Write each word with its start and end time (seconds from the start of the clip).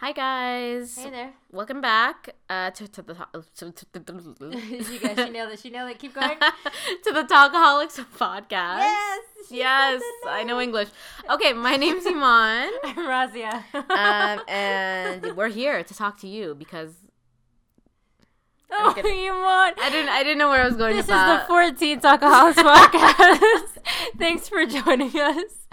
Hi 0.00 0.12
guys. 0.12 0.96
Hey 0.96 1.10
there. 1.10 1.32
Welcome 1.52 1.82
back 1.82 2.34
uh, 2.48 2.70
to, 2.70 2.88
to 2.88 3.02
the 3.02 3.12
to, 3.12 3.70
to, 3.70 3.84
to, 3.84 4.34
you 4.50 4.98
guys, 4.98 5.26
she 5.26 5.28
nailed 5.28 5.52
it. 5.52 5.60
She 5.60 5.68
nailed 5.68 5.90
it. 5.90 5.98
Keep 5.98 6.14
going. 6.14 6.38
to 7.04 7.12
the 7.12 7.24
Talkaholics 7.24 8.02
podcast. 8.16 8.78
Yes. 8.78 9.20
she 9.46 9.58
Yes, 9.58 10.02
I 10.26 10.42
know. 10.44 10.58
English. 10.58 10.88
Okay, 11.28 11.52
my 11.52 11.76
name's 11.76 12.06
Iman, 12.06 12.72
I'm 12.84 12.96
Razia. 12.96 13.62
um, 13.74 14.42
and 14.48 15.36
we're 15.36 15.48
here 15.48 15.84
to 15.84 15.94
talk 15.94 16.18
to 16.20 16.26
you 16.26 16.54
because 16.54 16.94
oh. 18.70 18.94
Iman. 18.96 19.74
I 19.84 19.90
didn't 19.92 20.08
I 20.08 20.22
didn't 20.22 20.38
know 20.38 20.48
where 20.48 20.62
I 20.62 20.66
was 20.66 20.76
going 20.76 20.96
to. 20.96 21.02
This 21.02 21.04
is 21.04 21.10
the 21.10 21.44
14th 21.46 22.00
Talkaholics 22.00 22.54
podcast. 22.54 23.82
Thanks 24.16 24.48
for 24.48 24.64
joining 24.64 25.14
us. 25.20 25.68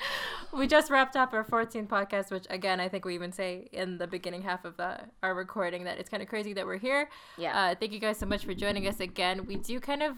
We 0.58 0.68
just 0.68 0.90
wrapped 0.90 1.16
up 1.16 1.34
our 1.34 1.44
14th 1.44 1.88
podcast, 1.88 2.32
which 2.32 2.46
again, 2.50 2.80
I 2.80 2.90
think 2.90 3.06
we 3.06 3.14
even 3.16 3.32
say 3.32 3.68
in 3.72 3.98
the 3.98 4.08
beginning 4.08 4.42
half 4.42 4.66
of 4.66 4.80
uh, 4.80 4.98
our 5.22 5.36
recording 5.36 5.84
that 5.84 6.00
it's 6.00 6.10
kind 6.10 6.24
of 6.24 6.30
crazy 6.30 6.54
that 6.54 6.66
we're 6.66 6.78
here. 6.78 7.10
yeah. 7.38 7.58
Uh, 7.72 7.76
thank 7.76 7.92
you 7.92 8.00
guys 8.00 8.18
so 8.18 8.26
much 8.26 8.44
for 8.46 8.54
joining 8.54 8.88
us 8.88 9.00
again. 9.00 9.46
We 9.46 9.58
do 9.58 9.80
kind 9.80 10.02
of 10.02 10.18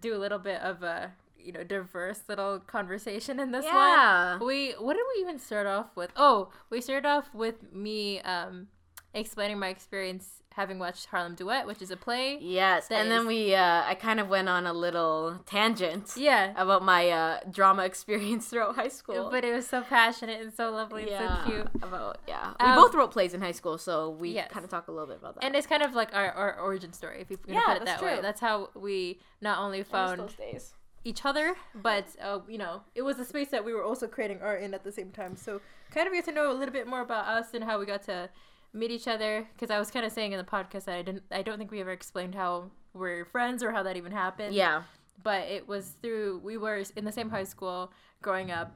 do 0.00 0.14
a 0.14 0.18
little 0.18 0.38
bit 0.38 0.60
of 0.60 0.82
a 0.82 1.12
you 1.38 1.50
know 1.52 1.64
diverse 1.64 2.22
little 2.28 2.60
conversation 2.60 3.40
in 3.40 3.50
this 3.50 3.64
Yeah. 3.64 4.36
one. 4.38 4.46
We 4.46 4.72
what 4.78 4.94
did 4.94 5.04
we 5.16 5.22
even 5.22 5.38
start 5.40 5.66
off 5.66 5.96
with? 5.96 6.10
Oh, 6.16 6.50
we 6.70 6.80
started 6.80 7.08
off 7.08 7.34
with 7.34 7.72
me 7.72 8.20
um, 8.20 8.68
explaining 9.14 9.58
my 9.58 9.68
experience 9.68 10.41
having 10.54 10.78
watched 10.78 11.06
Harlem 11.06 11.34
Duet, 11.34 11.66
which 11.66 11.80
is 11.82 11.90
a 11.90 11.96
play. 11.96 12.38
yes, 12.40 12.88
and 12.90 13.10
then 13.10 13.26
we 13.26 13.54
uh, 13.54 13.82
I 13.84 13.94
kind 13.94 14.20
of 14.20 14.28
went 14.28 14.48
on 14.48 14.66
a 14.66 14.72
little 14.72 15.40
tangent 15.46 16.12
Yeah. 16.16 16.52
about 16.56 16.82
my 16.84 17.08
uh, 17.10 17.40
drama 17.50 17.84
experience 17.90 18.48
throughout 18.48 18.74
high 18.76 18.88
school. 18.88 19.28
But 19.30 19.44
it 19.44 19.52
was 19.54 19.66
so 19.68 19.82
passionate 19.82 20.40
and 20.40 20.52
so 20.52 20.70
lovely 20.70 21.02
and 21.02 21.10
so 21.12 21.44
cute. 21.50 21.68
About 21.82 22.18
yeah, 22.28 22.52
we 22.60 22.66
Um, 22.66 22.76
both 22.76 22.94
wrote 22.94 23.10
plays 23.12 23.34
in 23.34 23.40
high 23.40 23.52
school, 23.52 23.78
so 23.78 24.10
we 24.10 24.30
Yes. 24.30 24.50
kind 24.50 24.64
of 24.64 24.70
talk 24.70 24.88
a 24.88 24.92
little 24.92 25.06
bit 25.06 25.18
about 25.18 25.34
that. 25.36 25.44
And 25.44 25.54
it's 25.56 25.66
kind 25.66 25.82
of 25.82 25.94
like 25.94 26.14
our, 26.14 26.30
our 26.32 26.58
origin 26.60 26.92
story, 26.92 27.20
if 27.20 27.30
you 27.30 27.36
can 27.36 27.54
Yeah, 27.54 27.60
put 27.66 27.76
it 27.78 27.84
that 27.84 28.02
way. 28.02 28.20
That's 28.20 28.40
how 28.40 28.70
we 28.74 29.20
not 29.40 29.58
only 29.58 29.82
found 29.82 30.34
each 31.04 31.24
other, 31.24 31.56
but 31.74 32.06
uh, 32.22 32.38
you 32.48 32.58
know, 32.58 32.82
it 32.94 33.02
was 33.02 33.18
a 33.18 33.24
space 33.24 33.48
that 33.48 33.64
we 33.64 33.72
were 33.74 33.82
also 33.82 34.06
creating 34.06 34.40
art 34.40 34.62
in 34.62 34.72
at 34.72 34.84
the 34.84 34.92
same 34.92 35.10
time. 35.10 35.34
So 35.36 35.60
kind 35.90 36.06
of 36.06 36.12
get 36.14 36.24
to 36.26 36.32
know 36.32 36.52
a 36.52 36.54
little 36.54 36.72
bit 36.72 36.86
more 36.86 37.00
about 37.00 37.26
us 37.26 37.54
and 37.54 37.64
how 37.64 37.80
we 37.80 37.86
got 37.86 38.02
to 38.04 38.30
meet 38.72 38.90
each 38.90 39.08
other. 39.08 39.46
Because 39.54 39.70
I 39.70 39.78
was 39.78 39.90
kind 39.90 40.04
of 40.06 40.12
saying 40.12 40.32
in 40.32 40.38
the 40.38 40.44
podcast 40.44 40.84
that 40.84 40.96
I 40.96 41.02
didn't, 41.02 41.22
I 41.30 41.42
don't 41.42 41.58
think 41.58 41.70
we 41.70 41.80
ever 41.80 41.92
explained 41.92 42.34
how 42.34 42.70
we're 42.94 43.24
friends 43.24 43.62
or 43.62 43.72
how 43.72 43.82
that 43.82 43.96
even 43.96 44.12
happened. 44.12 44.54
Yeah, 44.54 44.82
But 45.22 45.48
it 45.48 45.66
was 45.68 45.96
through 46.02 46.40
we 46.44 46.56
were 46.56 46.82
in 46.96 47.04
the 47.04 47.12
same 47.12 47.30
high 47.30 47.44
school 47.44 47.92
growing 48.20 48.50
up. 48.50 48.72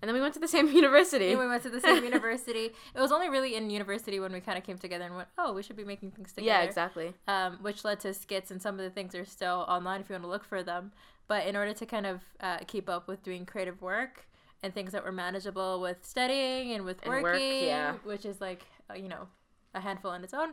and 0.00 0.08
then 0.08 0.14
we 0.14 0.20
went 0.20 0.34
to 0.34 0.40
the 0.40 0.48
same 0.56 0.68
university. 0.68 1.30
And 1.30 1.40
we 1.40 1.46
went 1.46 1.62
to 1.64 1.70
the 1.70 1.80
same 1.80 2.04
university. 2.04 2.70
It 2.94 3.00
was 3.00 3.12
only 3.12 3.28
really 3.28 3.54
in 3.56 3.68
university 3.70 4.20
when 4.20 4.32
we 4.32 4.40
kind 4.40 4.56
of 4.58 4.64
came 4.64 4.78
together 4.78 5.04
and 5.04 5.16
went, 5.16 5.28
oh, 5.36 5.52
we 5.52 5.62
should 5.62 5.76
be 5.76 5.84
making 5.84 6.12
things 6.12 6.32
together 6.32 6.46
yeah, 6.46 6.62
exactly. 6.62 7.14
um, 7.26 7.58
which 7.62 7.84
led 7.84 8.00
to 8.00 8.14
skits, 8.14 8.50
and 8.50 8.60
some 8.62 8.74
of 8.78 8.84
the 8.84 8.90
things 8.90 9.14
are 9.14 9.24
still 9.24 9.64
online 9.68 10.00
if 10.00 10.08
you 10.08 10.14
want 10.14 10.24
to 10.24 10.28
look 10.30 10.44
for 10.44 10.62
them. 10.62 10.92
But 11.26 11.46
in 11.46 11.56
order 11.56 11.74
to 11.74 11.84
kind 11.86 12.06
of 12.06 12.22
uh, 12.40 12.58
keep 12.66 12.88
up 12.88 13.06
with 13.08 13.22
doing 13.22 13.44
creative 13.44 13.82
work 13.82 14.26
and 14.62 14.72
things 14.72 14.92
that 14.92 15.04
were 15.04 15.12
manageable 15.12 15.80
with 15.80 15.98
studying 16.02 16.72
and 16.72 16.84
with 16.84 16.98
And 17.02 17.10
working, 17.10 17.22
work, 17.32 17.62
yeah. 17.62 17.92
which 18.04 18.24
is 18.24 18.40
like 18.40 18.64
uh, 18.90 18.94
you 18.94 19.08
know 19.08 19.28
a 19.78 19.80
handful 19.80 20.10
on 20.10 20.22
its 20.24 20.34
own, 20.34 20.50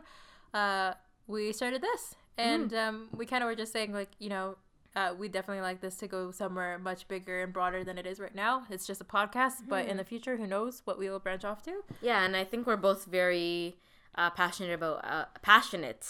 uh, 0.54 0.94
we 1.26 1.52
started 1.52 1.82
this, 1.82 2.14
and 2.38 2.72
um, 2.74 3.08
we 3.14 3.26
kind 3.26 3.42
of 3.42 3.48
were 3.48 3.56
just 3.56 3.72
saying 3.72 3.92
like 3.92 4.10
you 4.18 4.28
know. 4.28 4.56
Uh, 4.94 5.12
we 5.18 5.28
definitely 5.28 5.60
like 5.60 5.82
this 5.82 5.96
to 5.96 6.06
go 6.08 6.30
somewhere 6.30 6.78
much 6.78 7.06
bigger 7.06 7.42
and 7.42 7.52
broader 7.52 7.84
than 7.84 7.98
it 7.98 8.06
is 8.06 8.18
right 8.18 8.34
now. 8.34 8.62
It's 8.70 8.86
just 8.86 8.98
a 9.02 9.04
podcast, 9.04 9.56
but 9.68 9.82
Mm-hmm. 9.82 9.90
in 9.90 9.96
the 9.98 10.04
future, 10.04 10.38
who 10.38 10.46
knows 10.46 10.80
what 10.86 10.98
we 10.98 11.10
will 11.10 11.18
branch 11.18 11.44
off 11.44 11.62
to? 11.64 11.82
Yeah, 12.00 12.24
and 12.24 12.34
I 12.34 12.44
think 12.44 12.66
we're 12.66 12.78
both 12.78 13.04
very 13.04 13.76
uh, 14.14 14.30
passionate 14.30 14.72
about 14.72 15.04
uh, 15.04 15.26
passionate, 15.42 16.06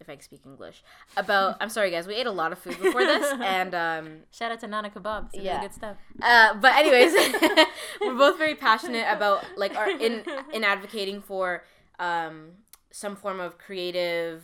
if 0.00 0.10
I 0.10 0.16
can 0.16 0.22
speak 0.22 0.42
English, 0.44 0.82
about. 1.16 1.56
I'm 1.62 1.70
sorry, 1.70 1.90
guys. 1.90 2.06
We 2.06 2.14
ate 2.14 2.26
a 2.26 2.30
lot 2.30 2.52
of 2.52 2.58
food 2.58 2.78
before 2.78 3.06
this, 3.06 3.24
and 3.40 3.74
um, 3.74 4.16
Shout 4.30 4.52
out 4.52 4.60
to 4.60 4.66
Nana 4.66 4.90
Kebabs, 4.90 5.30
yeah. 5.32 5.40
Yeah. 5.40 5.50
really 5.54 5.68
good 5.68 5.74
stuff. 5.74 5.96
uh, 6.20 6.52
but 6.60 6.74
anyways, 6.76 7.14
we're 8.02 8.18
both 8.18 8.36
very 8.36 8.54
passionate 8.54 9.06
about 9.08 9.46
like 9.56 9.74
our 9.76 9.88
in 9.90 10.24
in 10.52 10.62
advocating 10.62 11.22
for 11.22 11.64
um 11.98 12.50
some 12.90 13.16
form 13.16 13.40
of 13.40 13.58
creative 13.58 14.42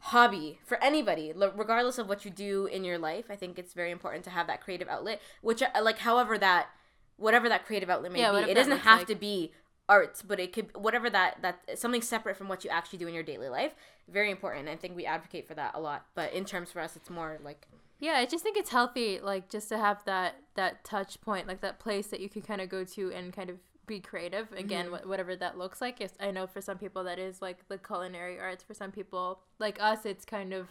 hobby 0.00 0.58
for 0.64 0.82
anybody 0.82 1.32
regardless 1.34 1.98
of 1.98 2.08
what 2.08 2.24
you 2.24 2.30
do 2.30 2.66
in 2.66 2.84
your 2.84 2.98
life 2.98 3.26
i 3.30 3.36
think 3.36 3.58
it's 3.58 3.74
very 3.74 3.90
important 3.90 4.24
to 4.24 4.30
have 4.30 4.46
that 4.46 4.60
creative 4.60 4.88
outlet 4.88 5.20
which 5.42 5.62
uh, 5.62 5.68
like 5.82 5.98
however 5.98 6.38
that 6.38 6.68
whatever 7.16 7.48
that 7.48 7.66
creative 7.66 7.90
outlet 7.90 8.12
may 8.12 8.20
Yeah, 8.20 8.44
be 8.44 8.50
it 8.50 8.54
doesn't 8.54 8.78
have 8.78 9.00
like. 9.00 9.06
to 9.08 9.14
be 9.14 9.52
art 9.88 10.22
but 10.26 10.38
it 10.38 10.52
could 10.52 10.74
whatever 10.76 11.10
that 11.10 11.40
that 11.42 11.78
something 11.78 12.02
separate 12.02 12.36
from 12.36 12.48
what 12.48 12.62
you 12.64 12.70
actually 12.70 12.98
do 12.98 13.08
in 13.08 13.14
your 13.14 13.22
daily 13.22 13.48
life 13.48 13.72
very 14.08 14.30
important 14.30 14.68
i 14.68 14.76
think 14.76 14.94
we 14.94 15.04
advocate 15.06 15.46
for 15.48 15.54
that 15.54 15.72
a 15.74 15.80
lot 15.80 16.04
but 16.14 16.32
in 16.32 16.44
terms 16.44 16.70
for 16.70 16.80
us 16.80 16.94
it's 16.94 17.10
more 17.10 17.38
like 17.42 17.66
Yeah, 18.00 18.12
I 18.12 18.26
just 18.26 18.44
think 18.44 18.56
it's 18.56 18.70
healthy, 18.70 19.18
like 19.18 19.48
just 19.50 19.68
to 19.70 19.76
have 19.78 20.04
that 20.04 20.36
that 20.54 20.84
touch 20.84 21.20
point, 21.20 21.48
like 21.48 21.60
that 21.62 21.80
place 21.80 22.06
that 22.08 22.20
you 22.20 22.28
can 22.28 22.42
kind 22.42 22.60
of 22.60 22.68
go 22.68 22.84
to 22.84 23.10
and 23.12 23.32
kind 23.32 23.50
of 23.50 23.56
be 23.88 23.98
creative. 24.00 24.46
Again, 24.52 24.86
Mm-hmm. 24.86 25.04
wh- 25.06 25.08
whatever 25.08 25.34
that 25.34 25.58
looks 25.58 25.80
like. 25.80 25.98
Yes, 25.98 26.12
I 26.20 26.30
know 26.30 26.46
for 26.46 26.60
some 26.60 26.78
people 26.78 27.02
that 27.04 27.18
is 27.18 27.42
like 27.42 27.66
the 27.68 27.78
culinary 27.78 28.38
arts. 28.38 28.62
For 28.62 28.74
some 28.74 28.92
people, 28.92 29.40
like 29.58 29.78
us, 29.82 30.06
it's 30.06 30.24
kind 30.24 30.52
of, 30.54 30.68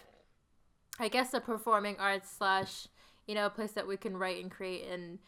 I 0.99 1.09
guess, 1.09 1.31
the 1.31 1.41
performing 1.41 1.97
arts 1.99 2.29
slash, 2.31 2.87
you 3.27 3.35
know, 3.35 3.45
a 3.45 3.49
place 3.49 3.71
that 3.73 3.85
we 3.87 3.97
can 3.97 4.15
write 4.15 4.41
and 4.41 4.49
create 4.49 4.85
and, 4.89 5.19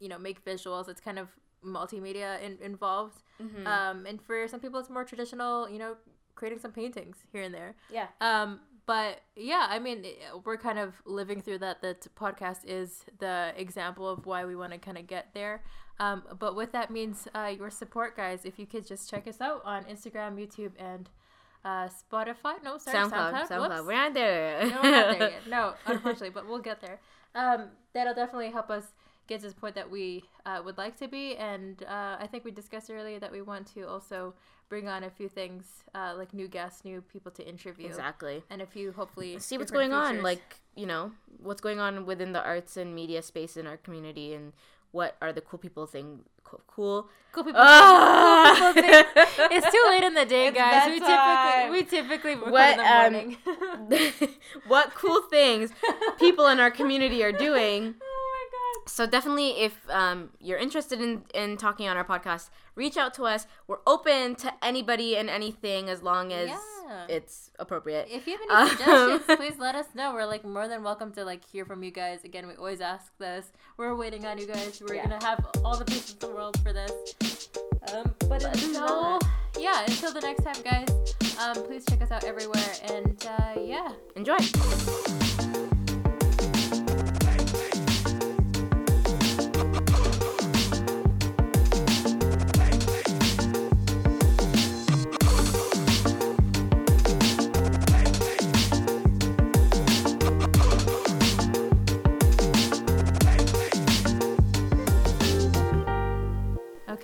you 0.00 0.08
know, 0.10 0.18
make 0.18 0.44
visuals. 0.44 0.88
It's 0.90 1.00
kind 1.00 1.18
of 1.18 1.28
multimedia 1.64 2.40
in- 2.42 2.58
involved. 2.62 3.22
Mm-hmm. 3.42 3.66
Um, 3.66 4.04
and 4.06 4.20
for 4.20 4.46
some 4.48 4.60
people, 4.60 4.78
it's 4.80 4.90
more 4.90 5.04
traditional. 5.04 5.68
You 5.70 5.78
know, 5.78 5.96
creating 6.34 6.58
some 6.60 6.72
paintings 6.72 7.16
here 7.32 7.42
and 7.42 7.52
there. 7.54 7.74
yeah 7.90 8.06
Um, 8.20 8.60
but 8.88 9.20
yeah, 9.36 9.66
I 9.68 9.78
mean, 9.78 10.02
we're 10.46 10.56
kind 10.56 10.78
of 10.78 10.94
living 11.04 11.42
through 11.42 11.58
that. 11.58 11.82
The 11.82 11.94
podcast 12.18 12.60
is 12.64 13.04
the 13.18 13.52
example 13.54 14.08
of 14.08 14.24
why 14.24 14.46
we 14.46 14.56
want 14.56 14.72
to 14.72 14.78
kind 14.78 14.96
of 14.96 15.06
get 15.06 15.26
there. 15.34 15.62
Um, 16.00 16.22
but 16.38 16.56
what 16.56 16.72
that 16.72 16.90
means, 16.90 17.28
uh, 17.34 17.52
your 17.54 17.68
support, 17.68 18.16
guys, 18.16 18.46
if 18.46 18.58
you 18.58 18.64
could 18.64 18.86
just 18.86 19.10
check 19.10 19.28
us 19.28 19.42
out 19.42 19.60
on 19.66 19.84
Instagram, 19.84 20.36
YouTube, 20.36 20.70
and 20.78 21.10
uh, 21.66 21.88
Spotify. 21.88 22.64
No, 22.64 22.78
sorry, 22.78 22.96
soundcloud 22.96 23.12
SoundCloud. 23.12 23.48
soundcloud, 23.48 23.86
we're 23.86 23.92
not 23.92 24.14
there 24.14 24.70
No, 24.70 24.80
we're 24.82 24.90
not 24.90 25.18
there 25.18 25.30
yet. 25.32 25.48
No, 25.50 25.74
unfortunately, 25.84 26.30
but 26.30 26.48
we'll 26.48 26.60
get 26.60 26.80
there. 26.80 26.98
Um, 27.34 27.66
that'll 27.92 28.14
definitely 28.14 28.50
help 28.52 28.70
us 28.70 28.84
get 29.28 29.40
to 29.42 29.48
the 29.48 29.54
point 29.54 29.74
that 29.76 29.88
we 29.90 30.24
uh, 30.46 30.60
would 30.64 30.78
like 30.78 30.96
to 30.96 31.06
be. 31.06 31.36
And 31.36 31.82
uh, 31.84 32.16
I 32.18 32.26
think 32.26 32.44
we 32.44 32.50
discussed 32.50 32.90
earlier 32.90 33.20
that 33.20 33.30
we 33.30 33.42
want 33.42 33.72
to 33.74 33.86
also 33.86 34.34
bring 34.68 34.88
on 34.88 35.04
a 35.04 35.10
few 35.10 35.28
things 35.28 35.84
uh, 35.94 36.14
like 36.16 36.34
new 36.34 36.48
guests, 36.48 36.84
new 36.84 37.00
people 37.00 37.30
to 37.32 37.46
interview 37.46 37.86
exactly 37.86 38.42
and 38.50 38.60
a 38.60 38.66
few 38.66 38.92
hopefully 38.92 39.38
see 39.38 39.56
what's 39.56 39.70
going 39.70 39.94
on 39.94 40.22
like 40.22 40.56
you 40.76 40.84
know 40.84 41.10
what's 41.42 41.62
going 41.62 41.80
on 41.80 42.04
within 42.04 42.32
the 42.32 42.42
arts 42.44 42.76
and 42.76 42.94
media 42.94 43.22
space 43.22 43.56
in 43.56 43.66
our 43.66 43.78
community 43.78 44.34
and 44.34 44.52
what 44.90 45.16
are 45.20 45.32
the 45.32 45.40
cool 45.40 45.58
people 45.58 45.86
thing 45.86 46.20
cool, 46.44 46.60
cool. 46.66 47.08
cool 47.32 47.44
people. 47.44 47.60
Ah! 47.62 48.56
cool 48.58 48.74
people 48.74 48.92
thing. 48.92 49.04
It's 49.52 49.70
too 49.70 49.84
late 49.88 50.02
in 50.02 50.14
the 50.14 50.24
day, 50.24 50.46
It's 50.48 50.56
guys. 50.56 50.88
We 50.88 51.00
typically 51.00 51.70
we 51.70 51.84
typically 51.84 52.34
record 52.34 52.52
What, 52.52 52.70
in 52.70 52.78
the 52.78 52.84
um, 52.84 53.12
morning. 53.88 54.28
what 54.66 54.94
cool 54.94 55.22
things 55.22 55.70
people 56.18 56.46
in 56.46 56.58
our 56.58 56.70
community 56.70 57.22
are 57.22 57.32
doing 57.32 57.94
so 58.88 59.06
definitely 59.06 59.50
if 59.60 59.74
um, 59.90 60.30
you're 60.40 60.58
interested 60.58 61.00
in, 61.00 61.22
in 61.34 61.56
talking 61.56 61.86
on 61.88 61.96
our 61.96 62.04
podcast 62.04 62.50
reach 62.74 62.96
out 62.96 63.12
to 63.14 63.24
us 63.24 63.46
we're 63.66 63.78
open 63.86 64.34
to 64.36 64.52
anybody 64.62 65.16
and 65.16 65.28
anything 65.30 65.88
as 65.88 66.02
long 66.02 66.32
as 66.32 66.48
Yeah. 66.48 67.06
it's 67.08 67.50
appropriate! 67.58 68.08
If 68.10 68.26
you 68.26 68.38
have 68.38 68.48
Um, 68.50 68.56
any 68.56 68.70
suggestions, 68.70 69.36
please 69.38 69.58
let 69.58 69.74
us 69.74 69.86
know. 69.94 70.14
We're 70.14 70.24
like 70.24 70.42
more 70.44 70.68
than 70.68 70.82
welcome 70.82 71.12
to 71.12 71.24
like 71.24 71.44
hear 71.44 71.64
from 71.66 71.82
you 71.82 71.90
guys. 71.90 72.24
Again, 72.24 72.46
we 72.48 72.54
always 72.54 72.80
ask 72.80 73.12
this. 73.18 73.52
We're 73.76 73.94
waiting 73.94 74.24
on 74.24 74.38
you 74.38 74.46
guys. 74.46 74.80
We're 74.80 74.94
Yeah. 74.94 75.02
gonna 75.08 75.22
have 75.24 75.44
all 75.64 75.76
the 75.76 75.84
pieces 75.84 76.12
of 76.14 76.20
the 76.20 76.28
world 76.28 76.58
for 76.62 76.72
this. 76.72 76.92
Um, 77.92 78.14
but 78.28 78.42
until 78.44 79.18
yeah, 79.58 79.82
until 79.86 80.12
the 80.14 80.20
next 80.20 80.44
time, 80.44 80.62
guys. 80.64 80.88
Um, 81.38 81.62
please 81.66 81.84
check 81.88 82.00
us 82.00 82.10
out 82.10 82.24
everywhere. 82.24 82.72
And 82.84 83.16
uh, 83.26 83.60
yeah, 83.60 83.92
enjoy 84.16 84.38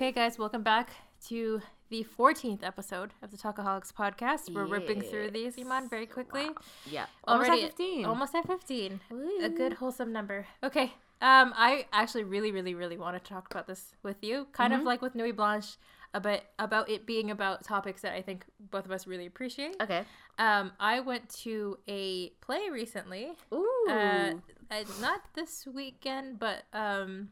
Okay, 0.05 0.11
guys, 0.11 0.37
welcome 0.37 0.61
back 0.61 0.91
to 1.29 1.63
the 1.89 2.05
14th 2.15 2.63
episode 2.63 3.09
of 3.23 3.31
the 3.31 3.37
Talkaholics 3.37 3.91
podcast. 3.91 4.53
We're 4.53 4.67
ripping 4.67 5.01
through 5.01 5.31
these, 5.31 5.57
Iman, 5.57 5.89
very 5.89 6.05
quickly. 6.05 6.49
yeah 6.87 7.07
almost 7.23 7.49
Already 7.49 7.63
at 7.63 7.69
15 7.71 8.05
Almost 8.05 8.35
at 8.35 8.45
15. 8.45 8.99
A 9.41 9.49
good, 9.49 9.73
wholesome 9.73 10.13
number. 10.13 10.45
Okay. 10.63 10.93
Um, 11.21 11.53
I 11.57 11.87
actually 11.91 12.23
really, 12.23 12.51
really, 12.51 12.75
really 12.75 12.97
want 12.99 13.17
to 13.17 13.29
talk 13.33 13.47
about 13.49 13.65
this 13.65 13.95
with 14.03 14.17
you. 14.21 14.45
Kind 14.51 14.73
Mm-hmm. 14.73 14.81
of 14.81 14.85
like 14.85 15.01
with 15.01 15.15
Nuit 15.15 15.35
Blanche. 15.35 15.77
about 16.13 16.41
about 16.59 16.87
it 16.87 17.07
being 17.07 17.31
about 17.31 17.63
topics 17.63 18.03
that 18.03 18.13
I 18.13 18.21
think 18.21 18.45
both 18.59 18.85
of 18.85 18.91
us 18.91 19.07
really 19.07 19.25
appreciate. 19.25 19.75
Okay. 19.81 20.03
Um, 20.37 20.71
I 20.79 20.99
went 20.99 21.29
to 21.45 21.79
a 21.87 22.29
play 22.41 22.69
recently. 22.71 23.31
Ooh. 23.51 23.87
Uh, 23.89 24.33
uh, 24.69 24.83
not 25.01 25.21
this 25.33 25.67
weekend, 25.73 26.37
but 26.37 26.65
um, 26.73 27.29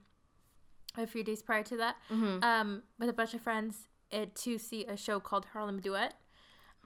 a 0.97 1.07
few 1.07 1.23
days 1.23 1.41
prior 1.41 1.63
to 1.63 1.77
that, 1.77 1.95
Mhm. 2.09 2.43
um, 2.43 2.83
with 2.99 3.09
a 3.09 3.13
bunch 3.13 3.33
of 3.33 3.41
friends 3.41 3.87
uh, 4.11 4.25
to 4.35 4.57
see 4.59 4.85
a 4.85 4.95
show 4.95 5.19
called 5.19 5.45
Harlem 5.53 5.79
Duet 5.81 6.13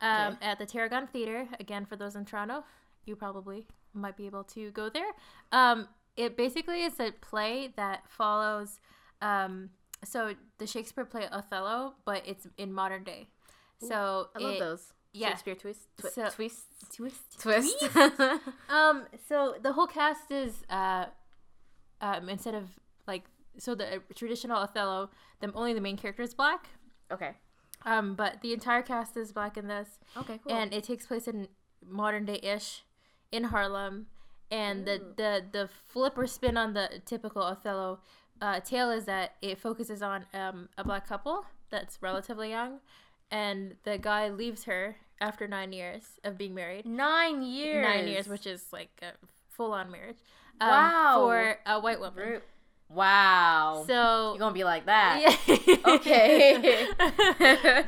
um, 0.01 0.33
Okay. 0.35 0.45
at 0.45 0.59
the 0.59 0.65
Tarragon 0.65 1.07
Theater. 1.07 1.47
Again, 1.59 1.85
for 1.85 1.95
those 1.97 2.15
in 2.15 2.23
Toronto, 2.25 2.63
you 3.05 3.15
probably 3.15 3.67
might 3.93 4.15
be 4.15 4.25
able 4.25 4.43
to 4.45 4.71
go 4.71 4.89
there. 4.89 5.11
Um, 5.51 5.89
it 6.15 6.37
basically 6.37 6.83
is 6.83 6.99
a 6.99 7.11
play 7.11 7.73
that 7.75 8.09
follows. 8.09 8.79
Um, 9.21 9.71
so 10.05 10.35
the 10.57 10.67
Shakespeare 10.67 11.03
play 11.05 11.27
Othello, 11.31 11.95
but 12.05 12.21
it's 12.25 12.47
in 12.57 12.71
modern 12.71 13.03
day. 13.03 13.27
So 13.79 14.29
I 14.35 14.39
love 14.39 14.53
it- 14.53 14.59
those. 14.59 14.93
yeah. 15.13 15.29
Shakespeare 15.29 15.55
twist. 15.55 15.89
Twi- 15.97 16.09
So- 16.11 16.29
twist. 16.29 16.65
Twist. 16.95 17.39
Twist. 17.39 17.83
Um. 18.69 19.05
So 19.27 19.55
the 19.61 19.73
whole 19.73 19.87
cast 19.87 20.31
is 20.31 20.63
uh, 20.69 21.07
um, 22.01 22.29
instead 22.29 22.53
of 22.55 22.69
like 23.07 23.23
so 23.57 23.75
the 23.75 24.01
traditional 24.15 24.57
Othello, 24.57 25.09
the 25.39 25.51
only 25.53 25.73
the 25.73 25.81
main 25.81 25.97
character 25.97 26.21
is 26.23 26.33
black. 26.33 26.69
okay. 27.11 27.31
Um, 27.85 28.15
but 28.15 28.41
the 28.41 28.53
entire 28.53 28.81
cast 28.81 29.15
is 29.17 29.31
black 29.31 29.55
in 29.55 29.67
this, 29.67 29.99
Okay. 30.17 30.39
Cool. 30.43 30.51
and 30.57 30.73
it 30.73 30.83
takes 30.83 31.05
place 31.05 31.27
in 31.27 31.47
modern 31.87 32.25
day 32.25 32.39
ish, 32.41 32.83
in 33.31 33.45
Harlem, 33.45 34.07
and 34.49 34.85
the 34.85 34.99
the 35.15 35.43
the 35.51 35.69
flip 35.87 36.17
or 36.17 36.25
spin 36.27 36.57
on 36.57 36.73
the 36.73 37.01
typical 37.05 37.43
Othello 37.43 37.99
uh, 38.41 38.59
tale 38.61 38.89
is 38.89 39.05
that 39.05 39.33
it 39.41 39.59
focuses 39.59 40.01
on 40.01 40.25
um, 40.33 40.69
a 40.77 40.83
black 40.83 41.07
couple 41.07 41.45
that's 41.69 42.01
relatively 42.01 42.49
young, 42.49 42.79
and 43.29 43.75
the 43.83 43.97
guy 43.97 44.29
leaves 44.29 44.63
her 44.63 44.95
after 45.21 45.47
nine 45.47 45.71
years 45.71 46.03
of 46.23 46.37
being 46.37 46.55
married 46.55 46.85
nine 46.85 47.41
years. 47.43 47.83
nine 47.85 48.07
years, 48.07 48.27
which 48.27 48.47
is 48.47 48.65
like 48.73 48.89
a 49.03 49.11
full 49.49 49.71
on 49.71 49.91
marriage. 49.91 50.17
Um, 50.59 50.69
Wow. 50.69 51.15
For 51.21 51.59
a 51.67 51.79
white 51.79 51.99
woman. 51.99 52.41
Wow. 52.89 53.83
So 53.87 54.31
You're 54.31 54.39
gonna 54.39 54.53
be 54.53 54.63
like 54.63 54.85
that. 54.85 55.19
yeah. 55.47 55.75
Okay. 55.87 56.87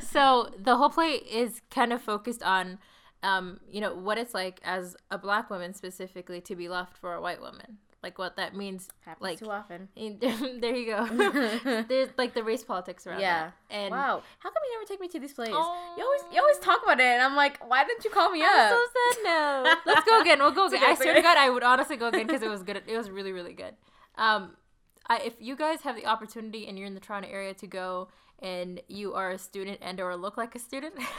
so 0.00 0.50
the 0.58 0.76
whole 0.76 0.90
play 0.90 1.12
is 1.12 1.60
kind 1.70 1.92
of 1.92 2.02
focused 2.02 2.42
on, 2.42 2.78
um, 3.22 3.60
you 3.70 3.80
know, 3.80 3.94
what 3.94 4.18
it's 4.18 4.34
like 4.34 4.60
as 4.64 4.96
a 5.10 5.18
black 5.18 5.50
woman 5.50 5.74
specifically 5.74 6.40
to 6.42 6.54
be 6.56 6.68
left 6.68 6.96
for 6.96 7.14
a 7.14 7.20
white 7.20 7.40
woman. 7.40 7.78
Like 8.02 8.18
what 8.18 8.36
that 8.36 8.56
means. 8.56 8.88
Happens 9.04 9.22
like 9.22 9.38
too 9.38 9.50
often. 9.50 9.88
there 9.96 10.74
you 10.74 10.86
go. 10.86 11.84
There's 11.86 12.08
like 12.16 12.32
the 12.32 12.42
race 12.42 12.64
politics 12.64 13.06
around 13.06 13.20
Yeah. 13.20 13.50
that. 13.68 13.76
And 13.76 13.90
wow. 13.92 14.22
How 14.38 14.48
come 14.50 14.62
you 14.64 14.78
never 14.78 14.88
take 14.88 15.00
me 15.02 15.08
to 15.08 15.20
these 15.20 15.34
plays? 15.34 15.50
Oh. 15.52 15.94
You 15.98 16.04
always 16.04 16.22
you 16.32 16.40
always 16.40 16.58
talk 16.60 16.82
about 16.82 16.98
it, 16.98 17.04
and 17.04 17.20
I'm 17.22 17.36
like, 17.36 17.58
why 17.68 17.84
didn't 17.84 18.02
you 18.04 18.10
call 18.10 18.30
me 18.30 18.42
I'm 18.42 18.48
up? 18.58 18.70
so 18.70 18.84
sad 18.94 19.24
No. 19.24 19.74
Let's 19.84 20.08
go 20.08 20.20
again. 20.22 20.38
We'll 20.38 20.50
go 20.50 20.66
again. 20.68 20.82
I 20.82 20.94
swear 20.94 21.14
to. 21.14 21.20
God, 21.20 21.36
I 21.36 21.50
would 21.50 21.62
honestly 21.62 21.96
go 21.98 22.08
again 22.08 22.26
because 22.26 22.40
it 22.42 22.48
was 22.48 22.62
good. 22.62 22.82
It 22.86 22.96
was 22.96 23.10
really, 23.10 23.32
really 23.32 23.52
good. 23.52 23.74
Um, 24.16 24.56
I, 25.10 25.16
if 25.18 25.34
you 25.40 25.56
guys 25.56 25.82
have 25.82 25.96
the 25.96 26.06
opportunity 26.06 26.68
and 26.68 26.78
you're 26.78 26.86
in 26.86 26.94
the 26.94 27.00
Toronto 27.00 27.28
area 27.28 27.52
to 27.54 27.66
go 27.66 28.08
and 28.38 28.80
you 28.86 29.12
are 29.12 29.32
a 29.32 29.38
student 29.38 29.78
and 29.82 30.00
or 30.00 30.16
look 30.16 30.36
like 30.36 30.54
a 30.54 30.58
student, 30.60 30.94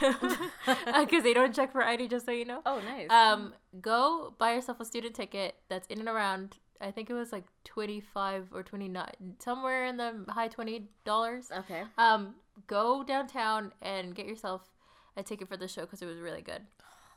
because 0.86 1.22
they 1.22 1.34
don't 1.34 1.54
check 1.54 1.70
for 1.70 1.84
ID, 1.84 2.08
just 2.08 2.24
so 2.24 2.32
you 2.32 2.46
know. 2.46 2.62
oh, 2.64 2.80
nice. 2.80 3.10
Um, 3.10 3.52
go 3.80 4.34
buy 4.38 4.54
yourself 4.54 4.80
a 4.80 4.84
student 4.86 5.14
ticket 5.14 5.56
that's 5.68 5.86
in 5.88 6.00
and 6.00 6.08
around. 6.08 6.56
I 6.80 6.90
think 6.90 7.10
it 7.10 7.14
was 7.14 7.30
like 7.30 7.44
twenty 7.64 8.00
five 8.00 8.48
or 8.52 8.62
twenty 8.62 8.88
nine, 8.88 9.36
somewhere 9.38 9.84
in 9.84 9.98
the 9.98 10.24
high 10.30 10.48
twenty 10.48 10.88
dollars. 11.04 11.52
okay. 11.56 11.82
Um, 11.98 12.34
go 12.66 13.04
downtown 13.04 13.72
and 13.82 14.14
get 14.14 14.26
yourself 14.26 14.62
a 15.16 15.22
ticket 15.22 15.48
for 15.48 15.56
the 15.56 15.68
show 15.68 15.82
because 15.82 16.02
it 16.02 16.06
was 16.06 16.18
really 16.18 16.42
good. 16.42 16.62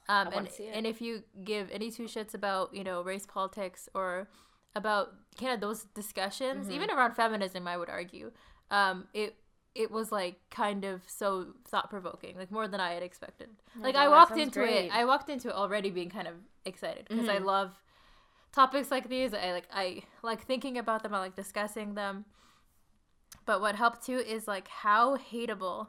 Um, 0.07 0.25
wanna 0.27 0.37
and 0.37 0.51
see 0.51 0.63
it. 0.65 0.75
and 0.75 0.85
if 0.85 1.01
you 1.01 1.23
give 1.43 1.71
any 1.71 1.89
two 1.89 2.03
shits 2.03 2.35
about 2.35 2.75
you 2.75 2.83
know 2.83 3.01
race 3.01 3.25
politics 3.25 3.89
or 3.95 4.27
about 4.75 5.13
kind 5.39 5.53
of 5.53 5.59
those 5.61 5.85
discussions, 5.93 6.67
Mm-hmm. 6.67 6.71
even 6.71 6.89
around 6.91 7.15
feminism, 7.15 7.67
I 7.67 7.77
would 7.77 7.89
argue, 7.89 8.31
um, 8.71 9.07
it 9.13 9.35
it 9.73 9.91
was 9.91 10.09
like 10.11 10.39
kind 10.51 10.85
of 10.85 11.01
so 11.07 11.47
thought 11.67 11.89
provoking, 11.89 12.37
like 12.37 12.49
more 12.51 12.67
than 12.67 12.79
I 12.79 12.93
had 12.93 13.03
expected. 13.03 13.49
like 13.83 13.95
I 13.95 14.07
walked 14.07 14.37
into 14.37 14.61
great. 14.61 14.85
it, 14.87 14.91
I 14.93 15.03
walked 15.05 15.29
into 15.29 15.49
it 15.49 15.53
already 15.55 15.89
being 15.89 16.09
kind 16.09 16.27
of 16.27 16.35
excited 16.65 17.05
because 17.09 17.27
I 17.27 17.39
Mhm. 17.39 17.45
love 17.45 17.71
topics 18.53 18.89
like 18.91 19.09
these. 19.09 19.33
I 19.33 19.51
like 19.51 19.67
I 19.73 20.03
like 20.23 20.45
thinking 20.45 20.77
about 20.77 21.03
them. 21.03 21.13
I 21.13 21.19
like 21.19 21.35
discussing 21.35 21.95
them. 21.95 22.25
But 23.45 23.61
what 23.61 23.75
helped 23.75 24.05
too 24.05 24.17
is 24.17 24.47
like 24.47 24.67
how 24.67 25.17
hateable 25.17 25.87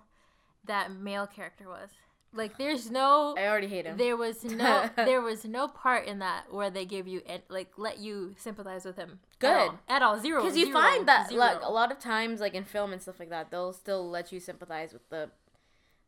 that 0.64 0.90
male 0.92 1.26
character 1.26 1.68
was. 1.68 1.90
Like 2.32 2.58
there's 2.58 2.90
no 2.90 3.34
I 3.38 3.46
already 3.46 3.66
hate 3.68 3.86
him. 3.86 3.96
there 3.96 4.16
was 4.16 4.44
no 4.44 4.90
there 4.96 5.22
was 5.22 5.44
no 5.46 5.68
part 5.68 6.06
in 6.06 6.18
that 6.18 6.52
where 6.52 6.68
they 6.70 6.84
give 6.84 7.08
you 7.08 7.22
and 7.26 7.40
like 7.48 7.72
let 7.78 7.98
you 7.98 8.34
sympathize 8.36 8.84
with 8.84 8.96
him. 8.96 9.20
At 9.34 9.38
Good. 9.38 9.56
all, 9.70 9.78
at 9.88 10.02
all. 10.02 10.20
Zero. 10.20 10.42
Because 10.42 10.56
you 10.56 10.66
zero, 10.66 10.78
find 10.80 11.08
that 11.08 11.28
zero. 11.30 11.40
like 11.40 11.62
a 11.62 11.70
lot 11.72 11.90
of 11.90 11.98
times, 11.98 12.40
like 12.40 12.54
in 12.54 12.64
film 12.64 12.92
and 12.92 13.00
stuff 13.00 13.18
like 13.18 13.30
that, 13.30 13.50
they'll 13.50 13.72
still 13.72 14.08
let 14.10 14.32
you 14.32 14.40
sympathize 14.40 14.92
with 14.92 15.08
the 15.08 15.30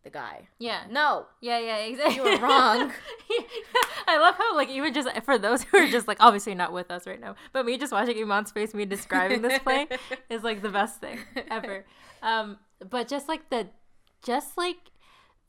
the 0.05 0.11
guy. 0.11 0.47
Yeah. 0.59 0.83
No, 0.91 1.27
Yeah, 1.41 1.59
yeah, 1.59 1.77
exactly. 1.79 2.17
you 2.17 2.23
were 2.23 2.39
wrong. 2.47 2.93
I 4.07 4.19
love 4.19 4.37
how 4.37 4.55
like 4.55 4.69
even 4.69 4.93
just 4.95 5.09
for 5.25 5.39
those 5.39 5.63
who 5.65 5.79
are 5.79 5.87
just 5.89 6.07
like 6.07 6.19
obviously 6.21 6.55
not 6.55 6.73
with 6.73 6.91
us 6.91 7.07
right 7.07 7.21
now, 7.21 7.35
but 7.53 7.65
me 7.67 7.77
just 7.79 7.93
watching 7.93 8.17
Iman's 8.19 8.51
face, 8.53 8.75
me 8.75 8.85
describing 8.85 9.43
this 9.43 9.59
play 9.61 9.87
is 10.31 10.43
like 10.45 10.63
the 10.63 10.69
best 10.69 11.01
thing 11.01 11.19
ever. 11.51 11.85
Um, 12.23 12.59
but 12.89 13.09
just 13.09 13.29
like 13.29 13.51
the, 13.51 13.69
just 14.23 14.57
like 14.57 14.77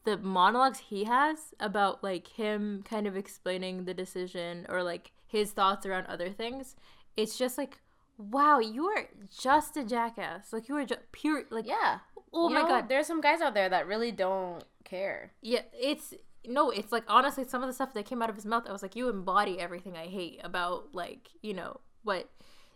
the 0.06 0.18
monologues 0.18 0.80
he 0.80 1.04
has 1.06 1.54
about 1.60 2.04
like 2.04 2.28
him 2.28 2.84
kind 2.88 3.06
of 3.08 3.16
explaining 3.18 3.86
the 3.86 3.94
decision 3.94 4.66
or 4.70 4.82
like 4.84 5.12
his 5.28 5.52
thoughts 5.52 5.86
around 5.86 6.08
other 6.08 6.30
things, 6.30 6.76
it's 7.18 7.38
just 7.38 7.58
like. 7.58 7.80
Wow, 8.22 8.60
you 8.60 8.86
are 8.88 9.06
just 9.34 9.78
a 9.78 9.84
jackass. 9.86 10.52
Like 10.52 10.68
you 10.68 10.76
are 10.76 10.84
just 10.84 11.10
pure. 11.14 11.44
Like 11.50 11.66
yeah. 11.66 12.00
oh 12.34 12.50
You 12.50 12.56
my 12.56 12.62
know, 12.64 12.68
god, 12.68 12.90
There's 12.90 13.08
some 13.08 13.22
guys 13.22 13.40
out 13.40 13.54
there 13.54 13.70
that 13.70 13.88
really 13.88 14.12
don't 14.12 14.62
care. 14.84 15.32
yeah, 15.42 15.62
it's 15.74 16.14
no, 16.46 16.70
it's 16.70 16.92
like 16.92 17.06
honestly, 17.08 17.46
some 17.48 17.62
of 17.64 17.68
the 17.70 17.74
stuff 17.74 17.94
that 17.94 18.06
came 18.06 18.22
out 18.22 18.30
of 18.30 18.36
his 18.36 18.46
mouth, 18.46 18.66
I 18.68 18.74
was 18.74 18.82
like, 18.82 18.98
you 18.98 19.08
embody 19.08 19.58
everything 19.58 19.96
I 19.96 20.08
hate 20.08 20.42
about 20.44 20.94
like 20.94 21.30
you 21.42 21.54
know 21.54 21.80
what, 22.04 22.30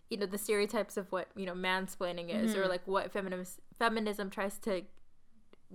you 0.10 0.16
know 0.16 0.26
the 0.28 0.38
stereotypes 0.38 0.96
of 0.96 1.12
what 1.12 1.28
you 1.36 1.46
know 1.46 1.54
mansplaining 1.56 2.30
is, 2.34 2.56
or 2.56 2.64
Mhm. 2.64 2.70
like 2.70 2.88
what 2.88 3.12
feminism 3.12 3.46
feminism 3.78 4.30
tries 4.30 4.58
to, 4.60 4.84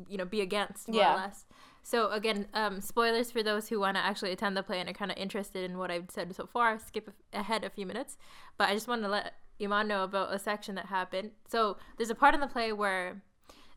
you 0.08 0.16
know, 0.18 0.24
be 0.24 0.40
against 0.40 0.88
more 0.88 1.00
Yeah. 1.00 1.12
or 1.14 1.16
less. 1.16 1.46
So 1.82 2.10
again, 2.10 2.46
um, 2.54 2.80
spoilers 2.80 3.30
for 3.30 3.42
those 3.42 3.68
who 3.68 3.80
want 3.80 3.96
to 3.96 4.04
actually 4.04 4.32
attend 4.32 4.56
the 4.56 4.62
play 4.62 4.78
and 4.80 4.88
are 4.88 4.92
kind 4.92 5.10
of 5.10 5.16
interested 5.16 5.68
in 5.68 5.78
what 5.78 5.90
I've 5.90 6.10
said 6.10 6.34
so 6.36 6.46
far. 6.46 6.78
Skip 6.78 7.10
ahead 7.32 7.64
a 7.64 7.70
few 7.70 7.86
minutes, 7.86 8.16
but 8.58 8.68
I 8.68 8.74
just 8.74 8.88
wanted 8.88 9.02
to 9.02 9.08
let 9.08 9.34
Iman 9.60 9.88
know 9.88 10.04
about 10.04 10.32
a 10.32 10.38
section 10.38 10.74
that 10.74 10.86
happened. 10.86 11.30
So 11.48 11.78
there's 11.96 12.10
a 12.10 12.14
part 12.14 12.34
in 12.34 12.40
the 12.40 12.46
play 12.46 12.72
where, 12.72 13.22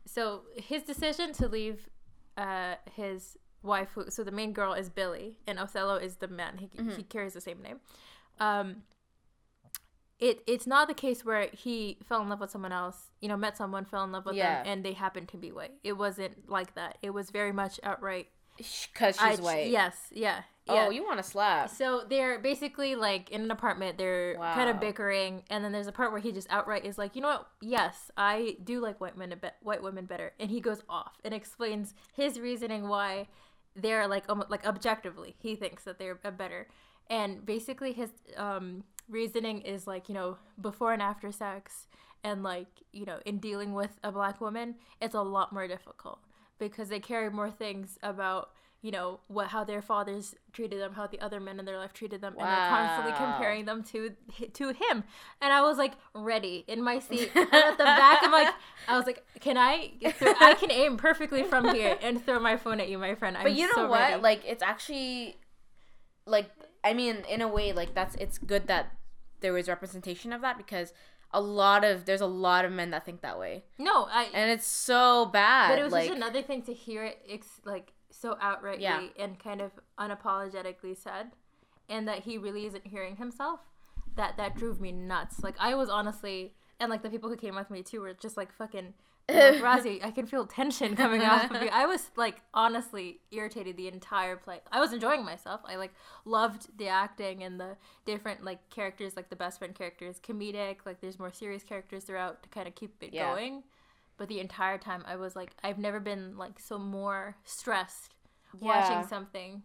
so 0.04 0.42
his 0.56 0.82
decision 0.82 1.32
to 1.34 1.48
leave 1.48 1.88
uh, 2.36 2.74
his 2.94 3.36
wife, 3.62 3.88
who, 3.94 4.10
so 4.10 4.22
the 4.24 4.30
main 4.30 4.52
girl 4.52 4.74
is 4.74 4.88
Billie, 4.90 5.38
and 5.46 5.58
Othello 5.58 5.96
is 5.96 6.16
the 6.16 6.28
man. 6.28 6.58
He, 6.58 6.66
Mm-hmm. 6.66 6.96
he 6.96 7.02
carries 7.04 7.32
the 7.32 7.40
same 7.40 7.62
name. 7.62 7.80
Um, 8.40 8.82
it 10.22 10.40
it's 10.46 10.66
not 10.66 10.86
the 10.88 10.94
case 10.94 11.24
where 11.24 11.48
he 11.52 11.98
fell 12.08 12.22
in 12.22 12.28
love 12.28 12.40
with 12.40 12.50
someone 12.50 12.72
else, 12.72 13.10
you 13.20 13.28
know, 13.28 13.36
met 13.36 13.56
someone, 13.56 13.84
fell 13.84 14.04
in 14.04 14.12
love 14.12 14.24
with 14.24 14.36
Yeah. 14.36 14.62
them, 14.62 14.72
and 14.72 14.84
they 14.84 14.92
happened 14.92 15.28
to 15.30 15.36
be 15.36 15.50
white. 15.52 15.72
It 15.82 15.94
wasn't 15.94 16.48
like 16.48 16.74
that. 16.76 16.96
It 17.02 17.10
was 17.10 17.30
very 17.30 17.52
much 17.52 17.78
outright. 17.82 18.28
Because 18.56 19.16
she's 19.16 19.40
I- 19.40 19.42
white. 19.42 19.68
Yes, 19.70 19.96
yeah. 20.12 20.42
Oh, 20.68 20.74
yeah. 20.74 20.90
you 20.90 21.02
want 21.04 21.16
to 21.16 21.24
slap. 21.24 21.70
So 21.70 22.04
they're 22.08 22.38
basically 22.38 22.94
like 22.94 23.30
in 23.30 23.40
an 23.42 23.50
apartment. 23.50 23.98
They're 23.98 24.36
kind 24.36 24.70
of 24.70 24.78
bickering, 24.78 25.42
and 25.50 25.64
then 25.64 25.72
there's 25.72 25.88
a 25.88 25.92
part 25.92 26.12
where 26.12 26.20
he 26.20 26.30
just 26.30 26.46
outright 26.50 26.84
is 26.84 26.96
like, 26.98 27.16
you 27.16 27.22
know 27.22 27.28
what? 27.28 27.48
Yes, 27.60 28.10
I 28.16 28.58
do 28.62 28.78
like 28.80 29.00
white 29.00 29.16
men, 29.16 29.32
a 29.32 29.36
bit, 29.36 29.54
white 29.62 29.82
women 29.82 30.04
better, 30.04 30.34
and 30.38 30.50
he 30.50 30.60
goes 30.60 30.82
off 30.88 31.14
and 31.24 31.34
explains 31.34 31.94
his 32.14 32.38
reasoning 32.38 32.86
why 32.88 33.26
they're 33.74 34.06
like 34.06 34.24
almost 34.28 34.50
like 34.50 34.64
objectively 34.66 35.34
he 35.38 35.56
thinks 35.56 35.82
that 35.84 35.98
they're 35.98 36.14
better, 36.14 36.68
and 37.10 37.44
basically 37.44 37.92
his 37.92 38.10
um, 38.36 38.84
reasoning 39.08 39.60
is 39.62 39.86
like 39.86 40.08
you 40.08 40.14
know 40.14 40.38
before 40.60 40.92
and 40.92 41.02
after 41.02 41.32
sex, 41.32 41.86
and 42.24 42.42
like 42.42 42.68
you 42.92 43.04
know 43.04 43.18
in 43.24 43.38
dealing 43.38 43.72
with 43.72 43.98
a 44.02 44.12
black 44.12 44.40
woman, 44.40 44.76
it's 45.00 45.14
a 45.14 45.22
lot 45.22 45.52
more 45.52 45.66
difficult 45.68 46.20
because 46.58 46.88
they 46.88 47.00
carry 47.00 47.30
more 47.30 47.50
things 47.50 47.98
about 48.02 48.50
you 48.82 48.90
know 48.90 49.20
what 49.28 49.48
how 49.48 49.62
their 49.62 49.80
fathers 49.80 50.34
treated 50.52 50.80
them 50.80 50.92
how 50.92 51.06
the 51.06 51.20
other 51.20 51.38
men 51.38 51.58
in 51.58 51.64
their 51.64 51.78
life 51.78 51.92
treated 51.92 52.20
them 52.20 52.34
and 52.38 52.46
they're 52.46 52.68
constantly 52.68 53.12
comparing 53.12 53.64
them 53.64 53.82
to 53.82 54.10
to 54.52 54.68
him 54.68 55.04
and 55.40 55.52
i 55.52 55.62
was 55.62 55.78
like 55.78 55.92
ready 56.14 56.64
in 56.66 56.82
my 56.82 56.98
seat 56.98 57.30
and 57.36 57.52
at 57.52 57.78
the 57.78 57.84
back 57.84 58.18
i'm 58.22 58.32
like 58.32 58.52
i 58.88 58.96
was 58.96 59.06
like 59.06 59.24
can 59.40 59.56
i 59.56 59.92
i 60.40 60.54
can 60.58 60.70
aim 60.70 60.96
perfectly 60.96 61.44
from 61.44 61.72
here 61.72 61.96
and 62.02 62.24
throw 62.26 62.40
my 62.40 62.56
phone 62.56 62.80
at 62.80 62.88
you 62.88 62.98
my 62.98 63.14
friend 63.14 63.36
I'm 63.36 63.44
but 63.44 63.54
you 63.54 63.66
know 63.68 63.72
so 63.74 63.88
what? 63.88 64.00
ready. 64.00 64.22
Like 64.22 64.42
it's 64.44 64.62
actually 64.62 65.36
like 66.26 66.50
I 66.84 66.94
mean, 66.94 67.24
in 67.28 67.40
a 67.40 67.48
way, 67.48 67.72
like 67.72 67.94
that's 67.94 68.14
it's 68.16 68.38
good 68.38 68.66
that 68.66 68.92
there 69.40 69.52
was 69.52 69.68
representation 69.68 70.32
of 70.32 70.40
that 70.42 70.56
because 70.56 70.92
a 71.32 71.40
lot 71.40 71.84
of 71.84 72.04
there's 72.04 72.20
a 72.20 72.26
lot 72.26 72.64
of 72.64 72.72
men 72.72 72.90
that 72.90 73.04
think 73.04 73.22
that 73.22 73.38
way, 73.38 73.64
No, 73.78 74.04
I. 74.10 74.28
and 74.34 74.50
it's 74.50 74.66
so 74.66 75.26
bad. 75.26 75.70
but 75.70 75.78
it 75.78 75.82
was 75.84 75.92
like, 75.92 76.06
just 76.08 76.16
another 76.16 76.42
thing 76.42 76.62
to 76.62 76.74
hear 76.74 77.04
it 77.04 77.18
ex- 77.28 77.60
like 77.64 77.92
so 78.10 78.34
outrightly 78.34 78.80
Yeah. 78.80 79.02
and 79.18 79.38
kind 79.38 79.60
of 79.62 79.72
unapologetically 79.98 80.96
said, 80.96 81.32
and 81.88 82.06
that 82.08 82.20
he 82.20 82.38
really 82.38 82.66
isn't 82.66 82.86
hearing 82.86 83.16
himself. 83.16 83.60
That 84.16 84.36
that 84.36 84.56
drove 84.56 84.80
me 84.80 84.92
nuts. 84.92 85.42
Like 85.42 85.54
I 85.58 85.74
was 85.74 85.88
honestly, 85.88 86.52
and 86.82 86.90
like 86.90 87.02
the 87.02 87.10
people 87.10 87.30
who 87.30 87.36
came 87.36 87.54
with 87.54 87.70
me 87.70 87.82
too 87.82 88.00
were 88.00 88.12
just 88.14 88.36
like 88.36 88.52
fucking. 88.52 88.94
Like, 89.28 89.54
Razi, 89.62 90.04
I 90.04 90.10
can 90.10 90.26
feel 90.26 90.46
tension 90.46 90.96
coming 90.96 91.22
off 91.22 91.50
of 91.50 91.62
you. 91.62 91.68
I 91.72 91.86
was 91.86 92.10
like 92.16 92.42
honestly 92.52 93.20
irritated 93.30 93.76
the 93.76 93.88
entire 93.88 94.36
play. 94.36 94.60
I 94.70 94.80
was 94.80 94.92
enjoying 94.92 95.24
myself. 95.24 95.60
I 95.64 95.76
like 95.76 95.92
loved 96.24 96.66
the 96.76 96.88
acting 96.88 97.42
and 97.44 97.58
the 97.60 97.76
different 98.04 98.44
like 98.44 98.68
characters, 98.68 99.14
like 99.16 99.30
the 99.30 99.36
best 99.36 99.58
friend 99.60 99.74
characters, 99.74 100.20
comedic. 100.20 100.78
Like 100.84 101.00
there's 101.00 101.18
more 101.18 101.32
serious 101.32 101.62
characters 101.62 102.04
throughout 102.04 102.42
to 102.42 102.48
kind 102.48 102.66
of 102.66 102.74
keep 102.74 103.02
it 103.02 103.10
Yeah. 103.14 103.32
going. 103.32 103.62
But 104.18 104.28
the 104.28 104.40
entire 104.40 104.76
time, 104.78 105.04
I 105.06 105.16
was 105.16 105.34
like, 105.36 105.52
I've 105.64 105.78
never 105.78 106.00
been 106.00 106.36
like 106.36 106.58
so 106.60 106.76
more 106.78 107.36
stressed 107.44 108.14
watching 108.60 109.06
something. 109.08 109.62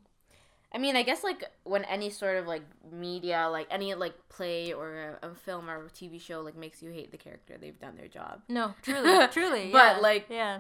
I 0.74 0.80
mean, 0.80 0.96
I 0.96 1.04
guess 1.04 1.24
like 1.24 1.44
when 1.64 1.86
any 1.86 2.10
sort 2.10 2.38
of 2.38 2.48
like 2.48 2.64
media, 2.92 3.48
like 3.50 3.68
any 3.72 3.94
like 3.96 4.14
play 4.30 4.74
or 4.74 5.18
a, 5.22 5.30
a 5.30 5.36
film 5.36 5.70
or 5.70 5.86
a 5.86 5.90
TV 5.90 6.20
show, 6.20 6.42
like 6.42 6.56
makes 6.58 6.82
you 6.82 6.92
hate 6.92 7.12
the 7.12 7.18
character, 7.18 7.58
they've 7.60 7.80
done 7.80 7.96
their 7.96 8.08
job. 8.08 8.42
No, 8.50 8.74
truly, 8.82 9.28
truly. 9.30 9.70
But, 9.72 9.96
yeah. 9.96 10.02
like, 10.02 10.26
yeah, 10.30 10.60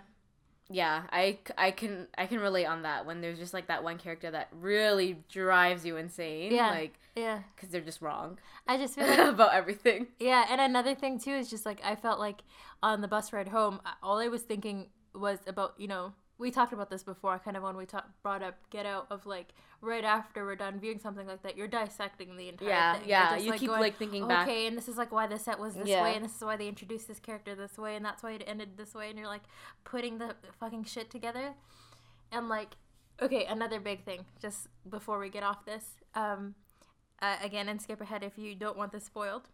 Yeah, 0.70 1.04
I, 1.12 1.40
I 1.58 1.72
can 1.72 2.08
I 2.18 2.26
can 2.26 2.40
relate 2.40 2.66
on 2.66 2.84
that 2.84 3.06
when 3.06 3.22
there's 3.22 3.38
just 3.40 3.54
like 3.54 3.68
that 3.68 3.84
one 3.84 3.98
character 3.98 4.32
that 4.32 4.50
really 4.52 5.24
drives 5.30 5.86
you 5.86 5.98
insane. 5.98 6.54
Yeah. 6.54 6.72
Like 6.72 7.00
yeah. 7.16 7.42
because 7.56 7.70
they're 7.70 7.82
just 7.82 8.02
wrong 8.02 8.38
I 8.68 8.78
just 8.78 8.96
feel 8.96 9.08
like 9.10 9.20
about 9.20 9.54
everything. 9.54 10.08
Yeah, 10.20 10.46
and 10.50 10.62
another 10.62 10.96
thing 10.96 11.20
too 11.20 11.32
is 11.32 11.50
just 11.50 11.66
like 11.66 11.80
I 11.84 11.96
felt 11.96 12.20
like 12.20 12.42
on 12.84 13.02
the 13.02 13.08
bus 13.08 13.34
ride 13.34 13.48
home, 13.50 13.82
all 14.04 14.20
I 14.20 14.28
was 14.28 14.42
thinking 14.44 14.88
was 15.14 15.40
about 15.48 15.74
you 15.78 15.88
know 15.88 16.14
we 16.40 16.52
talked 16.52 16.74
about 16.74 16.90
this 16.90 17.04
before, 17.04 17.40
kind 17.40 17.58
of 17.58 17.64
when 17.64 17.76
we 17.76 17.86
brought 18.22 18.44
up 18.44 18.56
Get 18.70 18.86
Out 18.86 19.08
of 19.10 19.26
like 19.26 19.54
right 19.82 20.04
after 20.04 20.46
we're 20.46 20.56
done 20.56 20.80
viewing 20.80 21.00
something 21.00 21.28
like 21.28 21.42
that, 21.44 21.58
you're 21.58 21.68
dissecting 21.68 22.38
the 22.38 22.50
entire 22.50 22.70
Yeah, 22.70 22.94
thing. 22.94 23.10
Yeah. 23.10 23.34
just, 23.34 23.46
You 23.46 23.52
like, 23.52 23.60
keep 23.60 23.70
going, 23.70 23.82
like 23.82 23.98
thinking 23.98 24.24
okay, 24.24 24.34
back. 24.34 24.48
and 24.48 24.78
this 24.78 24.88
is 24.88 24.98
like 24.98 25.12
why 25.12 25.28
the 25.28 25.40
set 25.40 25.60
was 25.60 25.76
this 25.76 25.88
Yeah. 25.88 26.04
way, 26.04 26.16
and 26.16 26.24
this 26.24 26.36
is 26.36 26.44
why 26.44 26.56
they 26.58 26.68
introduced 26.68 27.08
this 27.08 27.20
character 27.20 27.56
this 27.56 27.78
way, 27.78 27.96
and 27.96 28.06
that's 28.06 28.22
why 28.24 28.32
it 28.34 28.44
ended 28.46 28.78
this 28.78 28.94
way, 28.94 29.10
and 29.10 29.18
you're 29.18 29.28
like 29.28 29.44
putting 29.84 30.18
the 30.20 30.36
fucking 30.60 30.84
shit 30.86 31.10
together, 31.10 31.54
and 32.32 32.50
like 32.50 32.76
okay, 33.22 33.46
another 33.46 33.80
big 33.80 34.04
thing 34.06 34.26
just 34.40 34.68
before 34.90 35.18
we 35.20 35.30
get 35.30 35.42
off 35.44 35.66
this, 35.66 35.86
um, 36.14 36.54
uh, 37.22 37.38
again 37.42 37.68
and 37.68 37.82
skip 37.82 38.00
ahead 38.00 38.22
if 38.24 38.38
you 38.38 38.54
don't 38.54 38.78
want 38.78 38.92
this 38.92 39.06
spoiled. 39.06 39.50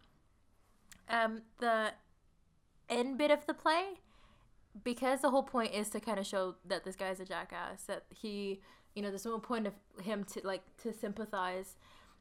Um, 1.08 1.42
the 1.60 1.92
end 2.88 3.16
bit 3.18 3.30
of 3.30 3.46
the 3.46 3.54
play, 3.54 4.00
because 4.82 5.20
the 5.20 5.30
whole 5.30 5.42
point 5.42 5.72
is 5.74 5.88
to 5.90 6.00
kind 6.00 6.18
of 6.18 6.26
show 6.26 6.56
that 6.66 6.84
this 6.84 6.96
guy's 6.96 7.20
a 7.20 7.24
jackass, 7.24 7.84
that 7.84 8.04
he, 8.10 8.60
you 8.94 9.02
know, 9.02 9.08
there's 9.08 9.24
no 9.24 9.38
point 9.38 9.66
of 9.66 9.74
him 10.02 10.24
to 10.24 10.40
like 10.44 10.62
to 10.82 10.92
sympathize. 10.92 11.76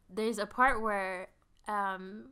There's 0.09 0.37
a 0.37 0.45
part 0.45 0.81
where, 0.81 1.29
um, 1.67 2.25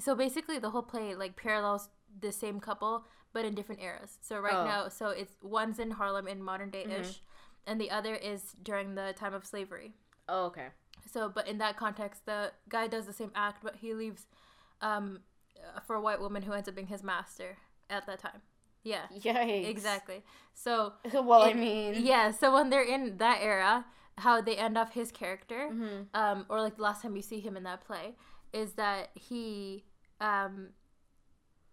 so 0.00 0.14
basically 0.14 0.58
the 0.58 0.70
whole 0.70 0.82
play 0.82 1.14
like 1.14 1.36
parallels 1.36 1.88
the 2.20 2.32
same 2.32 2.60
couple 2.60 3.04
but 3.32 3.44
in 3.44 3.54
different 3.54 3.82
eras. 3.82 4.18
So 4.22 4.38
right 4.38 4.54
Oh. 4.54 4.64
now, 4.64 4.88
so 4.88 5.08
it's 5.08 5.34
one's 5.42 5.80
in 5.80 5.90
Harlem 5.90 6.28
in 6.28 6.40
modern 6.42 6.70
day 6.70 6.84
ish, 6.84 7.20
and 7.66 7.80
the 7.80 7.90
other 7.90 8.14
is 8.14 8.54
during 8.62 8.94
the 8.94 9.12
time 9.16 9.34
of 9.34 9.44
slavery. 9.44 9.92
Oh, 10.28 10.44
okay. 10.46 10.68
So, 11.10 11.28
but 11.28 11.48
in 11.48 11.58
that 11.58 11.76
context, 11.76 12.26
the 12.26 12.52
guy 12.68 12.86
does 12.86 13.06
the 13.06 13.12
same 13.12 13.32
act, 13.34 13.60
but 13.62 13.74
he 13.76 13.92
leaves 13.92 14.26
um, 14.80 15.20
for 15.84 15.96
a 15.96 16.00
white 16.00 16.20
woman 16.20 16.42
who 16.44 16.52
ends 16.52 16.68
up 16.68 16.76
being 16.76 16.86
his 16.86 17.02
master 17.02 17.56
at 17.90 18.06
that 18.06 18.18
time. 18.20 18.40
Yeah, 18.82 19.02
Yikes. 19.18 19.66
exactly. 19.68 20.22
So, 20.52 20.92
well, 21.14 21.42
I 21.42 21.54
mean, 21.54 21.94
yeah, 22.04 22.30
so 22.30 22.52
when 22.52 22.68
they're 22.70 22.82
in 22.84 23.16
that 23.18 23.38
era, 23.42 23.86
how 24.18 24.40
they 24.42 24.56
end 24.56 24.76
off 24.76 24.92
his 24.92 25.10
character, 25.10 25.70
Mhm. 25.72 26.06
um, 26.14 26.46
or 26.48 26.60
like 26.60 26.76
the 26.76 26.82
last 26.82 27.02
time 27.02 27.16
you 27.16 27.22
see 27.22 27.40
him 27.40 27.56
in 27.56 27.62
that 27.64 27.80
play, 27.84 28.14
is 28.52 28.72
that 28.74 29.08
he, 29.14 29.84
um, 30.20 30.68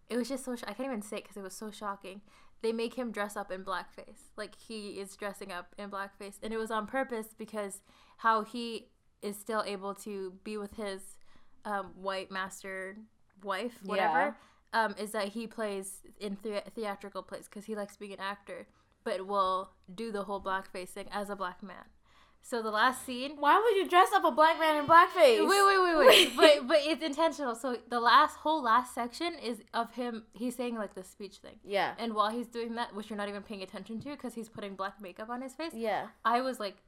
it 0.08 0.16
was 0.16 0.28
just 0.28 0.44
so 0.44 0.56
sh- 0.56 0.62
I 0.66 0.72
can't 0.74 0.86
even 0.88 1.02
say 1.02 1.18
it 1.18 1.24
because 1.24 1.36
it 1.36 1.42
was 1.42 1.54
so 1.54 1.70
shocking. 1.70 2.20
They 2.62 2.72
make 2.72 2.94
him 2.94 3.10
dress 3.10 3.36
up 3.36 3.50
in 3.50 3.64
blackface, 3.64 4.30
like 4.36 4.54
he 4.56 4.90
is 5.00 5.16
dressing 5.16 5.50
up 5.52 5.74
in 5.78 5.90
blackface, 5.90 6.38
and 6.42 6.52
it 6.52 6.58
was 6.58 6.70
on 6.70 6.86
purpose 6.86 7.28
because 7.36 7.80
how 8.18 8.42
he 8.44 8.88
is 9.20 9.36
still 9.36 9.62
able 9.66 9.94
to 9.96 10.32
be 10.44 10.56
with 10.56 10.74
his 10.76 11.16
um, 11.64 11.92
white 11.96 12.30
master 12.30 12.96
wife, 13.42 13.78
whatever, 13.84 14.36
um, 14.72 14.94
is 14.98 15.12
that 15.12 15.28
he 15.28 15.46
plays 15.46 16.00
in 16.18 16.36
thea- 16.36 16.64
theatrical 16.74 17.22
plays 17.22 17.44
because 17.46 17.64
he 17.66 17.74
likes 17.74 17.96
being 17.96 18.12
an 18.12 18.20
actor, 18.20 18.66
but 19.04 19.26
will 19.26 19.70
do 19.94 20.10
the 20.12 20.24
whole 20.24 20.40
blackface 20.40 20.88
thing 20.90 21.06
as 21.12 21.28
a 21.30 21.36
black 21.36 21.62
man. 21.62 21.84
So 22.44 22.60
the 22.60 22.70
last 22.72 23.06
scene. 23.06 23.36
Why 23.38 23.60
would 23.60 23.76
you 23.76 23.88
dress 23.88 24.08
up 24.12 24.24
a 24.24 24.32
black 24.32 24.58
man 24.58 24.76
in 24.76 24.86
blackface? 24.88 25.46
Wait, 25.48 25.48
wait, 25.48 25.78
wait, 25.82 25.96
wait. 26.06 26.32
but 26.36 26.66
but 26.66 26.78
it's 26.80 27.02
intentional. 27.04 27.54
So 27.54 27.76
the 27.88 28.00
last 28.00 28.36
whole 28.38 28.60
last 28.62 28.92
section 28.94 29.34
is 29.40 29.62
of 29.72 29.92
him. 29.94 30.24
He's 30.32 30.56
saying 30.56 30.74
like 30.76 30.94
the 30.96 31.04
speech 31.04 31.36
thing, 31.36 31.60
Yeah. 31.64 31.94
and 31.98 32.14
while 32.14 32.30
he's 32.30 32.48
doing 32.48 32.74
that, 32.74 32.96
which 32.96 33.10
you're 33.10 33.16
not 33.16 33.28
even 33.28 33.42
paying 33.42 33.62
attention 33.62 34.00
to 34.00 34.10
because 34.10 34.34
he's 34.34 34.48
putting 34.48 34.74
black 34.74 35.00
makeup 35.00 35.30
on 35.30 35.40
his 35.40 35.54
face, 35.54 35.72
Yeah. 35.72 36.08
I 36.24 36.40
was 36.40 36.58
like, 36.58 36.78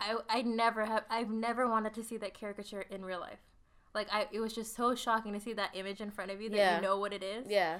I 0.00 0.16
I 0.30 0.40
never 0.42 0.86
have 0.86 1.04
I've 1.10 1.30
never 1.30 1.68
wanted 1.68 1.92
to 1.94 2.02
see 2.02 2.16
that 2.16 2.32
caricature 2.32 2.80
in 2.80 3.04
real 3.04 3.20
life. 3.20 3.40
Like 3.96 4.06
I, 4.12 4.28
it 4.30 4.38
was 4.38 4.52
just 4.54 4.76
so 4.76 4.94
shocking 4.94 5.32
to 5.32 5.40
see 5.40 5.54
that 5.54 5.70
image 5.74 6.00
in 6.00 6.10
front 6.12 6.30
of 6.30 6.40
you 6.40 6.48
that 6.50 6.56
Yeah. 6.56 6.76
you 6.76 6.82
know 6.82 6.98
what 6.98 7.12
it 7.12 7.24
is. 7.24 7.46
Yeah. 7.50 7.78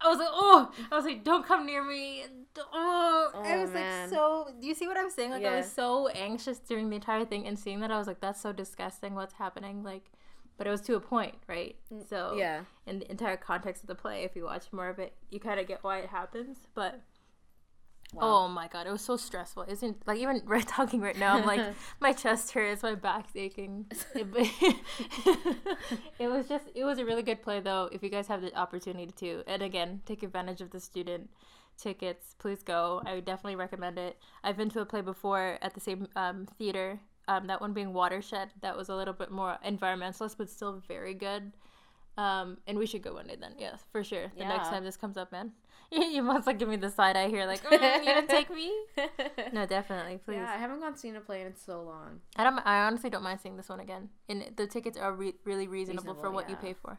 I 0.00 0.08
was 0.08 0.18
like, 0.18 0.28
oh, 0.30 0.70
I 0.92 0.94
was 0.96 1.04
like, 1.04 1.24
don't 1.24 1.44
come 1.44 1.66
near 1.66 1.82
me. 1.84 2.24
Oh, 2.72 3.30
I 3.34 3.54
Oh, 3.54 3.60
was 3.62 3.70
man. 3.72 4.08
like, 4.08 4.16
so. 4.16 4.48
Do 4.60 4.66
you 4.66 4.74
see 4.74 4.86
what 4.86 4.96
I'm 4.96 5.10
saying? 5.10 5.32
Like, 5.32 5.44
I 5.44 5.56
was 5.56 5.70
so 5.70 6.06
anxious 6.08 6.58
during 6.60 6.88
the 6.88 6.94
entire 6.96 7.24
thing, 7.24 7.46
and 7.48 7.58
seeing 7.58 7.80
that, 7.80 7.90
I 7.90 7.98
was 7.98 8.06
like, 8.06 8.20
that's 8.20 8.40
so 8.40 8.52
disgusting. 8.52 9.14
What's 9.16 9.34
happening? 9.34 9.82
Like, 9.82 10.12
but 10.56 10.68
it 10.68 10.70
was 10.70 10.80
to 10.82 10.94
a 10.94 11.00
point, 11.00 11.34
right? 11.48 11.74
Mm, 11.92 12.08
so, 12.08 12.34
Yeah. 12.36 12.60
in 12.86 13.00
the 13.00 13.10
entire 13.10 13.36
context 13.36 13.82
of 13.82 13.88
the 13.88 13.94
play, 13.96 14.22
if 14.22 14.36
you 14.36 14.44
watch 14.44 14.72
more 14.72 14.88
of 14.88 15.00
it, 15.00 15.14
you 15.30 15.40
kind 15.40 15.58
of 15.58 15.66
get 15.66 15.82
why 15.82 15.98
it 15.98 16.10
happens. 16.10 16.58
But 16.74 17.00
oh 18.16 18.48
my 18.48 18.68
god, 18.68 18.86
it 18.86 18.90
was 18.90 19.02
so 19.02 19.16
stressful. 19.16 19.64
Isn't 19.68 20.06
like 20.06 20.18
even 20.18 20.42
right 20.46 20.66
talking 20.66 21.00
right 21.00 21.18
now, 21.18 21.36
I'm 21.36 21.46
like 21.46 21.60
my 22.00 22.12
chest 22.12 22.52
hurts, 22.52 22.82
my 22.82 22.94
back's 22.94 23.34
aching. 23.34 23.86
It, 24.14 24.76
it 26.18 26.28
was 26.28 26.48
just 26.48 26.66
it 26.74 26.84
was 26.84 26.98
a 26.98 27.04
really 27.04 27.22
good 27.22 27.42
play 27.42 27.60
though. 27.60 27.88
If 27.92 28.02
you 28.02 28.08
guys 28.08 28.26
have 28.28 28.42
the 28.42 28.54
opportunity 28.56 29.12
to, 29.18 29.42
and 29.46 29.62
again, 29.62 30.00
take 30.06 30.22
advantage 30.22 30.60
of 30.60 30.70
the 30.70 30.80
student 30.80 31.30
tickets, 31.76 32.34
please 32.38 32.62
go. 32.62 33.02
I 33.06 33.14
would 33.14 33.24
definitely 33.24 33.56
recommend 33.56 33.98
it. 33.98 34.18
I've 34.42 34.56
been 34.56 34.70
to 34.70 34.80
a 34.80 34.86
play 34.86 35.00
before 35.00 35.58
at 35.62 35.74
the 35.74 35.80
same 35.80 36.08
um, 36.16 36.46
theater. 36.58 37.00
Um, 37.28 37.46
that 37.48 37.60
one 37.60 37.74
being 37.74 37.92
Watershed. 37.92 38.48
That 38.62 38.76
was 38.76 38.88
a 38.88 38.94
little 38.94 39.14
bit 39.14 39.30
more 39.30 39.58
environmentalist, 39.64 40.36
but 40.38 40.48
still 40.48 40.82
very 40.88 41.14
good. 41.14 41.52
Um, 42.18 42.58
and 42.66 42.76
we 42.76 42.84
should 42.86 43.02
go 43.02 43.14
one 43.14 43.28
day 43.28 43.36
then. 43.40 43.52
Yes, 43.58 43.80
for 43.92 44.02
sure. 44.02 44.32
The 44.36 44.44
next 44.44 44.68
time 44.70 44.84
this 44.84 44.96
comes 44.96 45.16
up, 45.16 45.30
man. 45.30 45.52
you 45.92 46.20
must 46.20 46.46
like 46.48 46.58
give 46.58 46.68
me 46.68 46.76
the 46.76 46.90
side 46.90 47.16
eye 47.16 47.28
here, 47.28 47.46
like 47.46 47.62
mm, 47.62 47.72
you 47.72 48.12
gonna 48.12 48.26
take 48.28 48.50
me? 48.50 48.72
No, 49.52 49.64
definitely, 49.66 50.18
please. 50.18 50.34
Yeah, 50.34 50.52
I 50.52 50.56
haven't 50.58 50.80
gone 50.80 50.96
seen 50.96 51.14
a 51.16 51.20
play 51.20 51.42
in 51.42 51.54
so 51.56 51.80
long. 51.82 52.20
I 52.36 52.42
don't. 52.44 52.58
I 52.66 52.80
honestly 52.86 53.08
don't 53.08 53.22
mind 53.22 53.40
seeing 53.40 53.56
this 53.56 53.68
one 53.68 53.80
again. 53.80 54.08
And 54.28 54.50
the 54.56 54.66
tickets 54.66 54.98
are 54.98 55.12
re- 55.14 55.36
really 55.44 55.68
reasonable, 55.68 56.14
for 56.14 56.28
Reasonable, 56.30 56.34
what 56.34 56.50
you 56.50 56.56
pay 56.56 56.74
for. 56.74 56.98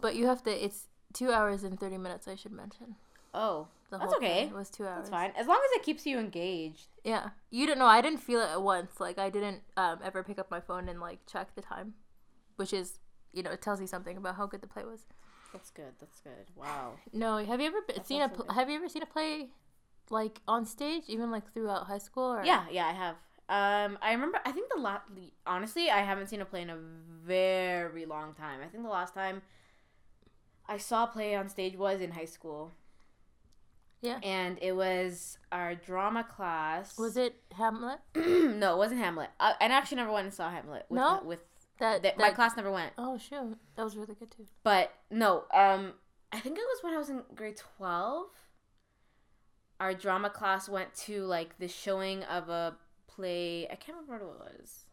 But 0.00 0.14
you 0.14 0.26
have 0.26 0.42
to. 0.44 0.64
It's 0.64 0.88
two 1.12 1.32
hours 1.32 1.64
and 1.64 1.80
thirty 1.80 1.98
minutes. 1.98 2.28
I 2.28 2.34
should 2.36 2.52
mention. 2.52 2.96
Oh, 3.34 3.68
The 3.90 3.96
That's 3.98 4.12
whole 4.12 4.16
okay. 4.22 4.42
It 4.44 4.52
was 4.54 4.68
two 4.68 4.84
hours. 4.86 5.08
that's 5.08 5.10
fine. 5.10 5.32
As 5.36 5.46
long 5.46 5.58
as 5.64 5.70
it 5.80 5.82
keeps 5.82 6.04
you 6.04 6.18
engaged. 6.18 6.88
Yeah, 7.02 7.30
you 7.50 7.66
don't 7.66 7.78
know. 7.78 7.86
I 7.86 8.02
didn't 8.02 8.20
feel 8.20 8.40
it 8.42 8.50
at 8.50 8.62
once. 8.62 9.00
Like 9.00 9.18
I 9.18 9.30
didn't 9.30 9.62
um, 9.78 10.00
ever 10.04 10.22
pick 10.22 10.38
up 10.38 10.50
my 10.50 10.60
phone 10.60 10.88
and 10.88 11.00
like 11.00 11.20
check 11.26 11.54
the 11.54 11.62
time, 11.62 11.94
which 12.56 12.72
is 12.74 12.98
you 13.32 13.42
know 13.42 13.50
it 13.50 13.62
tells 13.62 13.80
you 13.80 13.86
something 13.86 14.16
about 14.16 14.36
how 14.36 14.46
good 14.46 14.60
the 14.60 14.66
play 14.66 14.84
was. 14.84 15.06
That's 15.52 15.70
good. 15.70 15.92
That's 16.00 16.20
good. 16.20 16.50
Wow. 16.56 16.94
No, 17.12 17.36
have 17.36 17.60
you 17.60 17.66
ever 17.66 17.82
been, 17.86 18.02
seen 18.04 18.22
a 18.22 18.28
so 18.28 18.42
pl- 18.42 18.54
Have 18.54 18.70
you 18.70 18.76
ever 18.76 18.88
seen 18.88 19.02
a 19.02 19.06
play 19.06 19.48
like 20.10 20.40
on 20.48 20.64
stage, 20.64 21.04
even 21.08 21.30
like 21.30 21.52
throughout 21.52 21.86
high 21.86 21.98
school? 21.98 22.32
Or? 22.32 22.44
Yeah, 22.44 22.64
yeah, 22.70 22.86
I 22.86 22.92
have. 22.92 23.16
Um, 23.48 23.98
I 24.00 24.12
remember. 24.12 24.40
I 24.44 24.52
think 24.52 24.70
the 24.74 24.80
last. 24.80 25.02
Honestly, 25.46 25.90
I 25.90 26.00
haven't 26.00 26.28
seen 26.28 26.40
a 26.40 26.44
play 26.44 26.62
in 26.62 26.70
a 26.70 26.78
very 27.24 28.06
long 28.06 28.34
time. 28.34 28.60
I 28.64 28.68
think 28.68 28.82
the 28.82 28.88
last 28.88 29.14
time 29.14 29.42
I 30.66 30.78
saw 30.78 31.04
a 31.04 31.06
play 31.08 31.34
on 31.34 31.48
stage 31.48 31.76
was 31.76 32.00
in 32.00 32.12
high 32.12 32.24
school. 32.24 32.72
Yeah. 34.00 34.18
And 34.22 34.58
it 34.60 34.72
was 34.72 35.38
our 35.52 35.74
drama 35.76 36.24
class. 36.24 36.98
Was 36.98 37.16
it 37.16 37.36
Hamlet? 37.54 38.00
no, 38.16 38.74
it 38.74 38.78
wasn't 38.78 39.00
Hamlet. 39.00 39.30
I, 39.38 39.54
I 39.60 39.66
actually 39.66 39.98
never 39.98 40.10
went 40.10 40.24
and 40.24 40.34
saw 40.34 40.50
Hamlet. 40.50 40.86
With, 40.88 40.96
No? 40.96 41.22
With 41.24 41.38
That, 41.82 42.04
that, 42.04 42.16
my 42.16 42.30
class 42.30 42.56
never 42.56 42.70
went. 42.70 42.92
Oh 42.96 43.18
shoot, 43.18 43.58
that 43.74 43.82
was 43.82 43.96
really 43.96 44.14
good 44.14 44.30
too. 44.30 44.46
But 44.62 44.92
no, 45.10 45.46
um, 45.52 45.94
I 46.30 46.38
think 46.38 46.56
it 46.56 46.64
was 46.64 46.78
when 46.80 46.94
I 46.94 46.96
was 46.96 47.10
in 47.10 47.22
grade 47.34 47.56
twelve. 47.56 48.28
Our 49.80 49.92
drama 49.92 50.30
class 50.30 50.68
went 50.68 50.94
to 51.06 51.24
like 51.24 51.58
the 51.58 51.66
showing 51.66 52.22
of 52.22 52.48
a 52.48 52.76
play. 53.08 53.66
I 53.68 53.74
can't 53.74 53.98
remember 53.98 54.28
what 54.28 54.52
it 54.52 54.60
was. 54.60 54.84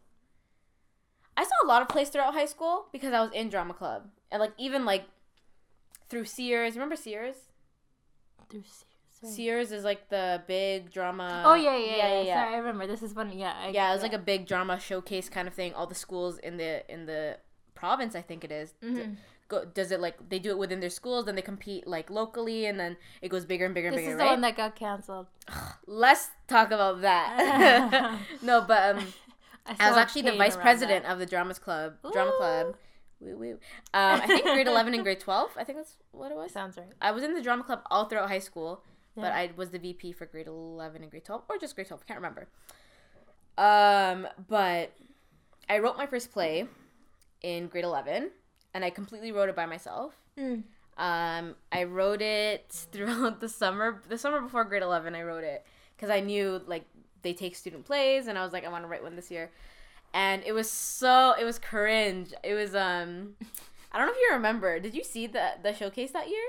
I 1.36 1.44
saw 1.44 1.54
a 1.62 1.68
lot 1.68 1.80
of 1.80 1.88
plays 1.88 2.08
throughout 2.08 2.34
high 2.34 2.46
school 2.46 2.86
because 2.90 3.12
I 3.12 3.20
was 3.20 3.30
in 3.30 3.50
drama 3.50 3.72
club 3.72 4.08
and 4.32 4.40
like 4.40 4.54
even 4.58 4.84
like 4.84 5.04
through 6.08 6.24
Sears. 6.24 6.74
Remember 6.74 6.96
Sears? 6.96 7.36
Through 8.48 8.62
Sears. 8.62 8.89
Sears 9.22 9.70
is 9.72 9.84
like 9.84 10.08
the 10.08 10.42
big 10.46 10.90
drama. 10.90 11.42
Oh 11.44 11.54
yeah 11.54 11.76
yeah, 11.76 11.96
yeah, 11.96 12.22
yeah, 12.22 12.34
Sorry, 12.42 12.54
I 12.54 12.58
remember. 12.58 12.86
This 12.86 13.02
is 13.02 13.14
one. 13.14 13.30
Yeah. 13.36 13.52
I, 13.54 13.68
yeah, 13.68 13.90
it 13.90 13.92
was 13.94 14.02
like 14.02 14.14
a 14.14 14.18
big 14.18 14.46
drama 14.46 14.78
showcase 14.80 15.28
kind 15.28 15.46
of 15.46 15.54
thing. 15.54 15.74
All 15.74 15.86
the 15.86 15.94
schools 15.94 16.38
in 16.38 16.56
the 16.56 16.90
in 16.92 17.06
the 17.06 17.36
province, 17.74 18.14
I 18.14 18.22
think 18.22 18.44
it 18.44 18.52
is, 18.52 18.74
Mhm. 18.82 19.16
Go, 19.48 19.64
does 19.64 19.90
it 19.90 20.00
like 20.00 20.28
they 20.28 20.38
do 20.38 20.50
it 20.50 20.58
within 20.58 20.80
their 20.80 20.90
schools, 20.90 21.24
then 21.24 21.34
they 21.34 21.42
compete 21.42 21.86
like 21.86 22.08
locally, 22.08 22.66
and 22.66 22.78
then 22.78 22.96
it 23.20 23.28
goes 23.30 23.44
bigger 23.44 23.64
and 23.64 23.74
bigger 23.74 23.88
and 23.88 23.96
This 23.96 24.02
bigger, 24.02 24.12
is 24.12 24.18
the 24.18 24.24
one 24.26 24.40
that 24.42 24.56
got 24.56 24.76
canceled. 24.76 25.26
Let's 25.86 26.28
talk 26.46 26.70
about 26.70 27.00
that. 27.02 28.18
no, 28.42 28.60
but 28.62 28.96
um, 28.96 29.06
I 29.80 29.88
was 29.88 29.98
actually 29.98 30.22
the 30.22 30.36
vice 30.36 30.56
president 30.56 31.04
that. 31.04 31.12
of 31.12 31.18
the 31.18 31.26
dramas 31.26 31.58
club, 31.58 31.94
drama 32.12 32.32
club. 32.36 32.76
Woo 33.20 33.36
woo. 33.36 33.52
Um, 33.92 34.20
I 34.22 34.26
think 34.26 34.44
grade 34.44 34.66
eleven 34.68 34.94
and 34.94 35.02
grade 35.02 35.20
twelve. 35.20 35.50
I 35.56 35.64
think 35.64 35.78
that's 35.78 35.96
what 36.12 36.30
it 36.30 36.36
was. 36.36 36.52
Sounds 36.52 36.76
right. 36.76 36.86
I 37.02 37.10
was 37.10 37.22
in 37.22 37.34
the 37.34 37.42
drama 37.42 37.64
club 37.64 37.82
all 37.90 38.04
throughout 38.06 38.28
high 38.28 38.38
school, 38.38 38.82
but 39.16 39.32
I 39.32 39.50
was 39.56 39.70
the 39.70 39.78
VP 39.78 40.12
for 40.12 40.26
grade 40.26 40.46
eleven 40.46 41.02
and 41.02 41.10
grade 41.10 41.24
twelve, 41.24 41.42
or 41.48 41.58
just 41.58 41.74
grade 41.74 41.88
twelve. 41.88 42.02
I 42.04 42.06
can't 42.06 42.18
remember. 42.18 42.48
Um, 43.58 44.26
but 44.48 44.92
I 45.68 45.78
wrote 45.78 45.96
my 45.96 46.06
first 46.06 46.32
play 46.32 46.66
in 47.42 47.68
grade 47.68 47.84
eleven, 47.84 48.30
and 48.74 48.84
I 48.84 48.90
completely 48.90 49.32
wrote 49.32 49.48
it 49.48 49.56
by 49.56 49.66
myself. 49.66 50.14
Mm. 50.38 50.62
Um, 50.96 51.54
I 51.72 51.84
wrote 51.84 52.22
it 52.22 52.86
throughout 52.92 53.40
the 53.40 53.48
summer. 53.48 54.02
The 54.08 54.18
summer 54.18 54.40
before 54.40 54.64
grade 54.64 54.82
eleven, 54.82 55.14
I 55.14 55.22
wrote 55.22 55.44
it 55.44 55.64
because 55.96 56.10
I 56.10 56.20
knew 56.20 56.60
like 56.66 56.84
they 57.22 57.32
take 57.34 57.56
student 57.56 57.84
plays, 57.84 58.26
and 58.26 58.38
I 58.38 58.44
was 58.44 58.52
like, 58.52 58.64
I 58.64 58.68
want 58.68 58.84
to 58.84 58.88
write 58.88 59.02
one 59.02 59.16
this 59.16 59.30
year. 59.30 59.50
And 60.12 60.42
it 60.44 60.52
was 60.52 60.68
so 60.70 61.34
it 61.38 61.44
was 61.44 61.58
cringe. 61.58 62.32
It 62.42 62.54
was 62.54 62.74
um, 62.74 63.34
I 63.92 63.98
don't 63.98 64.06
know 64.06 64.12
if 64.12 64.18
you 64.18 64.30
remember. 64.32 64.80
Did 64.80 64.94
you 64.94 65.04
see 65.04 65.26
the 65.26 65.52
the 65.62 65.74
showcase 65.74 66.12
that 66.12 66.28
year? 66.28 66.44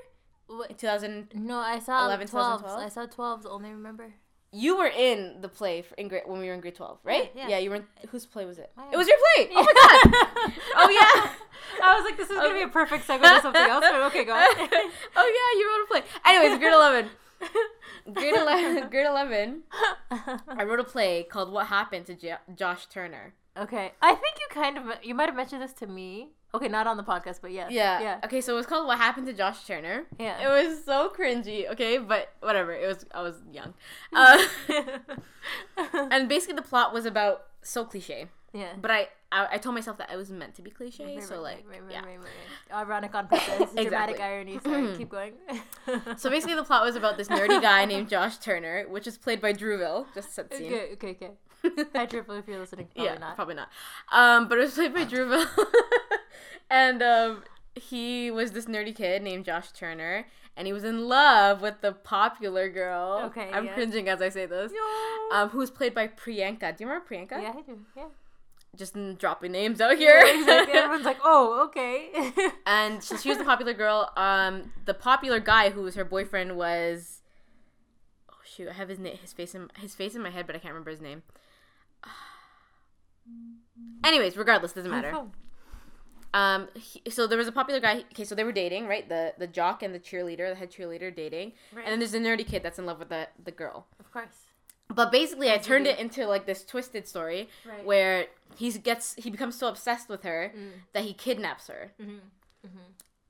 What? 0.57 0.69
In 0.71 0.75
2000 0.77 1.29
No, 1.35 1.57
I 1.57 1.79
saw 1.79 2.05
11, 2.05 2.27
12s. 2.27 2.31
2012? 2.31 2.79
I 2.79 2.89
saw 2.89 3.05
12s. 3.07 3.45
Only 3.49 3.69
remember. 3.71 4.13
you 4.53 4.77
were 4.77 4.87
in 5.07 5.39
the 5.41 5.47
play 5.47 5.81
for, 5.81 5.95
in 5.95 6.07
grade 6.09 6.23
when 6.25 6.39
we 6.41 6.47
were 6.47 6.53
in 6.53 6.59
grade 6.59 6.75
12 6.75 6.99
right 7.05 7.31
Yeah, 7.33 7.47
yeah. 7.47 7.57
you 7.59 7.69
were 7.69 7.77
in, 7.77 7.85
whose 8.09 8.25
play 8.25 8.43
was 8.45 8.57
it 8.59 8.69
Mine. 8.75 8.87
it 8.91 8.97
was 8.97 9.07
your 9.07 9.17
play 9.25 9.47
oh 9.55 9.63
my 9.63 9.73
god 9.81 10.53
oh 10.81 10.89
yeah 10.89 11.31
I 11.83 11.95
was 11.95 12.03
like, 12.03 12.17
this 12.17 12.29
is 12.29 12.35
gonna 12.37 12.53
be 12.53 12.61
a 12.63 12.67
perfect 12.67 13.07
segue 13.07 13.21
to 13.21 13.41
something 13.41 13.61
else. 13.61 13.85
But 13.89 14.01
okay, 14.11 14.25
go 14.25 14.33
on. 14.33 14.43
oh 15.15 15.27
yeah 15.39 15.49
you 15.57 15.63
wrote 15.69 15.83
a 15.85 15.89
play 15.91 16.03
anyways 16.29 16.59
grade 16.59 16.73
11 16.73 17.09
grade 18.13 18.35
11 18.35 18.89
grade 18.89 19.07
11 19.07 19.63
i 20.59 20.63
wrote 20.63 20.79
a 20.81 20.83
play 20.83 21.23
called 21.23 21.49
what 21.51 21.67
happened 21.67 22.05
to 22.07 22.13
J- 22.13 22.43
josh 22.55 22.87
turner 22.87 23.33
okay, 23.57 23.91
I 24.01 24.15
think 24.15 24.33
you 24.41 24.47
kind 24.49 24.77
of 24.77 24.83
you 25.03 25.13
might 25.15 25.27
have 25.27 25.35
mentioned 25.35 25.61
this 25.61 25.73
to 25.81 25.87
me. 25.87 26.31
Okay, 26.53 26.67
not 26.67 26.85
on 26.85 26.97
the 26.97 27.03
podcast, 27.03 27.39
but 27.41 27.51
yes. 27.51 27.71
yeah 27.71 28.01
Yeah. 28.01 28.19
okay 28.25 28.41
so 28.41 28.53
it 28.53 28.57
was 28.57 28.65
called 28.65 28.85
what 28.87 28.97
happened 28.97 29.25
to 29.27 29.33
josh 29.33 29.65
turner 29.65 30.03
Yeah. 30.19 30.37
it 30.45 30.49
was 30.67 30.83
so 30.83 31.09
cringy 31.17 31.69
okay 31.71 31.97
but 31.97 32.33
whatever 32.41 32.73
it 32.73 32.87
was 32.87 33.05
i 33.13 33.21
was 33.21 33.35
young 33.51 33.73
uh, 34.13 34.37
and 36.11 36.27
basically 36.29 36.55
the 36.55 36.61
plot 36.61 36.93
was 36.93 37.05
about 37.05 37.43
so 37.61 37.85
cliche 37.85 38.27
yeah. 38.53 38.73
but 38.81 38.91
I, 38.91 39.07
I 39.31 39.47
i 39.53 39.57
told 39.57 39.75
myself 39.75 39.97
that 39.99 40.11
it 40.11 40.17
was 40.17 40.29
meant 40.29 40.55
to 40.55 40.61
be 40.61 40.69
cliche 40.71 41.05
Right, 41.05 41.23
so 41.23 41.35
right, 41.35 41.41
like 41.43 41.65
right, 41.69 41.81
right, 41.83 41.91
yeah 41.91 41.99
right, 41.99 42.19
right, 42.19 42.27
right. 42.71 42.77
ironic 42.81 43.15
on 43.15 43.27
purpose, 43.27 43.69
dramatic 43.75 44.19
irony. 44.19 44.59
Sorry, 44.63 44.95
keep 44.97 45.09
going. 45.09 45.33
So 46.17 46.29
basically, 46.29 46.55
the 46.55 46.63
plot 46.63 46.83
was 46.83 46.95
about 46.95 47.17
this 47.17 47.27
nerdy 47.29 47.61
guy 47.61 47.85
named 47.85 48.09
Josh 48.09 48.37
Turner, 48.39 48.85
which 48.89 49.07
is 49.07 49.17
played 49.17 49.39
by 49.41 49.53
Drewville. 49.53 50.05
Just 50.13 50.33
set 50.35 50.53
scene. 50.53 50.73
okay, 50.73 50.89
okay, 50.93 51.09
okay. 51.11 51.31
Hi, 51.95 52.05
Triple, 52.05 52.35
if 52.35 52.47
you're 52.47 52.59
listening. 52.59 52.87
Probably 52.93 53.11
yeah, 53.11 53.17
not. 53.17 53.35
probably 53.35 53.55
not. 53.55 53.69
Um, 54.11 54.47
but 54.47 54.57
it 54.57 54.61
was 54.61 54.73
played 54.73 54.93
by 54.93 55.05
Drewville, 55.05 55.47
and 56.69 57.01
um, 57.03 57.43
he 57.75 58.31
was 58.31 58.51
this 58.51 58.65
nerdy 58.65 58.95
kid 58.95 59.21
named 59.21 59.45
Josh 59.45 59.71
Turner, 59.71 60.25
and 60.57 60.67
he 60.67 60.73
was 60.73 60.83
in 60.83 61.07
love 61.07 61.61
with 61.61 61.81
the 61.81 61.91
popular 61.91 62.69
girl. 62.69 63.23
Okay, 63.25 63.49
I'm 63.51 63.65
yeah. 63.65 63.73
cringing 63.73 64.09
as 64.09 64.21
I 64.21 64.29
say 64.29 64.45
this. 64.45 64.71
No. 64.71 65.37
Um, 65.37 65.49
who's 65.49 65.69
played 65.69 65.93
by 65.93 66.07
Priyanka? 66.07 66.75
Do 66.77 66.83
you 66.83 66.89
remember 66.89 67.05
Priyanka? 67.09 67.41
yeah, 67.41 67.53
I 67.55 67.61
do. 67.61 67.79
Yeah. 67.95 68.05
Just 68.77 68.95
dropping 69.17 69.51
names 69.51 69.81
out 69.81 69.97
here. 69.97 70.23
exactly. 70.25 70.73
Everyone's 70.79 71.05
like, 71.05 71.19
oh, 71.23 71.65
okay. 71.65 72.09
and 72.65 73.03
so 73.03 73.17
she 73.17 73.27
was 73.27 73.37
the 73.37 73.43
popular 73.43 73.73
girl. 73.73 74.11
Um, 74.15 74.71
the 74.85 74.93
popular 74.93 75.41
guy 75.41 75.71
who 75.71 75.81
was 75.81 75.95
her 75.95 76.05
boyfriend 76.05 76.55
was. 76.55 77.20
Shoot! 78.55 78.69
I 78.69 78.73
have 78.73 78.89
his 78.89 78.99
his 79.21 79.33
face 79.33 79.55
in 79.55 79.69
his 79.79 79.93
face 79.95 80.15
in 80.15 80.21
my 80.21 80.29
head, 80.29 80.45
but 80.47 80.55
I 80.55 80.59
can't 80.59 80.73
remember 80.73 80.91
his 80.91 81.01
name. 81.01 81.23
Anyways, 84.03 84.35
regardless, 84.35 84.73
doesn't 84.73 84.91
matter. 84.91 85.15
Um, 86.33 86.69
he, 86.75 87.01
so 87.11 87.27
there 87.27 87.37
was 87.37 87.47
a 87.47 87.51
popular 87.51 87.79
guy. 87.79 87.99
Okay, 88.11 88.23
so 88.23 88.35
they 88.35 88.43
were 88.43 88.51
dating, 88.53 88.87
right? 88.87 89.07
The 89.07 89.33
the 89.37 89.47
jock 89.47 89.83
and 89.83 89.93
the 89.93 89.99
cheerleader, 89.99 90.49
the 90.49 90.55
head 90.55 90.71
cheerleader, 90.71 91.13
dating, 91.15 91.53
Right. 91.73 91.83
and 91.85 91.91
then 91.91 91.99
there's 91.99 92.13
a 92.13 92.19
nerdy 92.19 92.45
kid 92.47 92.63
that's 92.63 92.79
in 92.79 92.85
love 92.85 92.99
with 92.99 93.09
the 93.09 93.27
the 93.43 93.51
girl. 93.51 93.87
Of 93.99 94.11
course. 94.11 94.47
But 94.93 95.11
basically, 95.11 95.49
I 95.51 95.57
turned 95.57 95.87
it 95.87 95.99
into 95.99 96.25
like 96.27 96.45
this 96.45 96.65
twisted 96.65 97.07
story 97.07 97.49
Right. 97.65 97.85
where 97.85 98.27
he 98.55 98.71
gets 98.71 99.13
he 99.15 99.29
becomes 99.29 99.57
so 99.57 99.67
obsessed 99.67 100.09
with 100.09 100.23
her 100.23 100.53
Mm. 100.55 100.71
that 100.93 101.03
he 101.03 101.13
kidnaps 101.13 101.67
her 101.67 101.91
Mm-hmm. 102.01 102.17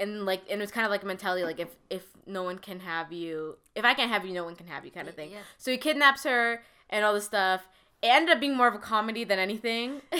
And 0.01 0.25
like 0.25 0.41
and 0.49 0.59
it 0.61 0.63
was 0.63 0.71
kind 0.71 0.85
of 0.85 0.91
like 0.91 1.03
a 1.03 1.05
mentality 1.05 1.43
like 1.45 1.59
if 1.59 1.69
if 1.89 2.03
no 2.25 2.41
one 2.43 2.57
can 2.57 2.79
have 2.81 3.11
you 3.13 3.55
if 3.75 3.85
i 3.85 3.93
can't 3.93 4.11
have 4.11 4.25
you 4.25 4.33
no 4.33 4.43
one 4.43 4.55
can 4.55 4.67
have 4.67 4.83
you 4.85 4.91
kind 4.91 5.07
of 5.07 5.15
thing 5.15 5.31
Yeah. 5.31 5.39
so 5.57 5.71
he 5.71 5.77
kidnaps 5.77 6.23
her 6.23 6.61
and 6.89 7.05
all 7.05 7.13
this 7.13 7.25
stuff 7.25 7.61
it 8.01 8.07
ended 8.07 8.33
up 8.35 8.39
being 8.41 8.55
more 8.57 8.67
of 8.67 8.75
a 8.75 8.79
comedy 8.79 9.23
than 9.23 9.39
anything 9.39 10.01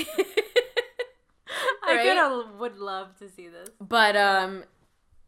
I 1.84 1.96
Right? 1.96 2.06
kind 2.06 2.20
of 2.20 2.60
would 2.60 2.78
love 2.78 3.18
to 3.20 3.28
see 3.30 3.48
this. 3.48 3.70
but 3.80 4.16
um 4.16 4.64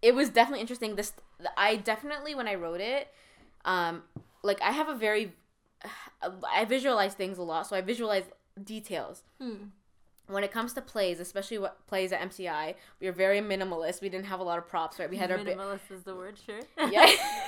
it 0.01 0.13
was 0.15 0.29
definitely 0.29 0.61
interesting 0.61 0.95
this 0.95 1.13
i 1.57 1.75
definitely 1.75 2.35
when 2.35 2.47
i 2.47 2.55
wrote 2.55 2.79
it 2.81 3.07
um 3.65 4.03
like 4.43 4.61
i 4.61 4.71
have 4.71 4.87
a 4.89 4.95
very 4.95 5.33
i 6.51 6.63
visualize 6.65 7.13
things 7.13 7.37
a 7.37 7.41
lot 7.43 7.67
so 7.67 7.75
i 7.75 7.81
visualize 7.81 8.23
details 8.63 9.23
Hmm. 9.41 9.55
When 10.33 10.43
it 10.43 10.51
comes 10.51 10.73
to 10.73 10.81
plays 10.81 11.19
especially 11.19 11.57
what 11.57 11.85
plays 11.87 12.11
at 12.11 12.19
mci 12.21 12.75
we 12.99 13.07
were 13.07 13.13
very 13.13 13.39
minimalist 13.39 14.01
we 14.01 14.09
didn't 14.09 14.25
have 14.25 14.39
a 14.39 14.43
lot 14.43 14.57
of 14.57 14.67
props 14.67 14.99
right 14.99 15.09
we 15.09 15.17
had 15.17 15.31
our 15.31 15.37
bi- 15.37 15.53
Minimalist 15.53 15.91
is 15.91 16.03
the 16.03 16.15
word, 16.15 16.37
sure. 16.45 16.59
Yeah. 16.91 17.05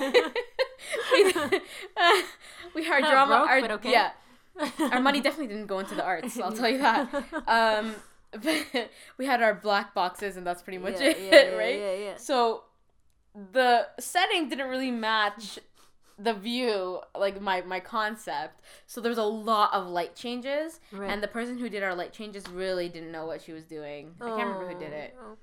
we, 1.12 1.32
we 2.74 2.84
had 2.84 3.02
our 3.02 3.10
drama. 3.10 3.46
broke, 3.46 3.48
our, 3.48 3.76
okay. 3.76 3.90
Yeah, 3.90 4.10
our 4.92 5.00
money 5.00 5.20
definitely 5.20 5.48
didn't 5.48 5.66
go 5.66 5.78
into 5.78 5.94
the 5.94 6.04
arts. 6.04 6.38
I'll 6.38 6.52
tell 6.52 6.68
you 6.68 6.78
that. 6.78 7.12
Um, 7.46 7.94
but 8.32 8.90
we 9.18 9.26
had 9.26 9.42
our 9.42 9.54
black 9.54 9.94
boxes, 9.94 10.36
and 10.36 10.46
that's 10.46 10.62
pretty 10.62 10.78
much 10.78 11.00
yeah, 11.00 11.08
it, 11.08 11.18
yeah, 11.20 11.50
yeah, 11.50 11.56
right? 11.56 11.78
Yeah, 11.78 11.94
yeah. 11.94 12.16
So 12.16 12.64
the 13.52 13.88
setting 13.98 14.48
didn't 14.48 14.68
really 14.68 14.90
match 14.90 15.58
the 16.18 16.32
view, 16.32 17.00
like 17.18 17.40
my 17.40 17.60
my 17.62 17.80
concept. 17.80 18.62
So 18.86 19.00
there 19.00 19.10
was 19.10 19.18
a 19.18 19.22
lot 19.24 19.72
of 19.74 19.86
light 19.88 20.14
changes, 20.14 20.80
Right. 20.92 21.10
and 21.10 21.22
the 21.22 21.28
person 21.28 21.58
who 21.58 21.68
did 21.68 21.82
our 21.82 21.94
light 21.94 22.12
changes 22.12 22.48
really 22.48 22.88
didn't 22.88 23.12
know 23.12 23.26
what 23.26 23.42
she 23.42 23.52
was 23.52 23.64
doing. 23.64 24.14
I 24.20 24.24
can't 24.28 24.48
remember 24.48 24.68
who 24.72 24.78
did 24.78 24.92
it. 24.92 25.14
Oh. 25.20 25.36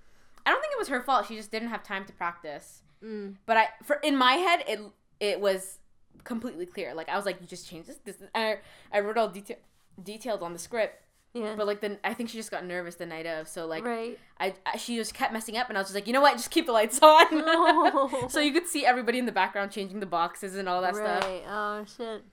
I 0.45 0.49
don't 0.51 0.61
think 0.61 0.73
it 0.73 0.79
was 0.79 0.89
her 0.89 1.01
fault. 1.01 1.27
She 1.27 1.35
just 1.35 1.51
didn't 1.51 1.69
have 1.69 1.83
time 1.83 2.05
to 2.05 2.13
practice. 2.13 2.81
Mm. 3.03 3.35
But 3.45 3.57
I, 3.57 3.67
for 3.83 3.97
in 3.97 4.17
my 4.17 4.33
head, 4.33 4.63
it 4.67 4.79
it 5.19 5.39
was 5.39 5.79
completely 6.23 6.65
clear. 6.65 6.93
Like 6.93 7.09
I 7.09 7.15
was 7.17 7.25
like, 7.25 7.39
you 7.41 7.47
just 7.47 7.67
change 7.69 7.85
this. 7.87 7.97
This. 8.03 8.17
I 8.33 8.57
I 8.91 8.99
wrote 8.99 9.17
all 9.17 9.29
detail 9.29 9.57
detailed 10.01 10.41
on 10.41 10.53
the 10.53 10.59
script. 10.59 11.01
Yeah. 11.33 11.55
But 11.55 11.65
like 11.65 11.81
then 11.81 11.97
I 12.03 12.13
think 12.13 12.29
she 12.29 12.37
just 12.37 12.51
got 12.51 12.65
nervous 12.65 12.95
the 12.95 13.07
night 13.07 13.25
of. 13.25 13.47
So 13.47 13.65
like 13.65 13.83
right. 13.83 14.19
I, 14.39 14.53
I 14.65 14.77
she 14.77 14.95
just 14.95 15.13
kept 15.13 15.33
messing 15.33 15.57
up, 15.57 15.67
and 15.69 15.77
I 15.77 15.81
was 15.81 15.87
just 15.87 15.95
like, 15.95 16.05
you 16.05 16.13
know 16.13 16.21
what, 16.21 16.37
just 16.37 16.51
keep 16.51 16.67
the 16.67 16.71
lights 16.71 16.99
on. 17.01 17.25
No. 17.31 18.09
so 18.29 18.39
you 18.39 18.53
could 18.53 18.67
see 18.67 18.85
everybody 18.85 19.17
in 19.17 19.25
the 19.25 19.31
background 19.31 19.71
changing 19.71 19.99
the 19.99 20.05
boxes 20.05 20.55
and 20.55 20.69
all 20.69 20.81
that 20.81 20.95
stuff. 20.95 21.23
right. 21.23 21.43
Oh 21.47 21.85
shit. 21.97 22.23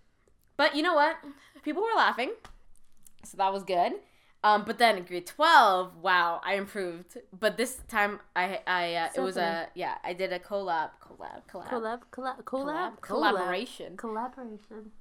But 0.56 0.76
you 0.76 0.82
know 0.82 0.94
what? 0.94 1.16
People 1.62 1.82
were 1.82 1.96
laughing, 1.96 2.32
so 3.24 3.38
that 3.38 3.52
was 3.52 3.64
good. 3.64 3.92
Um, 4.42 4.64
but 4.66 4.78
then 4.78 4.96
in 4.96 5.04
grade 5.04 5.26
twelve, 5.26 5.96
wow, 5.96 6.40
I 6.44 6.54
improved. 6.54 7.18
But 7.38 7.56
this 7.56 7.80
time, 7.88 8.20
I 8.36 8.60
I 8.66 8.94
uh, 8.94 9.08
it 9.14 9.20
was 9.20 9.38
a 9.38 9.68
yeah, 9.74 9.96
I 10.04 10.12
did 10.12 10.32
a 10.32 10.38
collab, 10.38 10.90
collab, 11.02 11.42
collab, 11.50 11.68
Collab. 11.70 12.00
Collab. 12.10 12.44
Collab. 12.44 12.44
collab 12.44 13.00
collaboration 13.00 13.96
Collaboration. 13.96 14.92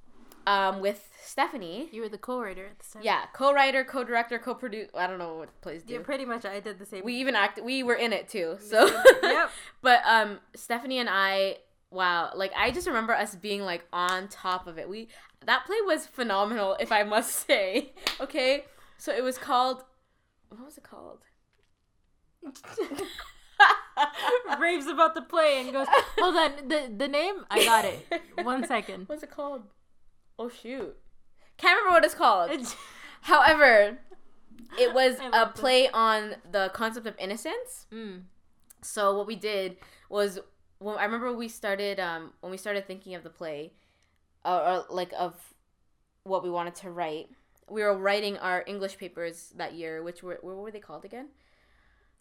Um 0.50 0.80
with 0.80 1.08
Stephanie. 1.22 1.88
You 1.92 2.02
were 2.02 2.08
the 2.08 2.18
co-writer 2.18 2.66
at 2.66 2.78
the 2.78 2.92
time. 2.92 3.02
Yeah, 3.04 3.22
co-writer, 3.32 3.84
co-director, 3.84 4.38
co-produce. 4.38 4.88
I 4.94 5.06
don't 5.06 5.18
know 5.18 5.36
what 5.36 5.60
plays 5.60 5.82
do. 5.82 5.94
Yeah, 5.94 6.00
pretty 6.00 6.24
much. 6.24 6.44
I 6.44 6.60
did 6.60 6.78
the 6.78 6.86
same. 6.86 7.04
we 7.04 7.14
even 7.16 7.34
act. 7.36 7.62
We 7.62 7.82
were 7.82 7.94
in 7.94 8.12
it 8.12 8.28
too. 8.28 8.58
So. 8.60 8.86
yep. 9.22 9.50
But 9.82 10.00
um, 10.06 10.40
Stephanie 10.54 10.98
and 10.98 11.08
I, 11.10 11.58
wow, 11.90 12.30
like 12.34 12.52
I 12.56 12.70
just 12.70 12.86
remember 12.86 13.14
us 13.14 13.34
being 13.34 13.62
like 13.62 13.84
on 13.92 14.28
top 14.28 14.66
of 14.66 14.78
it. 14.78 14.88
We 14.88 15.08
that 15.46 15.64
play 15.66 15.76
was 15.86 16.06
phenomenal, 16.06 16.76
if 16.80 16.90
I 16.92 17.02
must 17.04 17.30
say. 17.46 17.92
Okay, 18.20 18.64
so 18.98 19.12
it 19.12 19.22
was 19.22 19.38
called. 19.38 19.84
What 20.48 20.64
was 20.64 20.76
it 20.78 20.84
called? 20.84 21.20
Raves 24.58 24.86
about 24.86 25.14
the 25.14 25.22
play 25.22 25.60
and 25.60 25.72
goes, 25.72 25.86
hold 26.18 26.34
on, 26.36 26.68
the 26.68 26.92
the 26.96 27.08
name? 27.08 27.44
I 27.50 27.64
got 27.64 27.84
it. 27.84 28.06
One 28.42 28.66
second. 28.66 29.08
What's 29.08 29.22
it 29.22 29.30
called? 29.30 29.62
Oh 30.40 30.48
shoot, 30.48 30.96
can't 31.58 31.76
remember 31.76 31.96
what 31.96 32.04
it's 32.06 32.14
called. 32.14 32.50
However, 33.20 33.98
it 34.78 34.94
was 34.94 35.18
a 35.20 35.30
this. 35.30 35.60
play 35.60 35.90
on 35.90 36.36
the 36.50 36.70
concept 36.72 37.06
of 37.06 37.14
innocence. 37.18 37.86
Mm. 37.92 38.22
So 38.80 39.14
what 39.18 39.26
we 39.26 39.36
did 39.36 39.76
was, 40.08 40.38
well, 40.78 40.96
I 40.96 41.04
remember 41.04 41.30
we 41.36 41.48
started 41.48 42.00
um, 42.00 42.32
when 42.40 42.50
we 42.50 42.56
started 42.56 42.86
thinking 42.86 43.14
of 43.14 43.22
the 43.22 43.28
play, 43.28 43.74
uh, 44.46 44.84
or 44.88 44.94
like 44.94 45.12
of 45.18 45.34
what 46.22 46.42
we 46.42 46.48
wanted 46.48 46.74
to 46.76 46.90
write. 46.90 47.28
We 47.68 47.82
were 47.82 47.94
writing 47.94 48.38
our 48.38 48.64
English 48.66 48.96
papers 48.96 49.52
that 49.56 49.74
year, 49.74 50.02
which 50.02 50.22
were 50.22 50.38
what 50.40 50.56
were 50.56 50.70
they 50.70 50.80
called 50.80 51.04
again? 51.04 51.28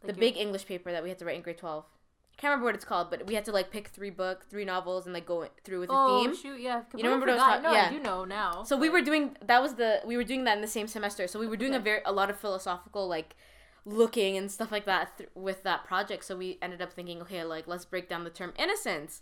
Like 0.03 0.13
the 0.13 0.19
big 0.19 0.36
English 0.36 0.65
paper 0.65 0.91
that 0.91 1.03
we 1.03 1.08
had 1.08 1.19
to 1.19 1.25
write 1.25 1.38
in 1.38 1.41
grade 1.41 1.58
twelve. 1.58 1.86
Can't 2.39 2.52
remember 2.52 2.65
what 2.67 2.75
it's 2.75 2.86
called, 2.86 3.10
but 3.10 3.28
we 3.28 3.36
had 3.36 3.43
to 3.45 3.52
like 3.52 3.69
pick 3.69 3.89
three 3.89 4.10
book, 4.10 4.45
three 4.49 4.63
novels, 4.65 5.06
and 5.06 5.13
like 5.13 5.25
go 5.25 5.47
through 5.65 5.82
with 5.82 5.89
a 5.89 5.93
Oh 5.93 6.23
theme. 6.23 6.36
shoot! 6.36 6.60
Yeah, 6.62 6.84
You 6.95 7.04
remember 7.04 7.25
what 7.28 7.38
I 7.39 7.47
was 7.47 7.56
forgot. 7.58 7.63
No, 7.63 7.73
yeah. 7.78 7.88
I 7.88 7.91
do 7.91 7.99
know 7.99 8.23
now. 8.25 8.63
So 8.63 8.78
we 8.78 8.88
were 8.89 9.02
doing 9.02 9.36
that 9.45 9.62
was 9.62 9.73
the 9.75 10.02
we 10.06 10.15
were 10.15 10.23
doing 10.23 10.45
that 10.45 10.56
in 10.56 10.62
the 10.62 10.67
same 10.67 10.88
semester. 10.88 11.28
So 11.28 11.38
we 11.39 11.47
were 11.47 11.58
doing 11.58 11.75
a 11.75 11.80
very 11.80 12.02
a 12.06 12.12
lot 12.13 12.30
of 12.30 12.39
philosophical 12.39 13.08
like 13.10 13.36
looking 13.86 14.38
and 14.38 14.49
stuff 14.52 14.71
like 14.71 14.86
that 14.86 15.17
th- 15.17 15.30
with 15.36 15.63
that 15.63 15.84
project. 15.84 16.23
So 16.23 16.38
we 16.38 16.58
ended 16.62 16.82
up 16.82 16.93
thinking, 16.93 17.21
okay, 17.23 17.43
like 17.43 17.67
let's 17.67 17.86
break 17.86 18.08
down 18.08 18.23
the 18.23 18.30
term 18.30 18.54
innocence. 18.58 19.21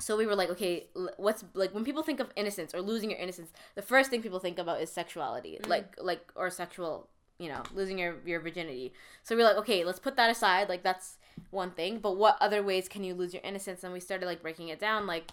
So 0.00 0.16
we 0.16 0.26
were 0.26 0.34
like, 0.34 0.50
okay, 0.50 0.88
l- 0.96 1.10
what's 1.16 1.44
like 1.54 1.72
when 1.72 1.84
people 1.84 2.02
think 2.02 2.18
of 2.18 2.30
innocence 2.34 2.74
or 2.74 2.82
losing 2.82 3.10
your 3.10 3.20
innocence, 3.20 3.52
the 3.76 3.82
first 3.82 4.10
thing 4.10 4.22
people 4.22 4.40
think 4.40 4.58
about 4.58 4.80
is 4.80 4.90
sexuality, 4.90 5.58
Mm. 5.62 5.68
like 5.68 5.94
like 6.00 6.32
or 6.34 6.50
sexual, 6.50 7.08
you 7.38 7.48
know, 7.48 7.62
losing 7.72 7.98
your 7.98 8.16
your 8.26 8.40
virginity. 8.40 8.92
So 9.22 9.36
we 9.36 9.42
are 9.42 9.46
like, 9.46 9.58
okay, 9.58 9.84
let's 9.84 10.00
put 10.00 10.16
that 10.16 10.30
aside. 10.30 10.68
Like 10.68 10.82
that's 10.82 11.18
one 11.50 11.70
thing, 11.70 11.98
but 11.98 12.16
what 12.16 12.36
other 12.40 12.62
ways 12.62 12.88
can 12.88 13.04
you 13.04 13.14
lose 13.14 13.32
your 13.34 13.42
innocence? 13.42 13.84
And 13.84 13.92
we 13.92 14.00
started 14.00 14.26
like 14.26 14.42
breaking 14.42 14.68
it 14.68 14.80
down, 14.80 15.06
like 15.06 15.30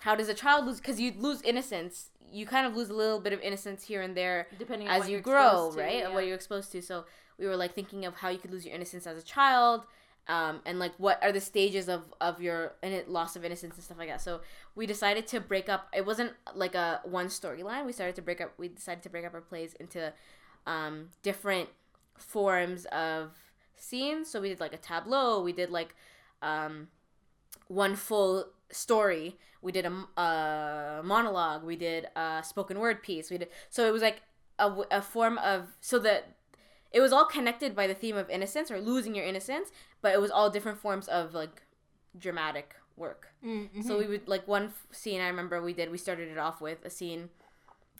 how 0.00 0.14
does 0.14 0.28
a 0.28 0.34
child 0.34 0.66
lose? 0.66 0.78
Because 0.78 1.00
you 1.00 1.12
lose 1.16 1.42
innocence, 1.42 2.10
you 2.30 2.46
kind 2.46 2.66
of 2.66 2.76
lose 2.76 2.90
a 2.90 2.94
little 2.94 3.20
bit 3.20 3.32
of 3.32 3.40
innocence 3.40 3.84
here 3.84 4.02
and 4.02 4.16
there 4.16 4.48
depending 4.58 4.88
on 4.88 5.00
as 5.00 5.08
you 5.08 5.20
grow, 5.20 5.70
to, 5.72 5.78
right? 5.78 5.98
yeah. 5.98 6.06
And 6.06 6.14
what 6.14 6.26
you're 6.26 6.34
exposed 6.34 6.72
to. 6.72 6.82
So 6.82 7.04
we 7.38 7.46
were 7.46 7.56
like 7.56 7.74
thinking 7.74 8.04
of 8.04 8.14
how 8.14 8.28
you 8.28 8.38
could 8.38 8.50
lose 8.50 8.64
your 8.64 8.74
innocence 8.74 9.06
as 9.06 9.18
a 9.18 9.22
child, 9.22 9.84
um, 10.28 10.60
and 10.64 10.78
like 10.78 10.92
what 10.98 11.22
are 11.22 11.32
the 11.32 11.40
stages 11.40 11.88
of 11.88 12.02
of 12.20 12.40
your 12.40 12.74
in- 12.82 13.04
loss 13.08 13.36
of 13.36 13.44
innocence 13.44 13.74
and 13.74 13.84
stuff 13.84 13.98
like 13.98 14.08
that. 14.08 14.20
So 14.20 14.40
we 14.74 14.86
decided 14.86 15.26
to 15.28 15.40
break 15.40 15.68
up. 15.68 15.88
It 15.94 16.06
wasn't 16.06 16.32
like 16.54 16.74
a 16.74 17.00
one 17.04 17.26
storyline. 17.26 17.86
We 17.86 17.92
started 17.92 18.16
to 18.16 18.22
break 18.22 18.40
up. 18.40 18.52
We 18.58 18.68
decided 18.68 19.02
to 19.04 19.10
break 19.10 19.24
up 19.24 19.34
our 19.34 19.40
plays 19.40 19.74
into 19.74 20.12
um, 20.66 21.10
different 21.22 21.68
forms 22.16 22.86
of 22.86 23.32
scenes. 23.84 24.30
So 24.30 24.40
we 24.40 24.48
did 24.48 24.60
like 24.60 24.72
a 24.74 24.78
tableau. 24.78 25.42
We 25.42 25.52
did 25.52 25.70
like 25.70 25.94
um, 26.42 26.88
one 27.68 27.96
full 27.96 28.46
story. 28.70 29.38
We 29.62 29.72
did 29.72 29.86
a 29.86 31.00
monologue. 31.04 31.64
We 31.64 31.76
did 31.76 32.06
a 32.16 32.42
spoken 32.44 32.78
word 32.78 33.02
piece. 33.02 33.30
We 33.30 33.38
did 33.38 33.48
so 33.70 33.86
it 33.86 33.92
was 33.92 34.02
like 34.02 34.22
a 34.58 35.02
form 35.02 35.38
of 35.38 35.68
so 35.80 35.98
that 35.98 36.36
it 36.92 37.00
was 37.00 37.12
all 37.12 37.24
connected 37.24 37.74
by 37.74 37.86
the 37.88 37.94
theme 37.94 38.16
of 38.16 38.30
innocence 38.30 38.70
or 38.70 38.80
losing 38.80 39.14
your 39.14 39.24
innocence, 39.24 39.70
but 40.00 40.12
it 40.14 40.20
was 40.20 40.30
all 40.30 40.48
different 40.50 40.78
forms 40.78 41.08
of 41.08 41.34
like 41.34 41.62
dramatic 42.18 42.76
work. 42.96 43.32
Mm, 43.44 43.84
So 43.84 43.98
we 43.98 44.06
would 44.06 44.28
like 44.28 44.46
one 44.46 44.66
f- 44.66 44.86
scene 44.92 45.20
I 45.20 45.26
remember 45.28 45.60
we 45.60 45.72
did. 45.72 45.90
We 45.90 45.98
started 45.98 46.28
it 46.28 46.38
off 46.38 46.60
with 46.60 46.84
a 46.84 46.90
scene 46.90 47.30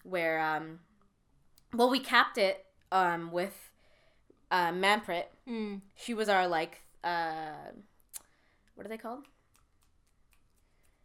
where 0.04 0.38
um, 0.40 0.80
well 1.72 1.90
we 1.90 1.98
capped 2.00 2.38
it 2.38 2.66
um 2.92 3.32
with 3.32 3.70
uh, 4.54 4.72
Manprit. 4.72 5.26
Mm. 5.48 5.80
She 5.96 6.14
was 6.14 6.28
our 6.28 6.46
like 6.48 6.80
uh, 7.02 7.70
what 8.74 8.86
are 8.86 8.88
they 8.88 8.96
called? 8.98 9.24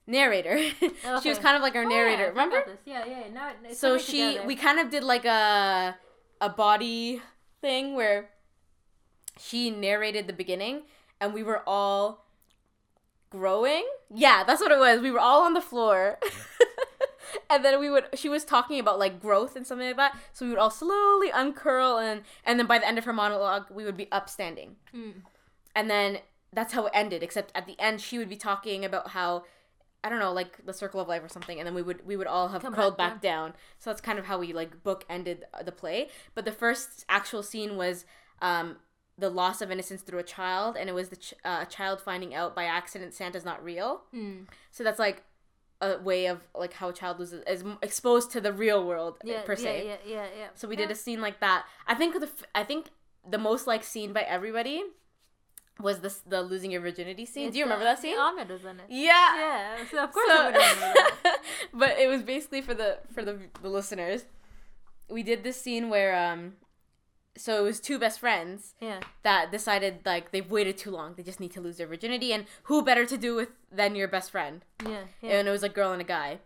Narrator. 0.07 0.57
she 1.21 1.29
was 1.29 1.38
kind 1.38 1.55
of 1.55 1.62
like 1.62 1.75
our 1.75 1.83
Oh, 1.83 1.89
narrater. 1.89 2.23
yeah, 2.23 2.29
Remember? 2.29 2.63
This. 2.65 2.79
Yeah, 2.85 3.05
yeah. 3.05 3.23
Now 3.33 3.51
so 3.73 3.97
she 3.97 4.29
together. 4.31 4.47
we 4.47 4.55
kind 4.55 4.79
of 4.79 4.89
did 4.89 5.03
like 5.03 5.25
a 5.25 5.95
a 6.41 6.49
body 6.49 7.21
thing 7.62 7.95
where 7.95 8.29
she 9.38 9.69
narrated 9.69 10.25
the 10.27 10.33
beginning 10.33 10.83
and 11.21 11.33
we 11.33 11.43
were 11.43 11.62
all 11.67 12.25
growing 13.29 13.85
yeah 14.13 14.43
that's 14.45 14.62
what 14.62 14.71
it 14.71 14.79
was 14.79 15.01
we 15.01 15.12
were 15.12 15.19
all 15.19 15.43
on 15.43 15.53
the 15.53 15.62
floor 15.62 16.17
and 17.49 17.63
then 17.65 17.79
we 17.79 17.89
would 17.89 18.05
she 18.13 18.29
was 18.29 18.45
talking 18.45 18.79
about 18.79 18.99
like 18.99 19.19
growth 19.21 19.55
and 19.55 19.65
something 19.65 19.88
like 19.88 19.97
that. 19.97 20.17
So 20.33 20.45
we 20.45 20.51
would 20.51 20.59
all 20.59 20.69
slowly 20.71 21.29
uncurl 21.31 21.97
and 21.97 22.21
and 22.45 22.59
then 22.59 22.67
by 22.67 22.79
the 22.79 22.88
end 22.88 22.97
of 22.97 23.05
her 23.05 23.13
monologue 23.13 23.65
we 23.71 23.83
would 23.85 23.97
be 23.97 24.12
upstanding. 24.12 24.75
Mm. 24.95 25.13
and 25.75 25.89
then 25.89 26.19
that's 26.51 26.73
how 26.73 26.85
it 26.88 26.91
ended 26.95 27.21
except 27.23 27.51
at 27.53 27.67
the 27.67 27.75
end 27.79 28.01
she 28.01 28.17
would 28.17 28.29
be 28.29 28.35
talking 28.35 28.83
about 28.83 29.09
how 29.09 29.43
i 30.03 30.09
don't 30.09 30.17
know 30.17 30.33
like 30.33 30.65
the 30.65 30.73
circle 30.73 30.99
of 30.99 31.07
life 31.07 31.23
or 31.23 31.29
something. 31.29 31.59
And 31.59 31.67
then 31.67 31.75
we 31.75 31.81
would 31.81 32.05
we 32.05 32.15
would 32.15 32.27
all 32.27 32.47
have 32.49 32.62
Come 32.62 32.73
curled 32.73 32.97
back 32.97 33.13
back, 33.15 33.21
down. 33.21 33.53
So 33.79 33.89
that's 33.89 34.01
kind 34.01 34.17
of 34.19 34.25
how 34.25 34.38
we 34.39 34.53
like 34.53 34.81
book 34.83 35.05
ended 35.09 35.45
the 35.63 35.71
play. 35.71 36.09
But 36.35 36.45
the 36.45 36.51
first 36.51 37.05
actual 37.09 37.43
scene 37.43 37.75
was 37.77 38.05
um 38.41 38.77
the 39.17 39.29
loss 39.29 39.62
of 39.62 39.69
innocence 39.69 40.01
through 40.01 40.19
a 40.19 40.23
child. 40.23 40.77
And 40.77 40.89
it 40.89 40.93
was 40.93 41.09
the 41.09 41.17
ch- 41.17 41.33
uh, 41.43 41.59
a 41.63 41.69
child 41.69 41.99
finding 41.99 42.33
out 42.33 42.55
by 42.55 42.63
accident 42.63 43.13
santa's 43.13 43.43
not 43.43 43.62
real. 43.62 44.03
Mm. 44.15 44.45
so 44.71 44.83
that's 44.85 44.99
like 44.99 45.23
a 45.81 45.97
way 45.99 46.25
of 46.27 46.41
like 46.53 46.73
how 46.73 46.89
a 46.89 46.93
child 46.93 47.19
loses 47.19 47.41
is 47.47 47.63
exposed 47.81 48.31
to 48.31 48.41
the 48.41 48.51
real 48.51 48.85
world 48.85 49.17
Yeah, 49.23 49.41
per 49.43 49.55
se 49.55 49.85
Yeah, 49.87 49.95
yeah, 50.05 50.15
yeah, 50.15 50.27
yeah. 50.39 50.47
so 50.55 50.67
we 50.67 50.75
did 50.75 50.91
a 50.91 50.95
scene 50.95 51.21
like 51.21 51.39
that. 51.39 51.65
I 51.87 51.95
think 51.95 52.19
the 52.19 52.29
I 52.53 52.63
think 52.63 52.87
the 53.29 53.37
most 53.37 53.65
like 53.67 53.83
scene 53.83 54.11
by 54.13 54.21
everybody 54.21 54.83
was 55.79 55.99
this 55.99 56.17
the 56.27 56.41
losing 56.41 56.71
your 56.71 56.81
virginity 56.81 57.25
scene. 57.25 57.51
Do 57.51 57.57
you 57.57 57.63
remember 57.63 57.85
that 57.85 57.99
scene? 57.99 58.17
Ahmed 58.19 58.49
was 58.49 58.65
in 58.65 58.79
it. 58.81 58.87
Yeah. 58.89 59.35
Yeah, 59.37 59.77
so 59.89 60.03
of 60.03 60.11
course 60.15 60.27
So- 60.29 60.37
I 60.41 60.45
would 60.47 60.55
remember 60.55 60.93
that. 61.23 61.37
but 61.73 61.91
it 61.97 62.07
was 62.09 62.23
basically 62.23 62.61
for 62.61 62.73
the 62.73 62.99
for 63.13 63.23
the 63.23 63.39
the 63.61 63.69
listeners. 63.69 64.25
We 65.09 65.23
did 65.23 65.43
this 65.43 65.59
scene 65.61 65.89
where 65.89 66.13
um 66.15 66.57
so 67.35 67.59
it 67.59 67.63
was 67.63 67.79
two 67.79 67.97
best 67.99 68.19
friends 68.19 68.73
Yeah. 68.81 68.99
that 69.23 69.51
decided 69.51 69.99
like 70.05 70.31
they've 70.31 70.49
waited 70.49 70.77
too 70.77 70.91
long. 70.91 71.13
They 71.15 71.23
just 71.23 71.39
need 71.39 71.51
to 71.53 71.61
lose 71.61 71.77
their 71.77 71.87
virginity 71.87 72.33
and 72.33 72.45
who 72.63 72.83
better 72.83 73.05
to 73.05 73.17
do 73.17 73.35
with 73.35 73.49
than 73.71 73.95
your 73.95 74.07
best 74.07 74.31
friend? 74.31 74.65
Yeah. 74.85 75.03
Yeah. 75.21 75.39
and 75.39 75.47
it 75.47 75.51
was 75.51 75.63
a 75.63 75.69
girl 75.69 75.91
and 75.93 76.01
a 76.01 76.05
guy 76.05 76.39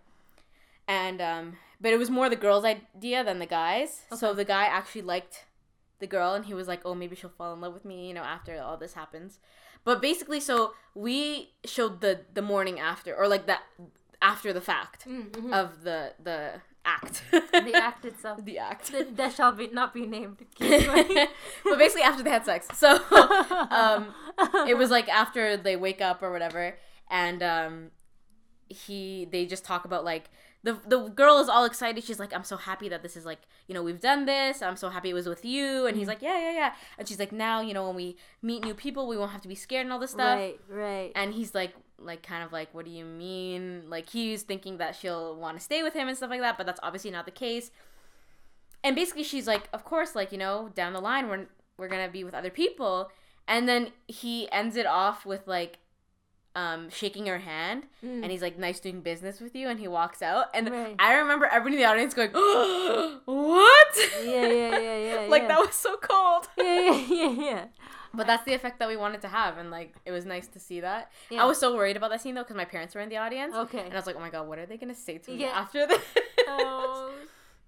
and 0.88 1.22
um 1.22 1.58
but 1.80 1.94
it 1.94 1.98
was 2.00 2.10
more 2.10 2.30
the 2.30 2.36
girl's 2.36 2.66
idea 2.66 3.24
than 3.24 3.40
the 3.40 3.46
guys 3.46 4.02
so 4.16 4.34
the 4.34 4.46
guy 4.46 4.66
actually 4.66 5.02
liked 5.02 5.46
the 6.00 6.08
girl 6.08 6.34
and 6.34 6.46
he 6.46 6.54
was 6.54 6.68
like 6.68 6.82
oh 6.86 6.94
maybe 6.94 7.16
she'll 7.16 7.30
fall 7.30 7.54
in 7.54 7.62
love 7.62 7.74
with 7.74 7.86
me 7.86 8.08
you 8.08 8.14
know 8.14 8.24
after 8.24 8.60
all 8.62 8.76
this 8.78 8.94
happens 8.94 9.40
but 9.86 10.02
basically 10.02 10.40
so 10.40 10.74
we 10.94 11.52
showed 11.66 12.02
the 12.02 12.22
the 12.34 12.42
morning 12.42 12.80
after 12.80 13.16
or 13.16 13.28
like 13.28 13.46
that 13.48 13.62
after 14.22 14.52
the 14.54 14.62
fact 14.62 15.06
Mm, 15.08 15.32
mhm. 15.32 15.54
of 15.54 15.84
the 15.84 16.14
the 16.22 16.62
act. 16.86 17.24
The 17.32 17.74
act 17.76 18.06
itself. 18.06 18.44
the 18.46 18.58
act. 18.58 18.92
That, 18.92 19.16
that 19.18 19.34
shall 19.34 19.52
be 19.52 19.68
not 19.68 19.94
be 19.94 20.06
named. 20.06 20.46
But 20.60 21.78
basically 21.78 22.04
after 22.04 22.24
they 22.24 22.30
had 22.30 22.46
sex. 22.46 22.68
So 22.78 22.90
um 23.72 24.14
it 24.68 24.78
was 24.78 24.90
like 24.90 25.08
after 25.10 25.58
they 25.58 25.76
wake 25.76 26.02
up 26.02 26.22
or 26.22 26.32
whatever 26.32 26.76
and 27.10 27.42
um 27.44 27.92
he 28.70 29.28
they 29.32 29.46
just 29.46 29.64
talk 29.64 29.86
about 29.86 30.04
like 30.04 30.30
the 30.64 30.80
the 30.88 31.10
girl 31.10 31.40
is 31.40 31.50
all 31.50 31.66
excited. 31.66 32.04
She's 32.04 32.20
like 32.20 32.34
i'm 32.34 32.44
so 32.44 32.58
happy 32.58 32.90
that 32.90 33.04
this 33.04 33.18
is 33.18 33.26
like 33.26 33.40
you 33.68 33.74
know 33.74 33.84
we've 33.84 34.00
done 34.00 34.26
this. 34.26 34.62
I'm 34.62 34.78
so 34.78 34.90
happy 34.90 35.10
it 35.10 35.14
was 35.14 35.28
with 35.28 35.46
you. 35.46 35.86
And 35.88 35.98
he's 35.98 36.08
like 36.08 36.22
yeah 36.22 36.40
yeah 36.40 36.54
yeah. 36.54 36.74
And 36.98 37.08
she's 37.08 37.20
like 37.20 37.32
now 37.32 37.62
you 37.62 37.74
know 37.74 37.86
when 37.88 37.96
we 37.96 38.18
meet 38.42 38.64
new 38.64 38.74
people 38.74 39.08
we 39.08 39.18
won't 39.18 39.32
have 39.32 39.42
to 39.42 39.48
be 39.48 39.56
scared 39.56 39.86
and 39.86 39.94
all 39.94 40.00
this 40.00 40.12
stuff. 40.12 40.38
Right. 40.40 40.60
Right. 40.70 41.12
and 41.16 41.34
he's 41.34 41.54
like 41.54 41.74
like 42.06 42.22
kind 42.24 42.44
of 42.44 42.52
like 42.52 42.74
what 42.74 42.86
do 42.86 42.92
you 42.92 43.06
mean 43.06 43.84
like 43.90 44.10
he's 44.10 44.44
thinking 44.44 44.78
that 44.78 44.96
she'll 44.96 45.36
want 45.36 45.58
to 45.58 45.64
stay 45.64 45.84
with 45.84 45.94
him 45.94 46.08
and 46.08 46.16
stuff 46.18 46.30
like 46.30 46.42
that 46.42 46.58
but 46.58 46.66
that's 46.66 46.80
obviously 46.84 47.12
not 47.12 47.26
the 47.26 47.32
case 47.32 47.72
and 48.84 48.96
basically 48.96 49.24
she's 49.24 49.48
like 49.48 49.70
of 49.74 49.84
course 49.86 50.16
like 50.16 50.32
you 50.32 50.38
know 50.38 50.70
down 50.76 50.94
the 50.94 51.00
line 51.02 51.28
we're 51.30 51.46
we're 51.78 51.88
gonna 51.88 52.10
be 52.10 52.24
with 52.24 52.34
other 52.34 52.50
people 52.50 53.12
and 53.48 53.68
then 53.68 53.90
he 54.08 54.50
ends 54.52 54.76
it 54.76 54.86
off 54.86 55.26
with 55.26 55.48
like 55.48 55.80
um 56.56 56.90
shaking 56.90 57.26
her 57.26 57.40
hand 57.40 57.84
Mm. 58.06 58.22
and 58.22 58.32
he's 58.32 58.42
like 58.42 58.60
nice 58.60 58.80
doing 58.80 59.02
business 59.02 59.40
with 59.42 59.56
you 59.56 59.70
and 59.70 59.80
he 59.80 59.88
walks 59.88 60.22
out 60.22 60.48
and 60.54 60.70
Right. 60.70 60.96
i 61.00 61.16
remember 61.16 61.46
everybody 61.46 61.76
in 61.76 61.82
the 61.82 61.88
audience 61.90 62.14
going 62.14 62.30
what 63.26 63.98
yeah, 64.24 64.48
yeah, 64.48 64.78
yeah, 64.80 64.98
yeah. 64.98 65.26
like 65.30 65.44
yeah. 65.44 65.48
that 65.48 65.60
was 65.60 65.74
so 65.76 65.98
cold 65.98 66.48
Yeah, 66.58 66.92
yeah, 66.92 67.06
yeah, 67.10 67.30
yeah. 67.30 67.66
But 68.14 68.28
that's 68.28 68.44
the 68.46 68.54
effect 68.54 68.78
that 68.80 68.88
we 68.88 68.96
wanted 68.98 69.22
to 69.22 69.28
have 69.28 69.58
and 69.58 69.72
like 69.72 69.96
it 70.06 70.12
was 70.12 70.26
nice 70.26 70.48
to 70.48 70.60
see 70.60 70.80
that 70.82 71.12
Yeah. 71.32 71.42
i 71.44 71.46
was 71.46 71.58
so 71.60 71.76
worried 71.76 71.98
about 71.98 72.12
that 72.12 72.22
scene 72.22 72.36
though 72.36 72.44
because 72.44 72.56
my 72.56 72.66
parents 72.66 72.94
were 72.96 73.02
in 73.02 73.10
the 73.10 73.18
audience 73.18 73.54
Okay. 73.56 73.80
and 73.86 73.94
I 73.94 73.96
was 73.96 74.06
like, 74.06 74.16
oh 74.16 74.20
my 74.20 74.30
god, 74.30 74.48
what 74.48 74.60
are 74.60 74.66
they 74.66 74.78
gonna 74.78 74.96
say 74.96 75.18
to 75.18 75.32
me 75.32 75.38
Yeah. 75.38 75.54
after 75.64 75.88
this? 75.88 76.02
Oh. 76.48 77.12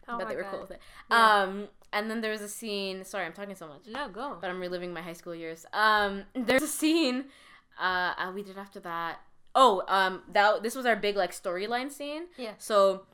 Oh 0.07 0.19
but 0.19 0.29
they 0.29 0.35
were 0.35 0.43
God. 0.43 0.51
cool 0.51 0.61
with 0.61 0.69
it. 0.71 0.81
Yeah. 1.09 1.41
Um, 1.41 1.67
and 1.91 2.11
then 2.11 2.21
there 2.21 2.29
was 2.29 2.41
a 2.41 2.47
scene. 2.47 3.03
Sorry, 3.03 3.25
I'm 3.25 3.33
talking 3.33 3.55
so 3.55 3.67
much, 3.67 3.87
No, 3.87 4.07
go. 4.07 4.37
but 4.39 4.51
I'm 4.51 4.59
reliving 4.59 4.93
my 4.93 5.01
high 5.01 5.13
school 5.13 5.33
years. 5.33 5.65
Um, 5.73 6.25
there's 6.35 6.61
a 6.61 6.67
scene. 6.67 7.25
Uh, 7.81 8.13
uh, 8.15 8.31
we 8.35 8.43
did 8.43 8.55
after 8.55 8.79
that. 8.81 9.17
Oh, 9.55 9.81
um, 9.87 10.21
that 10.31 10.61
this 10.61 10.75
was 10.75 10.85
our 10.85 10.95
big 10.95 11.15
like 11.15 11.31
storyline 11.31 11.91
scene. 11.91 12.25
Yeah. 12.37 12.51
So. 12.59 13.07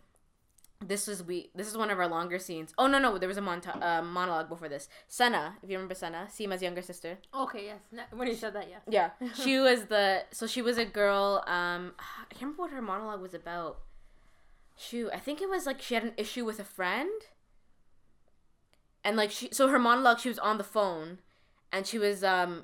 This 0.83 1.05
was 1.07 1.21
we. 1.23 1.51
This 1.53 1.67
is 1.67 1.77
one 1.77 1.91
of 1.91 1.99
our 1.99 2.07
longer 2.07 2.39
scenes. 2.39 2.73
Oh 2.77 2.87
no 2.87 2.97
no, 2.97 3.17
there 3.19 3.27
was 3.29 3.37
a 3.37 3.41
monta- 3.41 3.81
uh, 3.81 4.01
monologue 4.01 4.49
before 4.49 4.67
this. 4.67 4.89
Senna, 5.07 5.55
if 5.61 5.69
you 5.69 5.75
remember 5.77 5.93
Senna, 5.93 6.27
Seema's 6.29 6.61
younger 6.61 6.81
sister. 6.81 7.19
Okay, 7.35 7.65
yes. 7.65 7.79
No, 7.91 8.03
when 8.11 8.27
you 8.27 8.33
said 8.35 8.53
that, 8.55 8.67
yes. 8.67 8.81
Yeah, 8.89 9.11
she 9.35 9.59
was 9.59 9.85
the 9.85 10.23
so 10.31 10.47
she 10.47 10.61
was 10.63 10.77
a 10.79 10.85
girl. 10.85 11.43
Um, 11.45 11.93
I 11.99 12.33
can't 12.33 12.41
remember 12.41 12.63
what 12.63 12.71
her 12.71 12.81
monologue 12.81 13.21
was 13.21 13.33
about. 13.35 13.79
Shoot, 14.75 15.11
I 15.13 15.19
think 15.19 15.39
it 15.41 15.49
was 15.49 15.67
like 15.67 15.81
she 15.81 15.93
had 15.93 16.03
an 16.03 16.13
issue 16.17 16.45
with 16.45 16.59
a 16.59 16.63
friend. 16.63 17.11
and 19.03 19.15
like 19.17 19.31
she 19.31 19.49
so 19.51 19.67
her 19.67 19.79
monologue 19.79 20.19
she 20.19 20.29
was 20.29 20.39
on 20.39 20.57
the 20.57 20.63
phone 20.63 21.19
and 21.71 21.85
she 21.85 21.97
was 21.99 22.23
um 22.23 22.63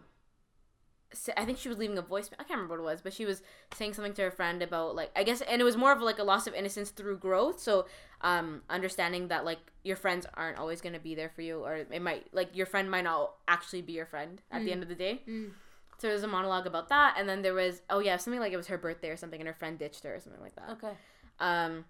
I 1.36 1.46
think 1.46 1.58
she 1.58 1.70
was 1.70 1.78
leaving 1.78 1.98
a 1.98 2.02
voice 2.02 2.30
I 2.34 2.44
can't 2.44 2.60
remember 2.60 2.76
what 2.76 2.82
it 2.82 2.92
was 2.94 3.02
but 3.02 3.14
she 3.14 3.26
was 3.26 3.42
saying 3.74 3.94
something 3.94 4.14
to 4.14 4.22
her 4.24 4.32
friend 4.32 4.62
about 4.62 4.96
like 4.96 5.12
I 5.16 5.24
guess 5.24 5.42
and 5.42 5.62
it 5.62 5.66
was 5.66 5.78
more 5.78 5.92
of 5.92 6.02
like 6.02 6.20
a 6.20 6.24
loss 6.24 6.48
of 6.48 6.54
innocence 6.54 6.90
through 6.92 7.18
growth 7.18 7.60
so 7.60 7.86
um 8.22 8.62
understanding 8.70 9.28
that 9.28 9.46
like 9.46 9.60
your 9.84 9.96
friends 9.96 10.26
aren't 10.34 10.58
always 10.58 10.82
going 10.82 10.94
to 10.94 11.00
be 11.00 11.14
there 11.16 11.30
for 11.30 11.42
you 11.42 11.60
or 11.64 11.76
it 11.76 12.02
might 12.02 12.28
like 12.34 12.56
your 12.56 12.66
friend 12.66 12.90
might 12.90 13.04
not 13.04 13.34
actually 13.48 13.82
be 13.82 13.94
your 13.94 14.06
friend 14.08 14.42
at 14.52 14.64
the 14.64 14.70
Mm. 14.70 14.74
end 14.74 14.84
of 14.84 14.90
the 14.90 14.96
day 14.96 15.22
Mm. 15.28 15.52
so 16.00 16.08
there 16.08 16.14
was 16.14 16.24
a 16.24 16.28
monologue 16.28 16.66
about 16.68 16.90
that 16.90 17.16
and 17.18 17.30
then 17.30 17.42
there 17.44 17.54
was 17.54 17.82
oh 17.90 18.00
yeah 18.00 18.18
something 18.18 18.40
like 18.40 18.52
it 18.54 18.58
was 18.58 18.68
her 18.68 18.78
birthday 18.78 19.10
or 19.10 19.18
something 19.18 19.40
and 19.40 19.48
her 19.48 19.54
friend 19.54 19.78
ditched 19.78 20.04
her 20.04 20.16
or 20.16 20.20
something 20.20 20.42
like 20.42 20.56
that 20.56 20.70
Okay. 20.72 20.94
um, 21.40 21.86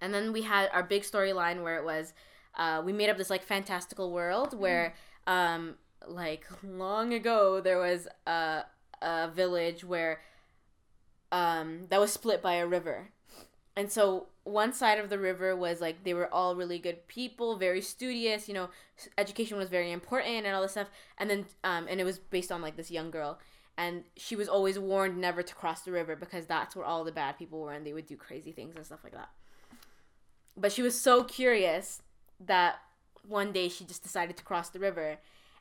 and 0.00 0.14
then 0.14 0.32
we 0.32 0.42
had 0.42 0.70
our 0.72 0.82
big 0.82 1.02
storyline 1.02 1.62
where 1.62 1.76
it 1.76 1.84
was 1.84 2.14
uh, 2.56 2.82
we 2.84 2.92
made 2.92 3.08
up 3.10 3.16
this 3.16 3.30
like 3.30 3.42
fantastical 3.42 4.10
world 4.12 4.58
where 4.58 4.94
um, 5.26 5.74
like 6.08 6.46
long 6.64 7.12
ago 7.12 7.60
there 7.60 7.78
was 7.78 8.08
a, 8.26 8.64
a 9.02 9.28
village 9.34 9.84
where 9.84 10.20
um, 11.32 11.86
that 11.90 12.00
was 12.00 12.12
split 12.12 12.42
by 12.42 12.54
a 12.54 12.66
river 12.66 13.10
and 13.76 13.90
so 13.90 14.26
one 14.44 14.72
side 14.72 14.98
of 14.98 15.10
the 15.10 15.18
river 15.18 15.54
was 15.54 15.80
like 15.80 16.02
they 16.02 16.14
were 16.14 16.32
all 16.32 16.56
really 16.56 16.78
good 16.78 17.06
people 17.06 17.56
very 17.56 17.80
studious 17.80 18.48
you 18.48 18.54
know 18.54 18.70
education 19.18 19.56
was 19.56 19.68
very 19.68 19.92
important 19.92 20.46
and 20.46 20.54
all 20.54 20.62
this 20.62 20.72
stuff. 20.72 20.88
And 21.18 21.30
then 21.30 21.46
um, 21.64 21.86
and 21.88 22.00
it 22.00 22.04
was 22.04 22.18
based 22.18 22.52
on 22.52 22.62
like 22.62 22.76
this 22.76 22.90
young 22.90 23.10
girl. 23.10 23.38
And 23.76 24.04
she 24.16 24.36
was 24.36 24.48
always 24.48 24.78
warned 24.78 25.16
never 25.16 25.42
to 25.42 25.54
cross 25.54 25.82
the 25.82 25.92
river 25.92 26.14
because 26.14 26.46
that's 26.46 26.76
where 26.76 26.84
all 26.84 27.04
the 27.04 27.12
bad 27.12 27.38
people 27.38 27.60
were 27.60 27.72
and 27.72 27.86
they 27.86 27.94
would 27.94 28.06
do 28.06 28.16
crazy 28.16 28.52
things 28.52 28.76
and 28.76 28.84
stuff 28.84 29.00
like 29.02 29.14
that. 29.14 29.30
But 30.56 30.72
she 30.72 30.82
was 30.82 31.00
so 31.00 31.24
curious 31.24 32.02
that 32.40 32.80
one 33.26 33.52
day 33.52 33.68
she 33.68 33.84
just 33.84 34.02
decided 34.02 34.36
to 34.36 34.44
cross 34.44 34.68
the 34.68 34.80
river. 34.80 35.18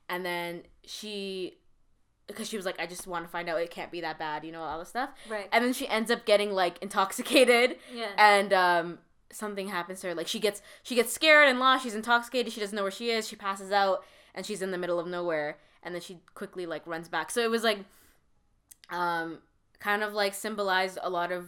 And 0.09 0.25
then 0.25 0.63
she 0.83 1.59
because 2.29 2.47
she 2.47 2.55
was 2.55 2.65
like 2.65 2.79
i 2.79 2.85
just 2.85 3.05
want 3.07 3.25
to 3.25 3.29
find 3.29 3.49
out 3.49 3.59
it 3.59 3.69
can't 3.69 3.91
be 3.91 3.99
that 4.01 4.17
bad 4.17 4.45
you 4.45 4.51
know 4.53 4.61
all 4.61 4.79
this 4.79 4.87
stuff. 4.89 5.09
Right. 5.29 5.49
and 5.51 5.63
then 5.65 5.73
she 5.73 5.87
ends 5.87 6.09
up 6.09 6.25
getting 6.25 6.51
like 6.51 6.77
intoxicated. 6.81 7.77
Yeah. 7.93 8.07
and 8.17 8.53
um 8.53 8.99
something 9.31 9.67
happens 9.67 10.01
to 10.01 10.07
her. 10.07 10.15
Like 10.15 10.27
she 10.27 10.39
gets 10.39 10.61
she 10.81 10.95
gets 10.95 11.11
scared 11.13 11.47
and 11.49 11.59
lost. 11.59 11.83
She's 11.83 11.93
intoxicated. 11.95 12.51
She 12.53 12.59
doesn't 12.59 12.75
know 12.75 12.81
where 12.81 12.91
she 12.91 13.09
is. 13.11 13.27
She 13.27 13.35
passes 13.35 13.71
out 13.71 14.03
and 14.33 14.45
she's 14.45 14.61
in 14.61 14.71
the 14.71 14.77
middle 14.77 14.99
of 14.99 15.07
nowhere. 15.07 15.57
And 15.83 15.93
then 15.93 16.01
she 16.01 16.19
quickly 16.33 16.65
like 16.65 16.85
runs 16.87 17.09
back. 17.09 17.29
So 17.31 17.41
it 17.41 17.49
was 17.49 17.63
like 17.63 17.79
um 18.89 19.39
kind 19.79 20.03
of 20.03 20.13
like 20.13 20.33
symbolized 20.33 20.97
a 21.01 21.09
lot 21.09 21.31
of 21.31 21.45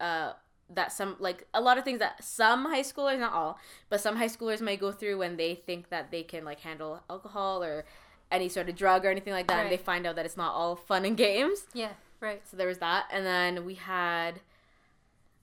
uh 0.00 0.32
that 0.68 0.92
some 0.92 1.16
like 1.18 1.46
a 1.54 1.60
lot 1.60 1.78
of 1.78 1.84
things 1.84 1.98
that 1.98 2.22
some 2.22 2.64
high 2.64 2.82
schoolers 2.82 3.18
not 3.18 3.32
all 3.32 3.58
but 3.88 4.00
some 4.00 4.16
high 4.16 4.28
schoolers 4.28 4.60
might 4.60 4.78
go 4.80 4.92
through 4.92 5.18
when 5.18 5.36
they 5.36 5.54
think 5.54 5.88
that 5.88 6.10
they 6.10 6.22
can 6.22 6.44
like 6.44 6.60
handle 6.60 7.02
alcohol 7.10 7.62
or 7.62 7.84
any 8.30 8.48
sort 8.48 8.68
of 8.68 8.76
drug 8.76 9.04
or 9.04 9.08
anything 9.10 9.32
like 9.32 9.46
that 9.48 9.60
and 9.64 9.72
they 9.72 9.76
find 9.76 10.06
out 10.06 10.14
that 10.16 10.24
it's 10.24 10.36
not 10.36 10.52
all 10.54 10.76
fun 10.76 11.04
and 11.04 11.16
games 11.16 11.66
yeah. 11.74 11.90
Right. 12.20 12.42
so 12.48 12.56
there 12.56 12.68
was 12.68 12.78
that, 12.78 13.06
and 13.10 13.24
then 13.24 13.64
we 13.64 13.74
had, 13.74 14.40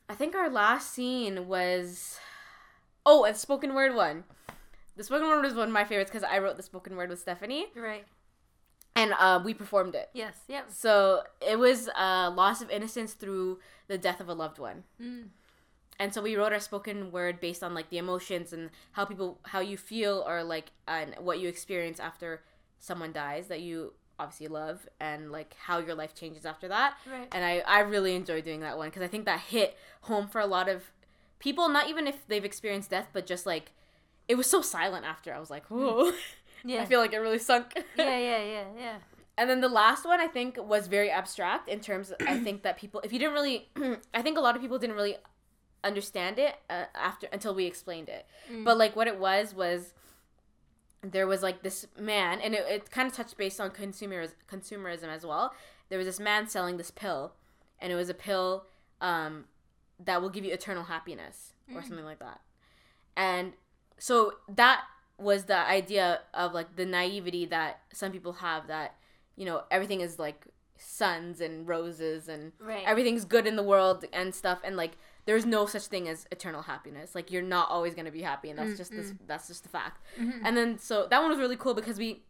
I 0.07 0.13
think 0.15 0.35
our 0.35 0.49
last 0.49 0.93
scene 0.93 1.47
was, 1.47 2.19
oh, 3.05 3.25
a 3.25 3.33
spoken 3.33 3.73
word 3.73 3.95
one. 3.95 4.23
The 4.95 5.03
spoken 5.03 5.27
word 5.27 5.43
was 5.43 5.53
one 5.55 5.67
of 5.69 5.73
my 5.73 5.83
favorites 5.85 6.11
because 6.11 6.23
I 6.23 6.37
wrote 6.39 6.55
the 6.57 6.63
spoken 6.63 6.95
word 6.95 7.09
with 7.09 7.19
Stephanie, 7.19 7.65
Right. 7.75 8.05
and 8.95 9.13
uh, 9.19 9.41
we 9.43 9.53
performed 9.55 9.95
it. 9.95 10.09
Yes. 10.13 10.35
Yep. 10.47 10.65
So 10.71 11.23
it 11.41 11.57
was 11.57 11.89
uh, 11.89 12.31
loss 12.35 12.61
of 12.61 12.69
innocence 12.69 13.13
through 13.13 13.59
the 13.87 13.97
death 13.97 14.19
of 14.21 14.29
a 14.29 14.33
loved 14.33 14.59
one, 14.59 14.83
Mm. 15.01 15.29
and 15.99 16.13
so 16.13 16.21
we 16.21 16.35
wrote 16.35 16.53
our 16.53 16.59
spoken 16.59 17.11
word 17.11 17.39
based 17.39 17.63
on 17.63 17.73
like 17.73 17.89
the 17.89 17.97
emotions 17.97 18.53
and 18.53 18.69
how 18.91 19.03
people, 19.05 19.39
how 19.45 19.61
you 19.61 19.77
feel, 19.77 20.23
or 20.27 20.43
like 20.43 20.71
and 20.87 21.15
what 21.19 21.39
you 21.39 21.47
experience 21.49 21.99
after 21.99 22.41
someone 22.79 23.11
dies 23.11 23.47
that 23.47 23.61
you 23.61 23.93
obviously 24.19 24.47
love, 24.47 24.87
and 24.99 25.31
like 25.31 25.55
how 25.59 25.77
your 25.77 25.93
life 25.95 26.15
changes 26.15 26.45
after 26.45 26.67
that 26.67 26.95
Right. 27.11 27.27
and 27.31 27.45
I, 27.45 27.59
I 27.67 27.79
really 27.81 28.15
enjoyed 28.15 28.43
doing 28.43 28.61
that 28.61 28.77
one 28.77 28.87
because 28.89 29.03
I 29.03 29.07
think 29.07 29.25
that 29.25 29.39
hit 29.41 29.77
home 30.01 30.27
for 30.27 30.41
a 30.41 30.47
lot 30.47 30.67
of 30.69 30.83
people. 31.39 31.69
Not 31.69 31.87
even 31.87 32.07
if 32.07 32.27
they've 32.27 32.43
experienced 32.45 32.89
death, 32.89 33.09
but 33.13 33.27
just 33.27 33.45
like 33.45 33.71
it 34.27 34.35
was 34.35 34.47
so 34.49 34.61
silent 34.61 35.05
after. 35.05 35.33
I 35.33 35.39
was 35.39 35.49
like, 35.49 35.65
whoa. 35.67 36.11
Yeah. 36.65 36.81
I 36.81 36.85
feel 36.85 36.99
like 36.99 37.13
it 37.13 37.19
really 37.19 37.37
sunk. 37.39 37.73
yeah. 37.75 37.83
Yeah. 38.19 38.43
Yeah. 38.43 38.63
Yeah. 38.77 38.95
and 39.37 39.47
then 39.49 39.61
the 39.61 39.69
last 39.69 40.03
one 40.05 40.19
I 40.19 40.27
think 40.27 40.57
was 40.57 40.87
very 40.87 41.11
abstract 41.11 41.69
in 41.69 41.79
terms. 41.79 42.09
Of, 42.09 42.17
I 42.27 42.39
think 42.43 42.63
that 42.63 42.77
people, 42.77 42.99
if 43.01 43.13
you 43.13 43.19
didn't 43.19 43.35
really, 43.35 43.69
I 44.15 44.21
think 44.23 44.37
a 44.39 44.41
lot 44.41 44.55
of 44.55 44.61
people 44.63 44.79
didn't 44.79 44.95
really 44.95 45.17
understand 45.83 46.39
it 46.39 46.55
uh, 46.71 46.85
after 46.95 47.27
until 47.31 47.53
we 47.53 47.65
explained 47.65 48.09
it. 48.09 48.25
Mm. 48.51 48.63
But 48.65 48.77
like 48.79 48.95
what 48.95 49.07
it 49.07 49.19
was 49.19 49.53
was 49.53 49.93
there 51.11 51.27
was 51.27 51.41
like 51.43 51.63
this 51.63 51.85
man, 51.99 52.39
and 52.41 52.53
it, 52.53 52.65
it 52.69 52.91
kind 52.91 53.07
of 53.07 53.13
touched 53.13 53.37
based 53.37 53.59
on 53.61 53.69
consumerism, 53.71 54.33
consumerism 54.49 55.07
as 55.07 55.25
well. 55.25 55.53
There 55.89 55.97
was 55.97 56.07
this 56.07 56.19
man 56.19 56.47
selling 56.47 56.77
this 56.77 56.91
pill, 56.91 57.33
and 57.79 57.91
it 57.91 57.95
was 57.95 58.09
a 58.09 58.13
pill 58.13 58.65
um, 59.01 59.45
that 60.03 60.21
will 60.21 60.29
give 60.29 60.43
you 60.45 60.53
eternal 60.53 60.83
happiness 60.83 61.53
or 61.73 61.81
Mm. 61.81 61.87
something 61.87 62.05
like 62.05 62.19
that. 62.19 62.41
And 63.15 63.53
so 63.97 64.33
that 64.49 64.83
was 65.17 65.45
the 65.45 65.57
idea 65.57 66.21
of 66.33 66.53
like 66.53 66.75
the 66.75 66.85
naivety 66.85 67.45
that 67.47 67.81
some 67.91 68.11
people 68.11 68.33
have 68.33 68.67
that 68.67 68.95
you 69.35 69.45
know 69.45 69.63
everything 69.71 70.01
is 70.01 70.19
like 70.19 70.45
suns 70.77 71.41
and 71.41 71.67
roses 71.67 72.27
and 72.29 72.51
Right. 72.59 72.83
everything's 72.85 73.25
good 73.25 73.47
in 73.47 73.55
the 73.55 73.63
world 73.63 74.05
and 74.13 74.35
stuff 74.35 74.59
and 74.63 74.75
like 74.77 74.97
there's 75.27 75.45
no 75.45 75.65
such 75.67 75.83
thing 75.87 76.07
as 76.07 76.25
eternal 76.31 76.63
happiness 76.63 77.13
like 77.13 77.29
you're 77.31 77.43
not 77.57 77.69
always 77.69 77.93
going 77.93 78.05
to 78.05 78.11
be 78.11 78.23
happy 78.23 78.49
and 78.49 78.57
that's 78.57 78.75
just 78.77 78.91
this 78.91 79.13
that's 79.27 79.47
just 79.47 79.61
the 79.63 79.69
fact 79.69 80.01
Mhm. 80.19 80.41
and 80.43 80.57
then 80.57 80.79
so 80.79 81.05
that 81.11 81.19
one 81.21 81.29
was 81.29 81.37
really 81.37 81.55
cool 81.57 81.75
because 81.75 81.97
we 81.99 82.23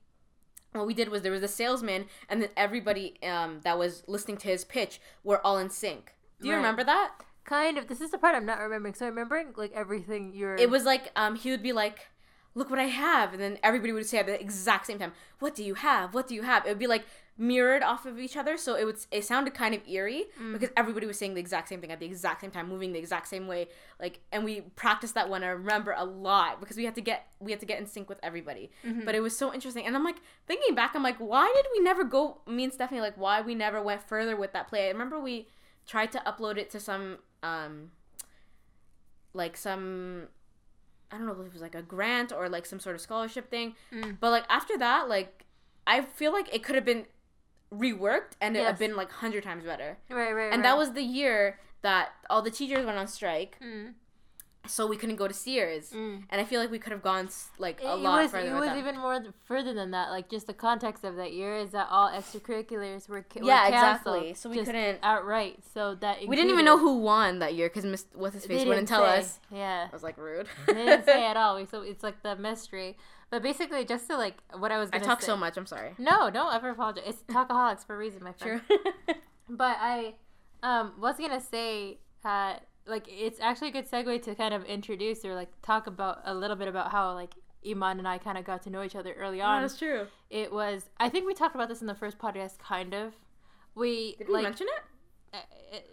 what 0.74 0.86
we 0.86 0.94
did 0.94 1.10
was 1.10 1.22
there 1.22 1.32
was 1.32 1.44
a 1.44 1.48
salesman 1.48 2.06
and 2.30 2.42
then 2.42 2.50
everybody 2.58 3.16
um, 3.24 3.62
that 3.64 3.78
was 3.80 4.04
listening 4.08 4.38
to 4.38 4.48
his 4.50 4.66
pitch 4.66 5.00
were 5.24 5.40
all 5.46 5.58
in 5.58 5.70
sync 5.70 6.14
do 6.42 6.48
you 6.48 6.54
Right. 6.54 6.58
remember 6.58 6.84
that 6.84 7.12
Kind 7.46 7.78
of. 7.78 7.88
This 7.88 8.02
is 8.02 8.12
the 8.12 8.18
part 8.18 8.36
I'm 8.36 8.46
not 8.46 8.60
remembering. 8.60 8.94
So 8.94 9.06
I'm 9.08 9.14
remembering 9.16 9.54
like 9.56 9.72
everything 9.72 10.34
you're. 10.34 10.58
it 10.58 10.70
was 10.70 10.84
like 10.84 11.14
um, 11.16 11.36
he 11.38 11.50
would 11.50 11.64
be 11.64 11.72
like 11.72 12.08
look 12.56 12.70
what 12.70 12.78
i 12.80 12.86
have 12.88 13.32
and 13.34 13.42
then 13.42 13.58
everybody 13.64 13.94
would 13.94 14.06
say 14.06 14.18
at 14.18 14.26
the 14.26 14.38
exact 14.42 14.86
same 14.88 15.00
time 15.00 15.14
what 15.40 15.56
do 15.56 15.64
you 15.64 15.76
have 15.76 16.14
what 16.14 16.28
do 16.28 16.36
you 16.36 16.42
have 16.42 16.66
it 16.66 16.70
would 16.70 16.80
be 16.80 16.88
like 16.88 17.06
mirrored 17.38 17.84
off 17.84 18.06
of 18.06 18.19
each 18.19 18.36
other 18.36 18.58
so 18.58 18.76
it 18.76 18.84
would 18.84 18.97
it 19.12 19.23
sounded 19.23 19.54
kind 19.54 19.76
of 19.76 19.88
eerie 19.88 20.26
because 20.54 20.69
everybody 20.76 21.06
was 21.06 21.17
saying 21.17 21.36
the 21.36 21.39
exact 21.39 21.69
same 21.69 21.80
thing 21.80 21.91
at 21.91 22.00
the 22.00 22.06
exact 22.06 22.41
same 22.41 22.50
time 22.50 22.67
moving 22.67 22.93
the 22.93 23.00
exact 23.00 23.28
same 23.28 23.47
way 23.47 23.67
like 24.00 24.19
and 24.32 24.43
we 24.43 24.62
practiced 24.76 25.13
that 25.13 25.30
one 25.30 25.43
i 25.43 25.47
remember 25.47 25.93
a 25.97 26.04
lot 26.04 26.60
because 26.60 26.78
we 26.78 26.86
had 26.86 26.95
to 26.95 27.02
get 27.02 27.28
we 27.39 27.52
had 27.52 27.60
to 27.60 27.65
get 27.65 27.80
in 27.80 27.86
sync 27.86 28.10
with 28.10 28.19
everybody 28.23 28.71
but 29.06 29.13
it 29.13 29.19
was 29.19 29.38
so 29.38 29.54
interesting 29.54 29.86
and 29.86 29.95
i'm 29.95 30.04
like 30.04 30.17
thinking 30.47 30.73
back 30.73 30.95
i'm 30.95 31.04
like 31.04 31.17
why 31.17 31.52
did 31.56 31.65
we 31.71 31.80
never 31.80 32.04
go 32.04 32.39
me 32.47 32.63
and 32.63 32.73
stephanie 32.73 33.02
like 33.02 33.17
why 33.17 33.39
we 33.39 33.54
never 33.54 33.82
went 33.82 34.02
further 34.02 34.36
with 34.36 34.52
that 34.54 34.67
play 34.67 34.86
i 34.86 34.89
remember 34.89 35.19
we 35.19 35.47
tried 35.86 36.12
to 36.12 36.19
upload 36.19 36.58
it 36.58 36.69
to 36.69 36.80
some 36.80 37.17
um 37.43 37.91
like 39.34 39.56
some 39.56 40.28
I 41.12 41.17
don't 41.17 41.26
know 41.26 41.34
if 41.34 41.39
it 41.39 41.54
was 41.54 41.62
like 41.62 41.76
a 41.76 41.82
grant 41.82 42.34
or 42.34 42.50
like 42.50 42.65
some 42.65 42.80
sort 42.80 42.95
of 42.95 43.02
scholarship 43.02 43.50
thing. 43.50 43.76
Mm. 43.93 44.17
But 44.19 44.32
like 44.32 44.45
after 44.50 44.78
that, 44.78 45.08
like 45.08 45.45
I 45.86 46.02
feel 46.02 46.34
like 46.34 46.54
it 46.54 46.63
could 46.63 46.76
have 46.76 46.84
been 46.84 47.06
reworked 47.74 48.34
and 48.42 48.56
it 48.56 48.66
have 48.66 48.80
been 48.80 48.96
like 48.96 49.12
hundred 49.12 49.44
times 49.44 49.64
better. 49.66 49.98
right. 50.10 50.32
Right. 50.32 50.54
And 50.54 50.64
that 50.66 50.78
was 50.78 50.94
the 50.94 51.04
year 51.04 51.60
that 51.82 52.10
all 52.30 52.42
the 52.42 52.52
teachers 52.52 52.86
went 52.86 52.98
on 52.98 53.08
strike, 53.08 53.58
Mm. 53.64 53.94
so 54.66 54.86
we 54.88 54.98
couldn't 54.98 55.16
go 55.18 55.28
to 55.28 55.34
Sears. 55.34 55.92
Mm. 55.92 56.24
And 56.30 56.42
I 56.42 56.44
feel 56.44 56.60
like 56.60 56.72
we 56.72 56.80
could 56.80 56.92
have 56.92 57.04
gone 57.04 57.30
like 57.58 57.80
a 57.82 57.94
It, 57.94 57.96
lot 58.00 58.24
was, 58.24 58.32
further. 58.32 58.50
it 58.50 58.60
was 58.60 58.70
them. 58.70 58.78
even 58.80 58.98
more 58.98 59.24
further 59.46 59.74
than 59.74 59.92
that. 59.92 60.10
Like 60.10 60.30
just 60.30 60.48
the 60.48 60.54
context 60.54 61.04
of 61.04 61.16
that 61.18 61.34
year 61.34 61.56
is 61.56 61.72
that 61.72 61.88
all 61.92 62.10
extracurriculars 62.10 63.08
were, 63.08 63.22
ca- 63.22 63.42
were 63.42 63.48
Yeah, 63.48 63.70
canceled 63.70 64.16
exactly. 64.24 64.34
So 64.34 64.50
we 64.50 64.64
couldn't- 64.66 65.00
outright. 65.04 65.60
So 65.74 65.96
that 65.96 66.28
we 66.28 66.36
didn't 66.36 66.52
even 66.52 66.66
know 66.66 66.78
who 66.78 66.98
won 66.98 67.40
that 67.40 67.54
year 67.54 67.70
because 67.70 67.86
Miss 67.86 68.06
what's 68.14 68.34
his 68.36 68.46
face 68.46 68.66
wouldn't 68.66 68.88
tell 68.88 69.06
say. 69.06 69.20
us. 69.20 69.40
Yeah, 69.52 69.88
I 69.90 69.94
was 69.94 70.04
like 70.04 70.18
rude. 70.18 70.48
they 70.66 70.74
didn't 70.74 71.06
say 71.06 71.26
at 71.32 71.38
all. 71.38 71.64
So 71.68 71.82
it's 71.82 72.04
like 72.04 72.24
the 72.24 72.36
mystery. 72.36 72.98
But 73.30 73.44
basically, 73.44 73.84
just 73.86 74.08
to 74.08 74.18
like 74.18 74.36
what 74.58 74.72
I 74.72 74.78
was 74.78 74.90
I 74.94 75.00
talk 75.00 75.22
say. 75.22 75.26
so 75.28 75.36
much. 75.38 75.58
I'm 75.58 75.66
sorry. 75.66 75.92
No, 75.98 76.30
don't 76.30 76.54
ever 76.54 76.70
apologize. 76.70 77.04
It's 77.08 77.22
talkaholics 77.24 77.86
for 77.86 77.96
a 77.96 77.98
reason, 77.98 78.24
my 78.24 78.34
friend. 78.34 78.62
True. 78.68 78.78
But 79.50 79.78
I 79.80 80.16
um 80.63 80.94
was 81.00 81.16
gonna 81.18 81.40
say 81.42 82.00
uh 82.26 82.56
like 82.86 83.06
it's 83.10 83.40
actually 83.40 83.70
a 83.70 83.72
good 83.72 83.90
segue 83.90 84.22
to 84.24 84.36
kind 84.36 84.54
of 84.54 84.63
introduce 84.66 85.24
or 85.26 85.36
like 85.36 85.50
talk 85.62 85.88
about 85.88 86.20
a 86.26 86.34
little 86.34 86.56
bit 86.58 86.68
about 86.68 86.92
how 86.92 87.13
like 87.13 87.34
Iman 87.70 88.00
and 88.00 88.08
I 88.08 88.18
kind 88.18 88.38
of 88.38 88.46
got 88.46 88.62
to 88.63 88.70
know 88.70 88.84
each 88.84 88.96
other 88.96 89.13
early 89.13 89.42
on. 89.42 89.62
that's 89.62 89.78
true. 89.78 90.08
it 90.30 90.52
was 90.52 90.90
I 91.00 91.10
think 91.10 91.26
we 91.28 91.34
talked 91.34 91.56
about 91.56 91.70
this 91.70 91.82
in 91.82 91.88
the 91.88 91.96
first 91.96 92.18
podcast 92.18 92.60
kind 92.60 92.94
of. 92.94 93.13
We 93.76 94.16
Did 94.18 94.28
we 94.28 94.34
like 94.34 94.44
mention 94.44 94.68
it? 94.68 95.36
uh, 95.38 95.76
it- 95.78 95.90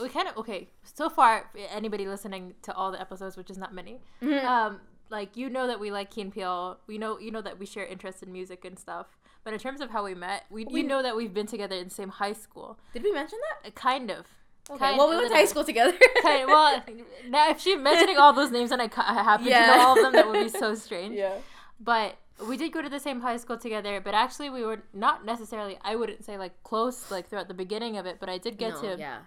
we 0.00 0.08
kind 0.10 0.28
of 0.28 0.36
okay. 0.36 0.68
So 0.82 1.08
far, 1.08 1.48
anybody 1.70 2.06
listening 2.06 2.54
to 2.62 2.74
all 2.74 2.90
the 2.92 3.00
episodes, 3.00 3.36
which 3.36 3.50
is 3.50 3.56
not 3.56 3.72
many, 3.72 4.00
um, 4.44 4.80
like 5.10 5.36
you 5.36 5.48
know 5.50 5.66
that 5.66 5.78
we 5.80 5.90
like 5.90 6.10
Key 6.10 6.24
& 6.24 6.30
Peele. 6.34 6.78
We 6.86 6.98
know 6.98 7.18
you 7.18 7.30
know 7.30 7.42
that 7.42 7.58
we 7.58 7.66
share 7.66 7.84
interest 7.86 8.22
in 8.22 8.32
music 8.32 8.64
and 8.64 8.78
stuff. 8.78 9.06
But 9.44 9.52
in 9.52 9.60
terms 9.60 9.80
of 9.80 9.90
how 9.90 10.04
we 10.04 10.14
met, 10.14 10.44
we, 10.50 10.64
We- 10.64 10.80
you 10.82 10.86
know 10.88 11.02
that 11.02 11.14
we've 11.16 11.32
been 11.32 11.46
together 11.46 11.76
in 11.76 11.84
the 11.84 11.94
same 11.94 12.08
high 12.08 12.32
school. 12.32 12.78
Did 12.92 13.04
we 13.04 13.12
mention 13.12 13.38
that? 13.62 13.68
Uh, 13.68 13.70
Kind 13.72 14.10
of. 14.10 14.26
Okay. 14.68 14.78
Kind- 14.80 14.98
well, 14.98 15.08
we 15.08 15.14
went 15.16 15.28
to 15.28 15.34
high 15.36 15.44
school 15.44 15.62
together. 15.62 15.96
Kind 16.22 16.46
well, 16.48 16.82
now 17.28 17.50
if 17.50 17.60
she 17.60 17.76
mentioning 17.76 18.16
all 18.18 18.32
those 18.32 18.50
names 18.50 18.72
and 18.72 18.82
I, 18.82 18.90
I 18.96 19.22
happen 19.22 19.46
to 19.46 19.50
know 19.52 19.80
all 19.80 19.96
of 19.96 20.02
them, 20.02 20.12
that 20.14 20.26
would 20.28 20.42
be 20.42 20.48
so 20.48 20.74
strange. 20.86 21.14
yeah. 21.14 21.34
but 21.80 22.16
we 22.48 22.56
did 22.58 22.70
go 22.72 22.82
to 22.82 22.88
the 22.88 22.98
same 23.00 23.20
high 23.20 23.36
school 23.36 23.56
together. 23.56 24.00
But 24.00 24.14
actually, 24.14 24.50
we 24.50 24.64
were 24.64 24.82
not 24.92 25.24
necessarily. 25.24 25.78
I 25.82 25.94
wouldn't 25.94 26.24
say 26.24 26.36
like 26.36 26.60
close 26.64 27.10
like 27.10 27.28
throughout 27.30 27.46
the 27.48 27.54
beginning 27.54 27.96
of 27.96 28.04
it, 28.06 28.16
but 28.18 28.28
I 28.28 28.38
did 28.38 28.58
get 28.58 28.74
No, 28.74 28.82
to 28.82 28.96
yeah. 28.98 29.18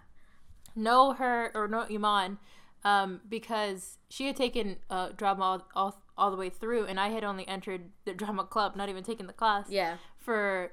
know 0.75 1.13
her 1.13 1.51
or 1.55 1.67
know 1.69 1.85
Iman 1.89 2.37
um, 2.83 3.21
because 3.27 3.97
she 4.09 4.27
had 4.27 4.35
taken 4.35 4.77
uh, 4.89 5.09
drama 5.15 5.43
all, 5.43 5.67
all, 5.75 6.01
all 6.17 6.31
the 6.31 6.37
way 6.37 6.49
through, 6.49 6.85
and 6.85 6.99
I 6.99 7.09
had 7.09 7.23
only 7.23 7.47
entered 7.47 7.89
the 8.05 8.13
drama 8.21 8.43
club, 8.45 8.75
not 8.75 8.89
even 8.89 9.03
taken 9.03 9.27
the 9.27 9.33
class 9.33 9.67
Yeah. 9.69 9.97
for 10.17 10.71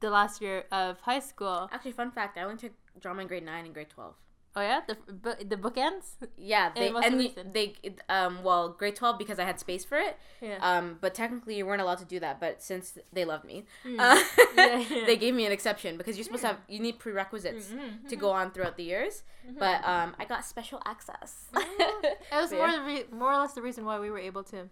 the 0.00 0.10
last 0.10 0.40
year 0.42 0.64
of 0.70 1.00
high 1.00 1.20
school. 1.20 1.68
Actually, 1.72 1.92
fun 1.92 2.10
fact: 2.10 2.36
I 2.38 2.42
only 2.42 2.56
took 2.58 2.72
drama 3.00 3.22
in 3.22 3.28
grade 3.28 3.44
nine 3.44 3.64
and 3.64 3.72
grade 3.74 3.88
twelve. 3.90 4.14
Oh 4.58 4.62
yeah, 4.62 4.80
the 4.88 4.94
bu- 5.12 5.44
the 5.44 5.56
bookends. 5.56 6.06
Yeah, 6.38 6.70
they 6.74 6.88
and 6.88 7.22
you- 7.22 7.34
they 7.52 7.74
um 8.08 8.42
well 8.42 8.70
grade 8.70 8.96
twelve 8.96 9.18
because 9.18 9.38
I 9.38 9.44
had 9.44 9.60
space 9.60 9.84
for 9.84 9.98
it. 9.98 10.16
Yeah. 10.40 10.56
Um, 10.62 10.96
but 11.02 11.12
technically 11.14 11.56
you 11.58 11.66
weren't 11.66 11.82
allowed 11.82 11.98
to 11.98 12.06
do 12.06 12.18
that. 12.20 12.40
But 12.40 12.62
since 12.62 12.96
they 13.12 13.26
loved 13.26 13.44
me, 13.44 13.64
Mm. 13.84 14.00
uh, 14.00 14.16
Yeah, 14.56 14.78
yeah. 14.78 15.04
they 15.08 15.16
gave 15.18 15.34
me 15.34 15.44
an 15.44 15.52
exception 15.52 15.98
because 15.98 16.16
you're 16.16 16.24
supposed 16.24 16.40
to 16.42 16.48
have 16.48 16.60
you 16.68 16.80
need 16.80 16.98
prerequisites 16.98 17.66
Mhm, 17.68 18.08
to 18.08 18.16
go 18.16 18.30
on 18.30 18.50
throughout 18.50 18.76
the 18.78 18.84
years. 18.84 19.22
But 19.58 19.84
um, 19.86 20.16
I 20.18 20.24
got 20.24 20.44
special 20.44 20.80
access. 20.86 21.48
It 21.54 22.18
was 22.32 22.50
more 22.52 22.72
re- 22.90 23.06
more 23.12 23.32
or 23.34 23.38
less 23.42 23.52
the 23.52 23.62
reason 23.62 23.84
why 23.84 24.00
we 24.00 24.08
were 24.10 24.18
able 24.30 24.42
to 24.44 24.68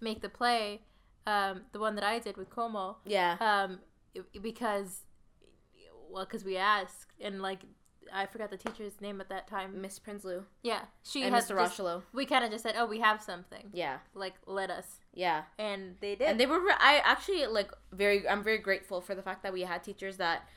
make 0.00 0.20
the 0.22 0.28
play, 0.28 0.82
um, 1.26 1.62
the 1.72 1.78
one 1.78 1.94
that 1.94 2.04
I 2.04 2.18
did 2.18 2.36
with 2.36 2.50
Como, 2.50 2.96
yeah. 3.06 3.36
um, 3.40 3.78
because 4.42 5.02
well, 6.10 6.24
because 6.24 6.44
we 6.44 6.56
asked 6.56 7.12
and 7.20 7.40
like 7.40 7.60
I 8.12 8.26
forgot 8.26 8.50
the 8.50 8.56
teacher's 8.56 9.00
name 9.00 9.20
at 9.20 9.28
that 9.28 9.46
time. 9.46 9.80
Miss 9.80 9.98
Prinsloo 9.98 10.44
Yeah, 10.62 10.82
she 11.02 11.22
and 11.24 11.34
had 11.34 11.44
Mr. 11.44 11.56
just- 11.58 11.78
Rochelo. 11.78 12.02
We 12.12 12.24
kind 12.26 12.44
of 12.44 12.50
just 12.50 12.62
said, 12.62 12.74
"Oh, 12.78 12.86
we 12.86 13.00
have 13.00 13.22
something. 13.22 13.70
Yeah, 13.72 13.98
Like, 14.14 14.34
let 14.46 14.70
us." 14.70 14.86
yeah. 15.12 15.42
And 15.58 15.96
they 16.00 16.14
did. 16.14 16.28
And 16.28 16.40
they 16.40 16.46
were. 16.46 16.60
re- 16.60 16.74
I 16.78 17.02
actually 17.04 17.46
like 17.46 17.70
very. 17.92 18.28
I'm 18.28 18.42
very 18.42 18.58
grateful 18.58 19.00
for 19.00 19.14
the 19.14 19.22
fact 19.22 19.42
that 19.42 19.52
we 19.52 19.62
had 19.62 19.82
teachers 19.84 20.16
that 20.16 20.48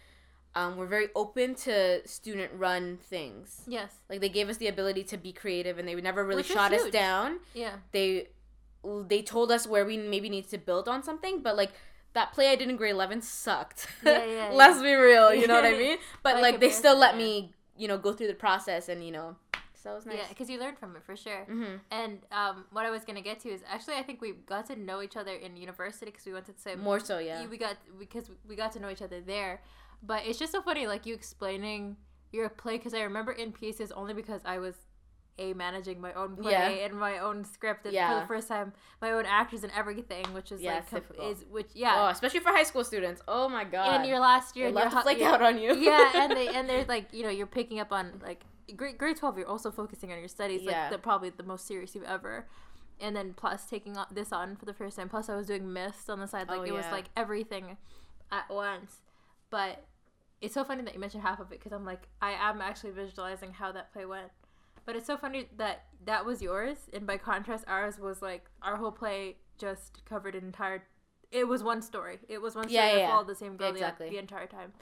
um, 0.56 0.78
were 0.78 0.88
very 0.88 1.10
open 1.16 1.54
to 1.56 2.08
student 2.08 2.52
run 2.56 2.98
things. 2.98 3.62
yes. 3.68 3.92
Like 4.10 4.22
they 4.22 4.30
gave 4.30 4.48
us 4.50 4.58
the 4.58 4.68
ability 4.68 5.04
to 5.06 5.18
be 5.18 5.34
creative, 5.34 5.78
and 5.80 5.88
they 5.88 5.96
never 5.96 6.24
really 6.24 6.38
Which 6.38 6.48
shot 6.52 6.72
us 6.74 6.90
down. 6.92 7.40
Yeah. 7.54 7.74
They 7.92 8.30
they 9.08 9.22
told 9.22 9.52
us 9.52 9.66
where 9.68 9.84
we 9.86 9.98
maybe 9.98 10.30
need 10.30 10.48
to 10.50 10.58
build 10.58 10.88
on 10.88 11.04
something, 11.04 11.42
but 11.42 11.56
like 11.58 11.72
that 12.16 12.34
play 12.34 12.50
I 12.50 12.56
did 12.56 12.70
in 12.70 12.76
grade 12.76 12.92
eleven 12.94 13.22
sucked. 13.22 13.88
Yeah, 14.04 14.26
yeah, 14.26 14.50
Let's 14.54 14.82
be 14.82 14.94
real, 14.94 15.34
you 15.34 15.48
know 15.48 15.54
what 15.56 15.66
I 15.66 15.72
mean? 15.86 15.98
But 16.24 16.36
By 16.36 16.42
like 16.42 16.60
they 16.60 16.72
still 16.72 16.98
let 16.98 17.16
me, 17.16 17.54
you 17.78 17.88
know, 17.88 17.98
go 17.98 18.12
through 18.14 18.28
the 18.28 18.34
process, 18.34 18.90
and 18.90 19.06
you 19.06 19.12
know, 19.12 19.36
so 19.74 19.92
it 19.92 19.96
was 19.96 20.06
nice. 20.08 20.16
Yeah, 20.18 20.24
because 20.30 20.50
you 20.50 20.60
learned 20.60 20.80
from 20.80 20.96
it 20.96 21.04
for 21.04 21.16
sure. 21.16 21.44
hmm 21.46 21.76
And 21.92 22.20
um, 22.32 22.66
what 22.72 22.86
I 22.86 22.90
was 22.90 23.04
gonna 23.06 23.22
get 23.22 23.40
to 23.42 23.50
is 23.50 23.62
actually 23.70 23.96
I 23.96 24.04
think 24.04 24.22
we 24.22 24.32
got 24.32 24.66
to 24.68 24.76
know 24.76 25.02
each 25.02 25.16
other 25.16 25.34
in 25.34 25.56
university 25.58 26.08
because 26.08 26.26
we 26.26 26.34
went 26.34 26.46
to 26.48 26.54
the 26.54 26.62
same. 26.62 26.80
More 26.82 27.00
so, 27.00 27.20
yeah. 27.20 27.46
We 27.48 27.58
got 27.58 27.78
because 28.00 28.32
we 28.50 28.56
got 28.56 28.72
to 28.74 28.80
know 28.80 28.90
each 28.90 29.04
other 29.04 29.22
there, 29.22 29.62
but 30.02 30.26
it's 30.26 30.40
just 30.40 30.52
so 30.52 30.62
funny 30.62 30.88
like 30.88 31.06
you 31.06 31.14
explaining 31.14 31.98
your 32.32 32.50
play 32.50 32.78
because 32.78 32.94
I 32.94 33.02
remember 33.02 33.32
in 33.32 33.52
pieces 33.52 33.92
only 33.92 34.14
because 34.14 34.42
I 34.46 34.58
was 34.58 34.76
a 35.38 35.54
managing 35.54 36.00
my 36.00 36.14
own 36.14 36.36
play 36.38 36.52
Yeah. 36.52 36.70
and 36.86 36.94
my 36.98 37.20
own 37.20 37.44
script 37.44 37.86
and 37.86 37.94
for 37.96 38.20
the 38.22 38.26
first 38.28 38.48
time 38.48 38.72
my 39.02 39.12
own 39.12 39.26
actors 39.26 39.64
and 39.64 39.72
everything 39.76 40.26
which 40.34 40.52
is 40.52 40.62
Yeah, 40.62 40.82
like 40.92 41.04
is 41.22 41.44
which 41.52 41.68
yeah 41.74 41.96
Oh, 41.98 42.08
especially 42.08 42.40
for 42.40 42.50
high 42.50 42.64
school 42.64 42.84
students. 42.86 43.22
Oh 43.28 43.50
my 43.50 43.64
god. 43.66 44.02
in 44.02 44.08
your 44.10 44.20
last 44.20 44.56
year 44.56 44.66
they 44.66 44.68
and 44.70 44.76
love 44.76 44.84
you're 44.84 44.92
to 44.92 44.98
hu- 45.10 45.20
yeah, 45.20 45.32
out 45.34 45.42
on 45.42 45.58
you. 45.58 45.76
yeah 45.90 46.12
and 46.24 46.32
they 46.32 46.48
and 46.58 46.70
they're 46.70 46.86
like 46.86 47.14
you 47.14 47.24
know 47.24 47.30
you're 47.30 47.48
picking 47.48 47.80
up 47.80 47.92
on 47.92 48.22
like 48.24 48.44
grade, 48.78 48.98
grade 48.98 49.18
12 49.18 49.38
you're 49.40 49.48
also 49.48 49.72
focusing 49.72 50.12
on 50.12 50.20
your 50.20 50.28
studies 50.30 50.62
Yeah. 50.64 50.84
like 50.84 50.92
the 50.92 50.98
probably 51.00 51.30
the 51.32 51.44
most 51.44 51.68
serious 51.68 51.94
you've 51.96 52.06
ever 52.06 52.48
and 53.02 53.14
then 53.14 53.34
plus 53.34 53.66
taking 53.66 53.98
on, 53.98 54.06
this 54.12 54.32
on 54.32 54.56
for 54.56 54.64
the 54.66 54.74
first 54.74 54.96
time 54.98 55.10
plus 55.10 55.28
i 55.28 55.36
was 55.36 55.48
doing 55.48 55.72
mist 55.74 56.10
on 56.10 56.20
the 56.22 56.28
side 56.28 56.48
like 56.48 56.60
Oh, 56.62 56.64
it 56.64 56.72
was 56.74 56.86
like 56.94 57.06
everything 57.18 57.76
at 58.32 58.50
once 58.50 59.02
but 59.50 59.84
it's 60.42 60.54
so 60.54 60.64
funny 60.64 60.82
that 60.84 60.94
you 60.94 61.00
mentioned 61.00 61.24
half 61.24 61.40
of 61.42 61.48
it 61.52 61.60
because 61.60 61.74
i'm 61.74 61.84
like 61.86 62.08
i 62.22 62.32
am 62.32 62.62
actually 62.62 62.92
visualizing 62.92 63.52
how 63.52 63.72
that 63.74 63.92
play 63.92 64.06
went 64.06 64.32
but 64.86 64.96
it's 64.96 65.08
so 65.08 65.18
funny 65.18 65.48
that 65.58 65.86
that 66.06 66.26
was 66.26 66.42
yours 66.42 66.78
and 66.94 67.06
by 67.08 67.18
contrast 67.18 67.64
ours 67.68 67.98
was 68.00 68.22
like 68.22 68.46
our 68.62 68.76
whole 68.78 68.92
play 68.92 69.38
just 69.58 70.04
covered 70.06 70.36
an 70.36 70.44
entire 70.46 70.84
it 71.32 71.48
was 71.48 71.64
one 71.64 71.82
story 71.82 72.20
it 72.30 72.42
was 72.42 72.56
one 72.56 72.66
story 72.66 72.76
Yeah, 72.76 72.94
that 72.94 73.00
yeah, 73.00 73.10
followed 73.12 73.28
the 73.28 73.36
same 73.36 73.58
girl 73.58 73.70
exactly. 73.70 74.10
the 74.10 74.18
entire 74.18 74.48
time 74.48 74.74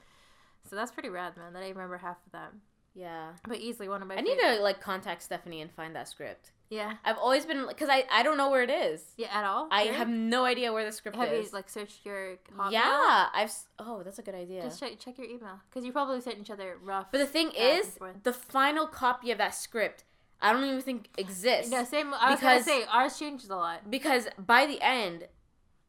so 0.68 0.76
that's 0.76 0.90
pretty 0.92 1.10
rad, 1.10 1.36
man. 1.36 1.52
That 1.52 1.62
I 1.62 1.68
remember 1.68 1.98
half 1.98 2.16
of 2.24 2.32
that. 2.32 2.50
yeah. 2.94 3.32
But 3.46 3.58
easily 3.58 3.86
one 3.86 4.00
of 4.00 4.08
my. 4.08 4.16
I 4.16 4.22
need 4.22 4.38
to 4.38 4.62
like 4.62 4.80
contact 4.80 5.22
Stephanie 5.22 5.60
and 5.60 5.70
find 5.70 5.94
that 5.94 6.08
script. 6.08 6.52
Yeah. 6.78 6.92
I've 7.04 7.18
always 7.18 7.44
been 7.50 7.66
because 7.68 7.88
I 7.96 7.98
I 8.18 8.20
don't 8.24 8.38
know 8.40 8.50
where 8.54 8.62
it 8.68 8.70
is. 8.70 9.00
Yeah. 9.16 9.28
At 9.38 9.44
all. 9.50 9.68
I 9.70 9.84
Really? 9.84 9.96
have 10.00 10.08
no 10.08 10.40
idea 10.44 10.72
where 10.74 10.84
the 10.84 10.92
script 10.98 11.16
Have 11.16 11.32
is. 11.32 11.46
you 11.46 11.52
like 11.58 11.68
searched 11.78 12.00
your? 12.04 12.36
Hotmail? 12.58 12.72
yeah, 12.72 13.28
I've. 13.32 13.52
Oh, 13.78 14.02
that's 14.04 14.18
a 14.18 14.22
good 14.22 14.34
idea. 14.44 14.62
Just 14.62 14.80
check 14.80 14.92
check 15.04 15.16
your 15.18 15.28
email 15.34 15.56
because 15.68 15.84
you 15.86 15.92
probably 15.92 16.20
sent 16.20 16.38
each 16.42 16.50
other 16.50 16.70
rough. 16.82 17.06
but 17.12 17.18
the 17.18 17.26
thing 17.36 17.50
is, 17.56 17.98
the 18.22 18.32
final 18.32 18.86
copy 18.86 19.30
of 19.30 19.38
that 19.38 19.54
script, 19.54 20.04
I 20.42 20.52
don't 20.52 20.64
even 20.64 20.80
think 20.82 21.08
exists. 21.16 21.70
no, 21.70 21.84
same. 21.84 22.12
I 22.14 22.30
was 22.32 22.40
gonna 22.40 22.54
because- 22.58 22.64
say 22.64 22.84
ours 22.90 23.18
changed 23.18 23.48
a 23.50 23.56
lot. 23.56 23.78
because 23.90 24.28
by 24.38 24.66
the 24.66 24.80
end 24.82 25.28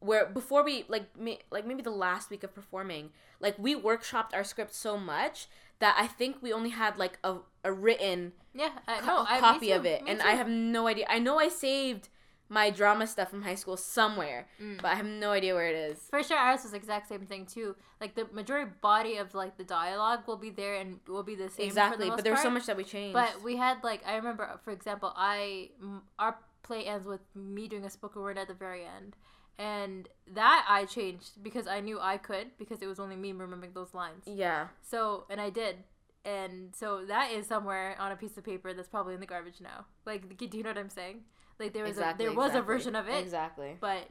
where 0.05 0.25
before 0.25 0.63
we 0.63 0.85
like 0.87 1.05
may, 1.17 1.39
like 1.51 1.65
maybe 1.65 1.81
the 1.81 1.89
last 2.05 2.29
week 2.29 2.43
of 2.43 2.53
performing 2.53 3.09
like 3.39 3.55
we 3.57 3.75
workshopped 3.75 4.33
our 4.33 4.43
script 4.43 4.73
so 4.73 4.97
much 4.97 5.47
that 5.79 5.95
i 5.97 6.07
think 6.07 6.37
we 6.41 6.51
only 6.53 6.69
had 6.69 6.97
like 6.97 7.17
a, 7.23 7.35
a 7.63 7.71
written 7.71 8.31
Yeah. 8.53 8.69
I, 8.87 8.99
co- 8.99 9.07
no, 9.07 9.25
I, 9.27 9.39
copy 9.39 9.71
of 9.71 9.85
it 9.85 10.01
and 10.07 10.19
too. 10.19 10.27
i 10.27 10.31
have 10.31 10.49
no 10.49 10.87
idea 10.87 11.05
i 11.09 11.19
know 11.19 11.39
i 11.39 11.49
saved 11.49 12.09
my 12.47 12.69
drama 12.69 13.07
stuff 13.07 13.29
from 13.31 13.41
high 13.41 13.55
school 13.55 13.75
somewhere 13.77 14.47
Mm. 14.61 14.79
but 14.81 14.89
i 14.91 14.95
have 14.95 15.05
no 15.25 15.31
idea 15.31 15.55
where 15.55 15.67
it 15.67 15.75
is 15.91 15.97
For 16.11 16.21
sure, 16.21 16.37
ours 16.37 16.61
was 16.63 16.71
the 16.71 16.77
exact 16.77 17.07
same 17.09 17.25
thing 17.25 17.45
too. 17.47 17.75
Like 18.01 18.13
the 18.13 18.25
majority 18.31 18.69
body 18.81 19.15
of 19.17 19.33
like 19.33 19.57
the 19.57 19.63
dialogue 19.63 20.21
will 20.27 20.37
be 20.37 20.51
there 20.61 20.75
and 20.81 20.99
will 21.07 21.23
be 21.23 21.33
the 21.43 21.49
same. 21.49 21.65
exactly 21.65 22.05
the 22.09 22.15
but 22.15 22.23
there 22.23 22.33
was 22.33 22.43
so 22.43 22.51
much 22.57 22.65
that 22.67 22.77
we 22.77 22.83
changed 22.83 23.13
But 23.21 23.31
we 23.47 23.53
had 23.65 23.83
like 23.89 24.01
I 24.05 24.13
remember, 24.21 24.45
for 24.63 24.71
example, 24.77 25.11
I 25.15 25.71
our 26.19 26.33
play 26.61 26.81
ends 26.85 27.05
with 27.13 27.21
me 27.33 27.67
doing 27.67 27.85
a 27.85 27.89
spoken 27.89 28.21
word 28.21 28.37
at 28.37 28.47
the 28.47 28.53
very 28.65 28.83
end, 28.97 29.11
and 29.57 30.09
that 30.33 30.65
I 30.67 30.85
changed 30.85 31.41
because 31.43 31.67
I 31.67 31.79
knew 31.79 31.99
I 31.99 32.17
could 32.17 32.47
because 32.57 32.81
it 32.81 32.87
was 32.87 32.99
only 32.99 33.15
me 33.15 33.31
remembering 33.31 33.73
those 33.73 33.93
lines. 33.93 34.23
yeah 34.25 34.67
So 34.81 35.25
and 35.29 35.39
I 35.39 35.49
did, 35.49 35.77
and 36.25 36.75
so 36.75 37.05
that 37.07 37.31
is 37.31 37.47
somewhere 37.47 37.95
on 37.99 38.11
a 38.11 38.15
piece 38.15 38.37
of 38.37 38.43
paper 38.43 38.73
that's 38.73 38.89
probably 38.89 39.13
in 39.13 39.19
the 39.19 39.25
garbage 39.25 39.61
now. 39.61 39.85
Like, 40.05 40.37
do 40.37 40.57
you 40.57 40.63
know 40.63 40.69
what 40.71 40.77
I'm 40.77 40.89
saying? 40.89 41.21
Like 41.59 41.73
there 41.73 41.83
was 41.83 41.91
exactly 41.91 42.25
a 42.25 42.29
there 42.29 42.37
was 42.37 42.47
exactly. 42.51 42.59
a 42.59 42.63
version 42.77 42.95
of 42.95 43.07
it, 43.07 43.21
exactly 43.23 43.77
but 43.79 44.09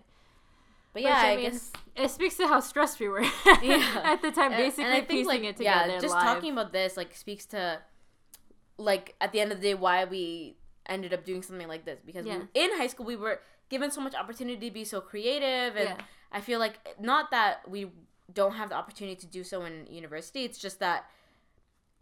but 0.95 1.03
yeah 1.03 1.21
i, 1.25 1.37
mean, 1.37 1.51
guess 1.51 1.73
it 1.97 2.11
speaks 2.11 2.37
to 2.37 2.47
how 2.47 2.61
stressed 2.61 2.99
we 3.01 3.09
were 3.09 3.21
Yeah. 3.63 4.01
at 4.05 4.23
the 4.23 4.31
time, 4.31 4.53
And- 4.53 4.63
basically 4.63 4.85
and 4.85 4.95
I 4.95 4.99
think, 4.99 5.09
piecing 5.11 5.27
like, 5.27 5.43
it 5.43 5.57
together. 5.59 5.93
Yeah, 5.93 5.99
just 6.01 6.15
live. 6.15 6.23
talking 6.23 6.53
about 6.53 6.73
this 6.73 6.97
like 6.97 7.15
speaks 7.15 7.45
to 7.47 7.81
like 8.79 9.15
at 9.21 9.33
the 9.33 9.41
end 9.41 9.53
of 9.53 9.61
the 9.61 9.69
day 9.69 9.75
why 9.75 10.05
we 10.05 10.57
ended 10.87 11.13
up 11.13 11.25
doing 11.25 11.43
something 11.43 11.69
like 11.69 11.85
this 11.85 12.01
because 12.05 12.25
Yeah. 12.27 12.39
we, 12.55 12.61
in 12.63 12.71
high 12.79 12.87
school 12.87 13.07
we 13.07 13.17
were 13.17 13.41
given 13.69 13.91
so 13.91 14.01
much 14.01 14.15
opportunity 14.15 14.69
to 14.69 14.75
be 14.75 14.85
so 14.85 15.01
creative 15.01 15.77
and 15.77 15.89
Yeah. 15.91 16.05
I 16.33 16.41
feel 16.41 16.59
like 16.59 16.79
not 17.01 17.31
that 17.31 17.69
we 17.69 17.91
don't 18.33 18.55
have 18.55 18.69
the 18.71 18.75
opportunity 18.75 19.17
to 19.17 19.27
do 19.27 19.45
so 19.45 19.65
in 19.65 19.87
university 19.91 20.45
it's 20.45 20.59
just 20.59 20.81
that 20.81 21.05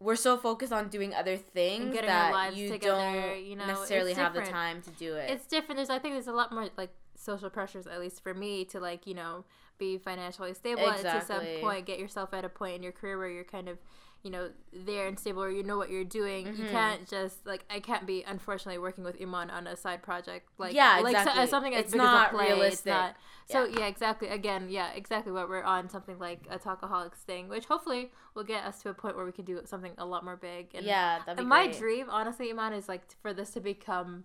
we're 0.03 0.17
so 0.17 0.37
focused 0.37 0.73
on 0.73 0.89
doing 0.89 1.15
other 1.15 1.37
things 1.37 1.93
getting 1.95 2.11
our 2.11 2.31
that 2.31 2.33
lives 2.33 2.57
you 2.57 2.69
together, 2.71 3.31
don't 3.31 3.45
you 3.45 3.57
know, 3.57 3.67
necessarily 3.67 4.15
have 4.15 4.35
the 4.35 4.43
time 4.43 4.83
to 4.83 4.91
do 4.91 5.15
it. 5.15 5.31
it's 5.31 5.47
different. 5.47 5.77
There's 5.77 5.91
I 5.91 5.99
think 5.99 6.15
there's 6.15 6.27
a 6.27 6.33
lot 6.33 6.53
more 6.53 6.69
like 6.77 6.91
social 7.15 7.51
pressures, 7.51 7.87
at 7.87 8.01
least 8.01 8.21
for 8.23 8.35
me, 8.35 8.65
to 8.67 8.81
like 8.81 9.07
you 9.07 9.15
know 9.15 9.45
be 9.79 9.99
financially 9.99 10.55
stable 10.55 10.89
and 10.89 11.03
to 11.03 11.25
some 11.25 11.45
point, 11.61 11.87
get 11.87 11.99
yourself 11.99 12.35
at 12.35 12.45
a 12.45 12.49
point 12.49 12.77
in 12.77 12.83
your 12.83 12.93
career 12.93 13.17
where 13.17 13.31
you're 13.31 13.45
kind 13.45 13.69
of 13.69 13.79
you 14.23 14.31
know 14.31 14.51
there 14.73 15.09
and 15.09 15.19
stable, 15.19 15.43
or 15.43 15.51
you 15.51 15.63
know 15.65 15.77
what 15.77 15.91
you're 15.91 16.05
doing. 16.05 16.47
You 16.47 16.65
Mhm. 16.65 16.71
can't 16.71 17.09
just 17.09 17.45
like 17.45 17.65
I 17.69 17.81
can't 17.81 18.07
be 18.07 18.23
unfortunately 18.25 18.79
working 18.79 19.03
with 19.03 19.21
Iman 19.21 19.51
on 19.51 19.67
a 19.67 19.75
side 19.77 20.03
project 20.03 20.49
like 20.59 20.75
Yeah, 20.75 21.01
like 21.03 21.15
so- 21.17 21.21
exactly. 21.23 21.47
something 21.49 21.75
as 21.75 21.81
It's 21.83 21.93
big 21.93 21.99
not 21.99 22.29
as 22.29 22.33
a 22.33 22.37
play. 22.37 22.47
realistic. 22.53 22.79
It's 22.79 22.87
not. 22.87 23.17
So 23.49 23.65
yeah. 23.65 23.87
exactly. 23.87 24.29
Again, 24.29 24.69
yeah, 24.71 24.93
exactly 24.93 25.33
what 25.33 25.49
we're 25.49 25.63
on 25.65 25.89
something 25.89 26.19
like 26.21 26.47
a 26.49 26.59
Talkaholics 26.59 27.17
thing, 27.25 27.49
which 27.49 27.65
hopefully 27.67 28.13
will 28.35 28.45
get 28.45 28.65
us 28.65 28.81
to 28.83 28.91
a 28.91 28.95
point 28.95 29.17
where 29.17 29.25
we 29.27 29.33
can 29.33 29.45
do 29.45 29.61
something 29.65 29.93
a 29.99 30.07
lot 30.07 30.25
more 30.25 30.37
big. 30.37 30.73
And 30.75 30.87
yeah, 30.87 31.19
that'd 31.27 31.37
be 31.37 31.41
and 31.41 31.49
my 31.49 31.67
great. 31.67 31.79
dream, 31.79 32.07
honestly, 32.09 32.49
Iman, 32.51 32.73
is 32.75 32.89
like 32.89 33.03
for 33.21 33.35
this 33.35 33.51
to 33.51 33.61
become, 33.61 34.25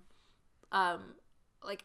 um, 0.72 1.16
like 1.64 1.84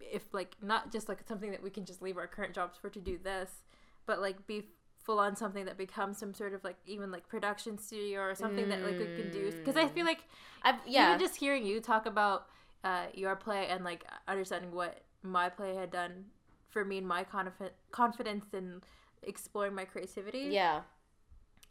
if 0.00 0.32
like 0.34 0.56
not 0.62 0.92
just 0.92 1.08
like 1.08 1.26
something 1.26 1.50
that 1.50 1.62
we 1.62 1.70
can 1.70 1.84
just 1.86 2.02
leave 2.02 2.16
our 2.18 2.26
current 2.26 2.54
jobs 2.54 2.76
for 2.76 2.90
to 2.90 3.00
do 3.00 3.18
this, 3.18 3.62
but 4.06 4.20
like 4.20 4.46
be 4.46 4.68
full 5.08 5.18
on 5.18 5.34
something 5.34 5.64
that 5.64 5.78
becomes 5.78 6.18
some 6.18 6.34
sort 6.34 6.52
of 6.52 6.62
like 6.62 6.76
even 6.86 7.10
like 7.10 7.26
production 7.26 7.78
studio 7.78 8.20
or 8.20 8.34
something 8.34 8.68
that 8.68 8.82
like 8.82 8.98
we 8.98 9.06
can 9.16 9.30
do. 9.32 9.50
Because 9.50 9.74
I 9.74 9.88
feel 9.88 10.04
like 10.04 10.18
I've, 10.62 10.74
yeah, 10.86 11.08
even 11.08 11.18
just 11.18 11.36
hearing 11.36 11.64
you 11.64 11.80
talk 11.80 12.04
about 12.04 12.48
uh, 12.84 13.06
your 13.14 13.34
play 13.34 13.68
and 13.68 13.82
like 13.84 14.04
understanding 14.28 14.70
what 14.70 15.00
my 15.22 15.48
play 15.48 15.74
had 15.74 15.90
done 15.90 16.26
for 16.68 16.84
me 16.84 16.98
and 16.98 17.08
my 17.08 17.24
confi- 17.24 17.70
confidence 17.90 18.44
in 18.52 18.82
exploring 19.22 19.74
my 19.74 19.86
creativity. 19.86 20.48
yeah. 20.50 20.82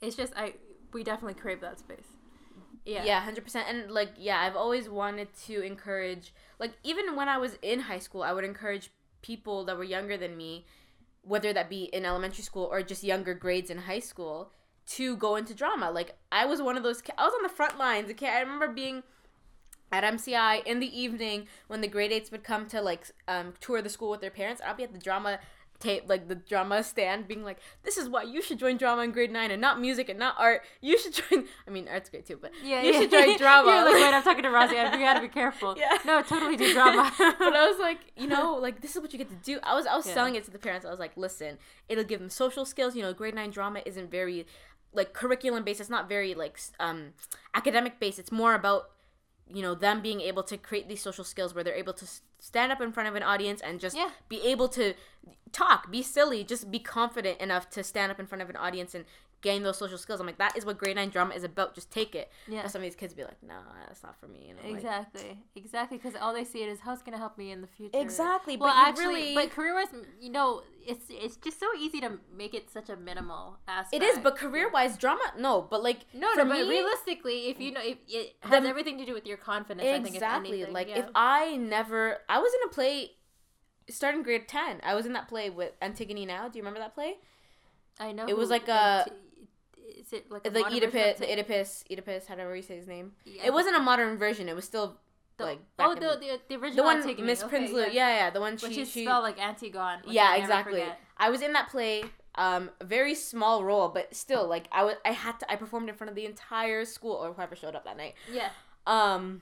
it's 0.01 0.15
just 0.15 0.33
I 0.35 0.55
we 0.91 1.03
definitely 1.03 1.35
crave 1.39 1.61
that 1.61 1.77
space. 1.77 2.07
Yeah. 2.85 3.03
Yeah, 3.05 3.19
hundred 3.21 3.43
percent. 3.43 3.67
And 3.69 3.91
like, 3.91 4.13
yeah, 4.17 4.39
I've 4.39 4.55
always 4.55 4.89
wanted 4.89 5.27
to 5.45 5.61
encourage, 5.61 6.33
like, 6.57 6.71
even 6.83 7.15
when 7.15 7.27
I 7.27 7.37
was 7.37 7.57
in 7.61 7.81
high 7.81 7.99
school, 7.99 8.23
I 8.23 8.31
would 8.31 8.45
encourage 8.45 8.89
people 9.21 9.65
that 9.65 9.77
were 9.77 9.83
younger 9.83 10.15
than 10.17 10.37
me, 10.37 10.65
whether 11.27 11.53
that 11.53 11.69
be 11.69 11.83
in 11.85 12.05
elementary 12.05 12.43
school 12.43 12.67
or 12.71 12.81
just 12.81 13.03
younger 13.03 13.33
grades 13.33 13.69
in 13.69 13.79
high 13.79 13.99
school, 13.99 14.51
to 14.87 15.17
go 15.17 15.35
into 15.35 15.53
drama. 15.53 15.91
Like 15.91 16.17
I 16.31 16.45
was 16.45 16.61
one 16.61 16.77
of 16.77 16.83
those. 16.83 17.01
I 17.17 17.23
was 17.23 17.33
on 17.35 17.43
the 17.43 17.49
front 17.49 17.77
lines. 17.77 18.09
Okay, 18.11 18.29
I 18.29 18.39
remember 18.39 18.69
being 18.69 19.03
at 19.91 20.03
MCI 20.03 20.65
in 20.65 20.79
the 20.79 20.99
evening 20.99 21.47
when 21.67 21.81
the 21.81 21.87
grade 21.87 22.11
eights 22.11 22.31
would 22.31 22.43
come 22.43 22.67
to 22.67 22.81
like 22.81 23.11
um, 23.27 23.53
tour 23.59 23.81
the 23.81 23.89
school 23.89 24.09
with 24.09 24.21
their 24.21 24.31
parents. 24.31 24.61
I'll 24.65 24.75
be 24.75 24.83
at 24.83 24.93
the 24.93 24.99
drama 24.99 25.39
tape 25.79 26.03
like 26.07 26.27
the 26.27 26.35
drama 26.35 26.83
stand 26.83 27.27
being 27.27 27.43
like 27.43 27.57
this 27.83 27.97
is 27.97 28.09
why 28.09 28.23
you 28.23 28.41
should 28.41 28.57
join 28.57 28.77
drama 28.77 29.03
in 29.03 29.11
grade 29.11 29.31
9 29.31 29.51
and 29.51 29.61
not 29.61 29.79
music 29.79 30.09
and 30.09 30.17
not 30.17 30.35
art. 30.37 30.61
You 30.81 30.97
should 30.97 31.13
join 31.13 31.45
i 31.67 31.71
mean 31.71 31.87
art's 31.87 32.09
great 32.09 32.25
too 32.25 32.37
but 32.41 32.51
yeah 32.63 32.81
you 32.81 32.91
yeah. 32.91 32.99
should 32.99 33.11
join 33.11 33.37
drama. 33.37 33.71
You're 33.71 33.85
like 33.85 33.93
wait 33.93 34.13
i'm 34.13 34.23
talking 34.23 34.43
to 34.43 34.49
Rosie 34.49 34.75
you 34.75 35.05
gotta 35.05 35.21
be 35.21 35.27
careful. 35.27 35.75
Yeah. 35.87 35.97
No 36.05 36.21
totally 36.21 36.57
do 36.57 36.73
drama. 36.73 37.11
But 37.17 37.55
i 37.55 37.67
was 37.69 37.79
like 37.79 37.99
you 38.15 38.27
know 38.27 38.55
like 38.55 38.81
this 38.81 38.95
is 38.95 39.01
what 39.01 39.13
you 39.13 39.19
get 39.19 39.29
to 39.29 39.35
do. 39.35 39.59
I 39.63 39.75
was 39.75 39.85
i 39.85 39.95
was 39.95 40.07
yeah. 40.07 40.13
selling 40.13 40.35
it 40.35 40.43
to 40.45 40.51
the 40.51 40.59
parents. 40.59 40.85
I 40.85 40.89
was 40.89 40.99
like 40.99 41.15
listen 41.15 41.57
it'll 41.89 42.03
give 42.03 42.19
them 42.19 42.29
social 42.29 42.65
skills. 42.65 42.95
You 42.95 43.03
know 43.03 43.13
grade 43.13 43.35
9 43.35 43.51
drama 43.51 43.81
isn't 43.85 44.09
very 44.09 44.47
like 44.93 45.13
curriculum 45.13 45.63
based 45.63 45.79
it's 45.79 45.89
not 45.89 46.09
very 46.09 46.33
like 46.33 46.59
um 46.79 47.13
academic 47.53 47.99
based 47.99 48.19
it's 48.19 48.31
more 48.31 48.55
about 48.55 48.89
you 49.53 49.61
know 49.61 49.73
them 49.75 50.01
being 50.01 50.21
able 50.21 50.43
to 50.43 50.57
create 50.57 50.87
these 50.87 51.01
social 51.01 51.23
skills 51.23 51.53
where 51.53 51.63
they're 51.63 51.75
able 51.75 51.93
to 51.93 52.05
stand 52.39 52.71
up 52.71 52.81
in 52.81 52.91
front 52.91 53.09
of 53.09 53.15
an 53.15 53.23
audience 53.23 53.61
and 53.61 53.79
just 53.79 53.95
yeah. 53.95 54.09
be 54.29 54.41
able 54.41 54.67
to 54.67 54.93
talk 55.51 55.91
be 55.91 56.01
silly 56.01 56.43
just 56.43 56.69
be 56.69 56.79
confident 56.79 57.39
enough 57.39 57.69
to 57.69 57.83
stand 57.83 58.11
up 58.11 58.19
in 58.19 58.27
front 58.27 58.41
of 58.41 58.49
an 58.49 58.55
audience 58.55 58.93
and 58.93 59.05
gain 59.47 59.63
those 59.63 59.77
social 59.77 59.97
skills. 59.97 60.19
I'm 60.19 60.27
like, 60.27 60.39
that 60.39 60.57
is 60.57 60.65
what 60.65 60.77
grade 60.77 60.97
nine 60.97 61.09
drama 61.09 61.33
is 61.33 61.45
about. 61.45 61.73
Just 61.73 61.89
take 61.89 62.15
it. 62.15 62.29
Yeah. 62.49 62.63
But 62.63 62.71
some 62.71 62.79
of 62.79 62.83
these 62.83 62.95
kids 62.95 63.13
be 63.13 63.23
like, 63.23 63.41
nah, 63.41 63.61
that's 63.87 64.03
not 64.03 64.19
for 64.19 64.27
me. 64.27 64.53
exactly, 64.63 65.21
like, 65.21 65.37
exactly. 65.55 65.97
Because 65.97 66.15
all 66.19 66.33
they 66.33 66.43
see 66.43 66.63
it 66.63 66.69
is 66.69 66.81
how's 66.81 67.01
gonna 67.01 67.17
help 67.17 67.37
me 67.37 67.51
in 67.51 67.61
the 67.61 67.67
future. 67.67 67.97
Exactly. 67.97 68.57
Well, 68.57 68.73
but 68.73 68.89
actually, 68.89 69.05
really, 69.05 69.35
but 69.35 69.51
career 69.51 69.73
wise, 69.73 69.87
you 70.19 70.29
know, 70.29 70.63
it's 70.85 71.05
it's 71.09 71.37
just 71.37 71.59
so 71.59 71.67
easy 71.79 72.01
to 72.01 72.19
make 72.35 72.53
it 72.53 72.69
such 72.69 72.89
a 72.89 72.97
minimal 72.97 73.57
aspect. 73.67 74.03
It 74.03 74.05
is, 74.05 74.19
but 74.19 74.35
career 74.35 74.69
wise, 74.69 74.97
drama, 74.97 75.23
no. 75.37 75.61
But 75.61 75.81
like, 75.81 75.99
no, 76.13 76.33
no. 76.33 76.43
Me, 76.43 76.61
but 76.61 76.67
realistically, 76.67 77.47
if 77.47 77.61
you 77.61 77.71
know, 77.71 77.81
if 77.81 77.97
it 78.09 78.35
has 78.41 78.63
the, 78.63 78.69
everything 78.69 78.97
to 78.97 79.05
do 79.05 79.13
with 79.13 79.25
your 79.25 79.37
confidence. 79.37 80.07
Exactly. 80.07 80.49
Anything, 80.49 80.73
like 80.73 80.89
yeah. 80.89 80.99
if 80.99 81.05
I 81.15 81.55
never, 81.55 82.17
I 82.27 82.39
was 82.39 82.51
in 82.53 82.69
a 82.69 82.73
play 82.73 83.11
starting 83.89 84.21
grade 84.21 84.49
10 84.49 84.81
i 84.83 84.93
was 84.93 85.05
in 85.05 85.13
that 85.13 85.29
play 85.29 85.49
with 85.49 85.71
antigone 85.81 86.25
now 86.25 86.49
do 86.49 86.57
you 86.57 86.61
remember 86.61 86.77
that 86.77 86.93
play 86.93 87.15
I 87.99 88.11
know. 88.11 88.25
It 88.27 88.37
was 88.37 88.49
like 88.49 88.67
a 88.67 89.05
is 90.13 90.13
it 90.13 90.31
like 90.31 90.43
the 90.43 90.65
Oedipus, 90.65 91.19
the 91.19 91.31
Oedipus, 91.31 91.83
Oedipus, 91.91 92.27
however 92.27 92.55
you 92.55 92.61
say 92.61 92.75
his 92.75 92.87
name. 92.87 93.13
Yeah. 93.25 93.45
It 93.45 93.53
wasn't 93.53 93.75
a 93.75 93.79
modern 93.79 94.17
version. 94.17 94.47
It 94.49 94.55
was 94.55 94.65
still 94.65 94.97
the, 95.37 95.43
like 95.43 95.59
oh 95.79 95.93
the, 95.93 96.17
the, 96.19 96.39
the 96.47 96.55
original 96.55 96.83
the 96.83 96.83
one 96.83 97.25
Miss 97.25 97.43
okay, 97.43 97.57
Prinsloo. 97.57 97.87
Yeah. 97.87 97.91
yeah, 97.91 98.15
yeah, 98.15 98.29
the 98.29 98.39
one 98.39 98.57
she 98.57 98.85
she, 98.85 99.03
spelled 99.03 99.23
like 99.23 99.39
Antigone. 99.39 100.01
Yeah, 100.07 100.35
exactly. 100.35 100.83
I 101.17 101.29
was 101.29 101.41
in 101.41 101.53
that 101.53 101.69
play. 101.69 102.03
Um, 102.35 102.69
very 102.83 103.15
small 103.15 103.63
role, 103.63 103.89
but 103.89 104.15
still, 104.15 104.47
like 104.47 104.67
I 104.71 104.83
was, 104.83 104.93
I 105.03 105.11
had 105.11 105.39
to, 105.39 105.51
I 105.51 105.55
performed 105.55 105.89
in 105.89 105.95
front 105.95 106.09
of 106.09 106.15
the 106.15 106.25
entire 106.25 106.85
school 106.85 107.13
or 107.13 107.33
whoever 107.33 107.55
showed 107.55 107.73
up 107.73 107.83
that 107.85 107.97
night. 107.97 108.13
Yeah. 108.31 108.49
Um, 108.85 109.41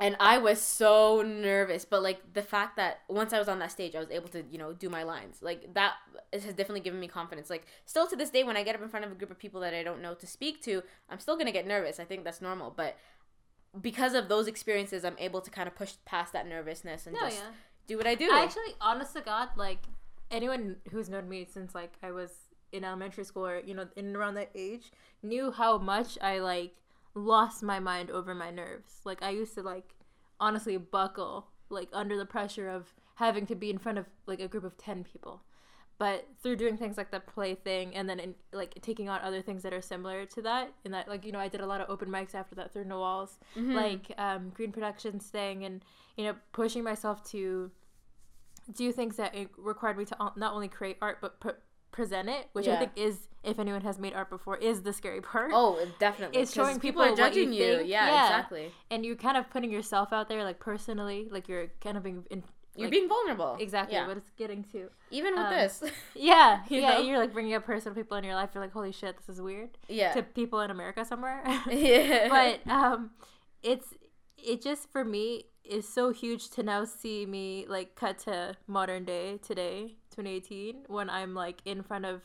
and 0.00 0.16
I 0.18 0.38
was 0.38 0.60
so 0.60 1.22
nervous. 1.22 1.84
But 1.84 2.02
like 2.02 2.32
the 2.32 2.42
fact 2.42 2.76
that 2.76 3.00
once 3.08 3.32
I 3.32 3.38
was 3.38 3.48
on 3.48 3.58
that 3.58 3.70
stage, 3.70 3.94
I 3.94 4.00
was 4.00 4.10
able 4.10 4.28
to 4.28 4.42
you 4.50 4.58
know 4.58 4.72
do 4.72 4.88
my 4.88 5.02
lines. 5.02 5.38
Like 5.42 5.74
that 5.74 5.94
has 6.32 6.44
definitely 6.44 6.80
given 6.80 6.98
me 6.98 7.08
confidence. 7.08 7.50
Like 7.50 7.66
still 7.84 8.06
to 8.06 8.16
this 8.16 8.30
day, 8.30 8.42
when 8.42 8.56
I 8.56 8.62
get 8.62 8.74
up 8.74 8.82
in 8.82 8.88
front 8.88 9.04
of 9.04 9.12
a 9.12 9.14
group 9.14 9.30
of 9.30 9.38
people 9.38 9.60
that 9.60 9.74
I 9.74 9.82
don't 9.82 10.02
know 10.02 10.14
to 10.14 10.26
speak 10.26 10.62
to, 10.64 10.82
I'm 11.08 11.20
still 11.20 11.36
gonna 11.36 11.52
get 11.52 11.66
nervous. 11.66 12.00
I 12.00 12.04
think 12.04 12.24
that's 12.24 12.40
normal, 12.40 12.72
but 12.74 12.96
because 13.80 14.14
of 14.14 14.28
those 14.28 14.48
experiences, 14.48 15.04
I'm 15.04 15.16
able 15.18 15.40
to 15.40 15.50
kind 15.50 15.68
of 15.68 15.76
push 15.76 15.92
past 16.04 16.32
that 16.32 16.48
nervousness 16.48 17.06
and 17.06 17.16
just 17.16 17.36
yeah. 17.36 17.50
do 17.86 17.96
what 17.96 18.06
I 18.06 18.14
do. 18.14 18.30
I 18.32 18.42
actually, 18.42 18.74
honest 18.80 19.14
to 19.14 19.20
God, 19.20 19.50
like 19.56 19.78
anyone 20.30 20.76
who's 20.90 21.08
known 21.08 21.28
me 21.28 21.46
since 21.50 21.74
like 21.74 21.92
I 22.02 22.10
was 22.10 22.30
in 22.72 22.84
elementary 22.84 23.24
school 23.24 23.46
or 23.46 23.60
you 23.64 23.74
know 23.74 23.86
in 23.96 24.14
around 24.14 24.34
that 24.34 24.50
age 24.54 24.92
knew 25.22 25.50
how 25.50 25.76
much 25.78 26.16
I 26.22 26.38
like 26.38 26.76
lost 27.14 27.62
my 27.62 27.80
mind 27.80 28.10
over 28.10 28.34
my 28.34 28.50
nerves. 28.50 29.00
Like 29.04 29.22
I 29.22 29.30
used 29.30 29.54
to 29.54 29.62
like 29.62 29.94
honestly 30.38 30.76
buckle 30.76 31.48
like 31.68 31.88
under 31.92 32.16
the 32.16 32.26
pressure 32.26 32.68
of 32.68 32.92
having 33.16 33.46
to 33.46 33.54
be 33.54 33.70
in 33.70 33.78
front 33.78 33.98
of 33.98 34.06
like 34.26 34.40
a 34.40 34.48
group 34.48 34.64
of 34.64 34.76
10 34.76 35.04
people. 35.04 35.42
But 35.98 36.26
through 36.42 36.56
doing 36.56 36.78
things 36.78 36.96
like 36.96 37.10
the 37.10 37.20
play 37.20 37.54
thing 37.54 37.94
and 37.94 38.08
then 38.08 38.18
in, 38.18 38.34
like 38.52 38.80
taking 38.80 39.10
on 39.10 39.20
other 39.20 39.42
things 39.42 39.62
that 39.64 39.74
are 39.74 39.82
similar 39.82 40.24
to 40.24 40.42
that, 40.42 40.72
and 40.86 40.94
that 40.94 41.08
like 41.08 41.26
you 41.26 41.32
know 41.32 41.38
I 41.38 41.48
did 41.48 41.60
a 41.60 41.66
lot 41.66 41.82
of 41.82 41.90
open 41.90 42.08
mics 42.08 42.34
after 42.34 42.54
that 42.54 42.72
through 42.72 42.84
No 42.84 43.00
Walls, 43.00 43.38
mm-hmm. 43.54 43.74
like 43.74 44.10
um, 44.16 44.50
Green 44.54 44.72
Productions 44.72 45.26
thing, 45.26 45.62
and 45.66 45.84
you 46.16 46.24
know 46.24 46.36
pushing 46.52 46.82
myself 46.82 47.22
to 47.32 47.70
do 48.72 48.92
things 48.92 49.16
that 49.16 49.34
required 49.58 49.98
me 49.98 50.06
to 50.06 50.16
not 50.36 50.54
only 50.54 50.68
create 50.68 50.96
art 51.02 51.18
but 51.20 51.38
present 51.92 52.28
it, 52.28 52.48
which 52.52 52.66
yeah. 52.66 52.74
I 52.74 52.78
think 52.78 52.92
is, 52.96 53.28
if 53.42 53.58
anyone 53.58 53.80
has 53.82 53.98
made 53.98 54.12
art 54.12 54.30
before, 54.30 54.56
is 54.56 54.82
the 54.82 54.92
scary 54.92 55.20
part. 55.32 55.50
Oh, 55.54 55.86
definitely. 55.98 56.40
It's 56.40 56.52
showing 56.52 56.78
people, 56.78 57.02
people 57.02 57.14
are 57.14 57.16
judging 57.16 57.52
you. 57.52 57.64
you. 57.64 57.72
Yeah, 57.84 58.06
yeah, 58.06 58.26
exactly. 58.26 58.72
And 58.90 59.04
you're 59.04 59.16
kind 59.16 59.36
of 59.36 59.48
putting 59.50 59.70
yourself 59.70 60.12
out 60.12 60.28
there, 60.28 60.44
like 60.44 60.60
personally, 60.60 61.28
like 61.30 61.48
you're 61.48 61.68
kind 61.80 61.96
of 61.96 62.02
being. 62.02 62.24
In, 62.30 62.42
you're 62.76 62.86
like, 62.86 62.92
being 62.92 63.08
vulnerable. 63.08 63.56
Exactly 63.58 63.96
yeah. 63.96 64.06
what 64.06 64.16
it's 64.16 64.30
getting 64.38 64.62
to. 64.72 64.88
Even 65.10 65.34
with 65.34 65.44
um, 65.44 65.50
this. 65.50 65.82
yeah. 66.14 66.60
yeah. 66.68 66.94
Know? 66.94 67.00
You're 67.00 67.18
like 67.18 67.32
bringing 67.32 67.54
up 67.54 67.64
personal 67.64 67.94
people 67.94 68.16
in 68.16 68.24
your 68.24 68.34
life. 68.34 68.50
You're 68.54 68.62
like, 68.62 68.72
holy 68.72 68.92
shit, 68.92 69.16
this 69.16 69.28
is 69.28 69.42
weird. 69.42 69.70
Yeah. 69.88 70.12
To 70.14 70.22
people 70.22 70.60
in 70.60 70.70
America 70.70 71.04
somewhere. 71.04 71.42
yeah. 71.68 72.28
But 72.28 72.72
um, 72.72 73.10
it's, 73.62 73.88
it 74.38 74.62
just, 74.62 74.90
for 74.92 75.04
me, 75.04 75.46
is 75.64 75.86
so 75.86 76.10
huge 76.10 76.48
to 76.50 76.62
now 76.62 76.84
see 76.84 77.26
me 77.26 77.66
like 77.68 77.94
cut 77.94 78.18
to 78.18 78.56
modern 78.66 79.04
day 79.04 79.38
today 79.38 79.94
2018 80.10 80.84
when 80.88 81.08
i'm 81.10 81.34
like 81.34 81.60
in 81.64 81.82
front 81.82 82.04
of 82.04 82.22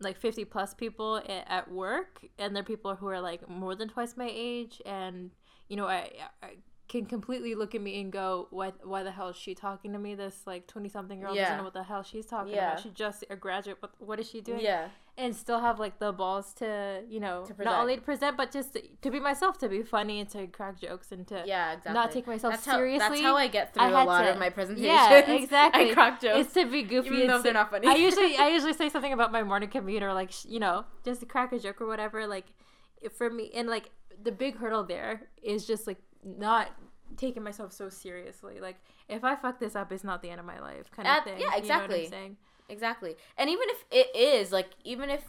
like 0.00 0.18
50 0.18 0.44
plus 0.46 0.74
people 0.74 1.22
at 1.28 1.70
work 1.70 2.24
and 2.38 2.54
they're 2.54 2.62
people 2.62 2.94
who 2.94 3.06
are 3.08 3.20
like 3.20 3.48
more 3.48 3.74
than 3.74 3.88
twice 3.88 4.16
my 4.16 4.30
age 4.32 4.82
and 4.84 5.30
you 5.68 5.76
know 5.76 5.86
i, 5.86 6.10
I 6.42 6.56
can 6.94 7.06
completely 7.06 7.56
look 7.56 7.74
at 7.74 7.80
me 7.80 8.00
and 8.00 8.12
go, 8.12 8.46
why, 8.50 8.72
why 8.84 9.02
the 9.02 9.10
hell 9.10 9.28
is 9.28 9.36
she 9.36 9.52
talking 9.52 9.92
to 9.92 9.98
me? 9.98 10.14
This 10.14 10.42
like 10.46 10.68
20 10.68 10.88
something 10.88 11.18
year 11.18 11.26
old 11.26 11.36
yeah. 11.36 11.42
doesn't 11.42 11.58
know 11.58 11.64
what 11.64 11.72
the 11.72 11.82
hell 11.82 12.04
she's 12.04 12.24
talking 12.24 12.54
yeah. 12.54 12.72
about. 12.72 12.82
She 12.82 12.90
just 12.90 13.24
a 13.28 13.34
graduate. 13.34 13.78
What, 13.80 13.90
what 13.98 14.20
is 14.20 14.30
she 14.30 14.40
doing? 14.40 14.60
Yeah. 14.60 14.88
And 15.16 15.34
still 15.34 15.60
have 15.60 15.80
like 15.80 15.98
the 15.98 16.12
balls 16.12 16.52
to, 16.54 17.02
you 17.08 17.18
know, 17.18 17.44
to 17.46 17.64
not 17.64 17.80
only 17.80 17.96
to 17.96 18.02
present, 18.02 18.36
but 18.36 18.52
just 18.52 18.74
to, 18.74 18.82
to, 19.02 19.10
be 19.10 19.18
myself, 19.18 19.58
to 19.58 19.68
be 19.68 19.82
funny 19.82 20.20
and 20.20 20.28
to 20.30 20.46
crack 20.46 20.80
jokes 20.80 21.10
and 21.10 21.26
to 21.28 21.42
yeah, 21.46 21.72
exactly. 21.72 21.92
not 21.92 22.12
take 22.12 22.26
myself 22.28 22.54
that's 22.54 22.64
seriously. 22.64 23.00
How, 23.00 23.10
that's 23.10 23.22
how 23.22 23.36
I 23.36 23.46
get 23.48 23.74
through 23.74 23.82
I 23.84 24.02
a 24.02 24.04
lot 24.04 24.22
to, 24.22 24.32
of 24.32 24.38
my 24.38 24.50
presentations. 24.50 24.86
Yeah, 24.86 25.18
exactly. 25.34 25.90
I 25.90 25.94
crack 25.94 26.20
jokes. 26.20 26.46
It's 26.46 26.54
to 26.54 26.66
be 26.66 26.82
goofy. 26.82 27.08
Even 27.08 27.26
though 27.28 27.42
they're 27.42 27.52
not 27.52 27.70
funny. 27.70 27.86
I 27.86 27.94
usually, 27.94 28.36
I 28.36 28.48
usually 28.56 28.72
say 28.72 28.88
something 28.88 29.12
about 29.12 29.30
my 29.30 29.42
morning 29.42 29.68
commute 29.68 30.02
or 30.02 30.12
like, 30.12 30.30
you 30.44 30.58
know, 30.58 30.84
just 31.04 31.20
to 31.20 31.26
crack 31.26 31.52
a 31.52 31.58
joke 31.60 31.80
or 31.80 31.86
whatever. 31.86 32.26
Like, 32.26 32.46
for 33.16 33.30
me, 33.30 33.50
and 33.54 33.68
like 33.68 33.90
the 34.22 34.32
big 34.32 34.56
hurdle 34.56 34.84
there 34.84 35.22
is 35.42 35.66
just 35.66 35.86
like 35.86 35.98
not 36.24 36.70
taking 37.16 37.42
myself 37.42 37.72
so 37.72 37.88
seriously. 37.88 38.60
Like 38.60 38.76
if 39.08 39.24
I 39.24 39.36
fuck 39.36 39.60
this 39.60 39.76
up, 39.76 39.92
it's 39.92 40.04
not 40.04 40.22
the 40.22 40.30
end 40.30 40.40
of 40.40 40.46
my 40.46 40.60
life, 40.60 40.90
kind 40.90 41.06
of 41.06 41.24
thing. 41.24 41.38
Yeah, 41.38 41.56
exactly. 41.56 42.04
You 42.04 42.10
know 42.10 42.36
exactly. 42.68 43.16
And 43.36 43.50
even 43.50 43.64
if 43.68 43.84
it 43.90 44.16
is, 44.16 44.52
like, 44.52 44.70
even 44.84 45.10
if 45.10 45.22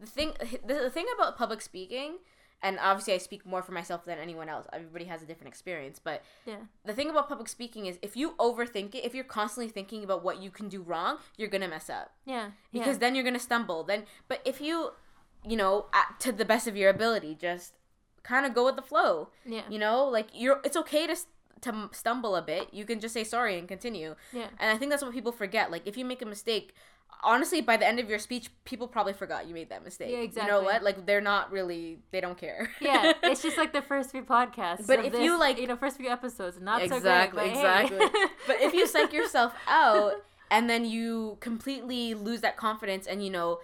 the 0.00 0.06
thing, 0.06 0.32
the, 0.64 0.74
the 0.74 0.90
thing 0.90 1.06
about 1.16 1.36
public 1.36 1.60
speaking, 1.60 2.18
and 2.62 2.78
obviously 2.80 3.12
I 3.12 3.18
speak 3.18 3.44
more 3.44 3.62
for 3.62 3.72
myself 3.72 4.04
than 4.04 4.18
anyone 4.18 4.48
else. 4.48 4.66
Everybody 4.72 5.04
has 5.06 5.22
a 5.22 5.26
different 5.26 5.48
experience, 5.48 6.00
but 6.02 6.22
yeah. 6.46 6.56
The 6.84 6.94
thing 6.94 7.10
about 7.10 7.28
public 7.28 7.48
speaking 7.48 7.86
is 7.86 7.98
if 8.02 8.16
you 8.16 8.32
overthink 8.38 8.94
it, 8.94 9.04
if 9.04 9.14
you're 9.14 9.24
constantly 9.24 9.70
thinking 9.70 10.02
about 10.02 10.24
what 10.24 10.40
you 10.40 10.50
can 10.50 10.68
do 10.68 10.82
wrong, 10.82 11.18
you're 11.36 11.48
gonna 11.48 11.68
mess 11.68 11.90
up. 11.90 12.12
Yeah. 12.24 12.50
Because 12.72 12.94
yeah. 12.94 13.00
then 13.00 13.14
you're 13.14 13.24
gonna 13.24 13.38
stumble. 13.38 13.84
Then, 13.84 14.04
but 14.26 14.40
if 14.44 14.60
you, 14.60 14.92
you 15.46 15.56
know, 15.56 15.86
at, 15.92 16.18
to 16.20 16.32
the 16.32 16.44
best 16.44 16.66
of 16.66 16.76
your 16.76 16.88
ability, 16.88 17.36
just 17.38 17.74
kind 18.26 18.44
of 18.44 18.54
go 18.54 18.64
with 18.64 18.76
the 18.76 18.82
flow. 18.82 19.28
Yeah. 19.44 19.62
You 19.68 19.78
know, 19.78 20.04
like 20.04 20.28
you're 20.32 20.60
it's 20.64 20.76
okay 20.76 21.06
to 21.06 21.16
to 21.62 21.88
stumble 21.92 22.36
a 22.36 22.42
bit. 22.42 22.72
You 22.72 22.84
can 22.84 23.00
just 23.00 23.14
say 23.14 23.24
sorry 23.24 23.58
and 23.58 23.68
continue. 23.68 24.16
Yeah. 24.32 24.48
And 24.58 24.70
I 24.70 24.76
think 24.76 24.90
that's 24.90 25.02
what 25.02 25.12
people 25.12 25.32
forget. 25.32 25.70
Like 25.70 25.86
if 25.86 25.96
you 25.96 26.04
make 26.04 26.22
a 26.22 26.26
mistake, 26.26 26.74
honestly 27.22 27.60
by 27.60 27.76
the 27.76 27.86
end 27.86 27.98
of 27.98 28.08
your 28.08 28.18
speech 28.18 28.50
people 28.64 28.86
probably 28.86 29.12
forgot 29.12 29.48
you 29.48 29.54
made 29.54 29.70
that 29.70 29.82
mistake 29.82 30.10
yeah 30.10 30.18
exactly 30.18 30.52
you 30.52 30.58
know 30.58 30.62
what 30.62 30.82
like 30.82 31.06
they're 31.06 31.20
not 31.20 31.50
really 31.50 31.98
they 32.10 32.20
don't 32.20 32.36
care 32.36 32.70
yeah 32.80 33.12
it's 33.22 33.42
just 33.42 33.56
like 33.56 33.72
the 33.72 33.80
first 33.80 34.10
few 34.10 34.22
podcasts 34.22 34.86
but 34.86 35.04
if 35.04 35.12
this, 35.12 35.22
you 35.22 35.38
like 35.38 35.58
you 35.58 35.66
know 35.66 35.76
first 35.76 35.96
few 35.96 36.10
episodes 36.10 36.60
not 36.60 36.82
exactly 36.82 37.44
so 37.44 37.48
great, 37.48 37.56
exactly 37.56 37.98
hey. 37.98 38.26
but 38.46 38.60
if 38.60 38.74
you 38.74 38.86
psych 38.86 39.12
yourself 39.12 39.54
out 39.66 40.14
and 40.50 40.68
then 40.68 40.84
you 40.84 41.38
completely 41.40 42.14
lose 42.14 42.42
that 42.42 42.56
confidence 42.56 43.06
and 43.06 43.24
you 43.24 43.30
know 43.30 43.60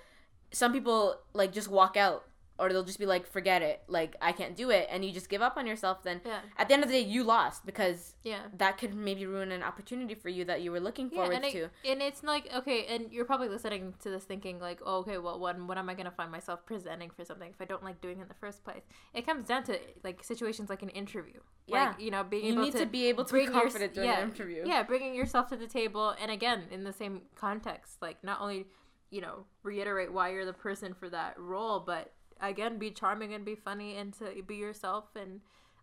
some 0.51 0.73
people 0.73 1.19
like 1.35 1.53
just 1.53 1.69
walk 1.69 1.97
out 1.97 2.25
or 2.59 2.69
they'll 2.71 2.85
just 2.85 2.99
be 2.99 3.07
like 3.07 3.27
forget 3.27 3.63
it 3.63 3.83
like 3.89 4.15
i 4.21 4.31
can't 4.31 4.55
do 4.57 4.71
it 4.71 4.87
and 4.91 5.05
you 5.05 5.11
just 5.11 5.29
give 5.29 5.41
up 5.41 5.57
on 5.57 5.67
yourself 5.67 6.03
then 6.03 6.21
Yeah. 6.25 6.41
at 6.59 6.69
the 6.69 6.75
end 6.75 6.83
of 6.83 6.89
the 6.91 6.95
day 6.97 7.01
you 7.09 7.25
lost 7.25 7.65
because 7.65 8.15
Yeah. 8.23 8.43
that 8.59 8.77
could 8.79 8.95
maybe 8.95 9.25
ruin 9.27 9.51
an 9.53 9.63
opportunity 9.63 10.15
for 10.15 10.29
you 10.29 10.45
that 10.45 10.61
you 10.61 10.71
were 10.71 10.79
looking 10.81 11.09
Yeah, 11.11 11.17
forward 11.23 11.35
and, 11.43 11.53
to 11.53 11.71
and 11.85 12.03
it's 12.03 12.23
like 12.23 12.49
okay, 12.55 12.85
and 12.87 13.11
you're 13.11 13.25
probably 13.25 13.49
listening 13.49 13.95
to 14.03 14.11
this 14.11 14.25
thinking 14.25 14.61
like, 14.61 14.81
oh, 14.85 14.99
okay, 14.99 15.19
well, 15.19 15.41
when 15.41 15.67
when 15.67 15.79
am 15.79 15.89
I 15.89 15.95
gonna 15.95 16.11
find 16.11 16.31
myself 16.31 16.65
presenting 16.67 17.11
for 17.11 17.25
something 17.25 17.51
if 17.51 17.61
I 17.61 17.65
don't 17.65 17.83
like 17.83 18.01
doing 18.01 18.19
it 18.19 18.23
in 18.23 18.29
the 18.29 18.35
first 18.35 18.63
place? 18.65 18.83
It 19.15 19.27
comes 19.27 19.47
down 19.47 19.65
to 19.65 19.79
like 20.05 20.23
situations 20.23 20.69
like 20.69 20.83
an 20.83 20.91
interview, 20.91 21.41
Yeah. 21.67 21.87
like 21.89 22.01
you 22.01 22.11
know, 22.11 22.23
being 22.23 22.45
you 22.45 22.53
able 22.53 22.63
need 22.65 22.73
to, 22.73 22.79
to 22.81 22.87
be 22.87 23.07
able 23.07 23.25
to 23.25 23.33
be 23.33 23.41
bring 23.41 23.53
your- 23.55 23.63
confident 23.63 23.95
during 23.95 24.11
yeah, 24.11 24.21
an 24.21 24.29
interview 24.29 24.63
yeah, 24.67 24.83
bringing 24.83 25.15
yourself 25.15 25.49
to 25.49 25.57
the 25.57 25.67
table, 25.67 26.15
and 26.21 26.31
again, 26.31 26.65
in 26.71 26.85
the 26.85 26.93
same 26.93 27.23
context, 27.35 28.01
like 28.03 28.23
not 28.23 28.41
only 28.41 28.67
you 29.11 29.21
know 29.21 29.47
reiterate 29.63 30.13
why 30.13 30.31
you're 30.33 30.45
the 30.47 30.53
person 30.53 30.95
for 30.95 31.09
that 31.09 31.39
role, 31.39 31.81
but 31.81 32.13
again, 32.43 32.79
be 32.79 32.91
charming 32.91 33.33
and 33.35 33.45
be 33.45 33.55
funny 33.55 33.97
and 33.97 34.13
to 34.19 34.43
be 34.47 34.57
yourself 34.57 35.05
and. 35.17 35.41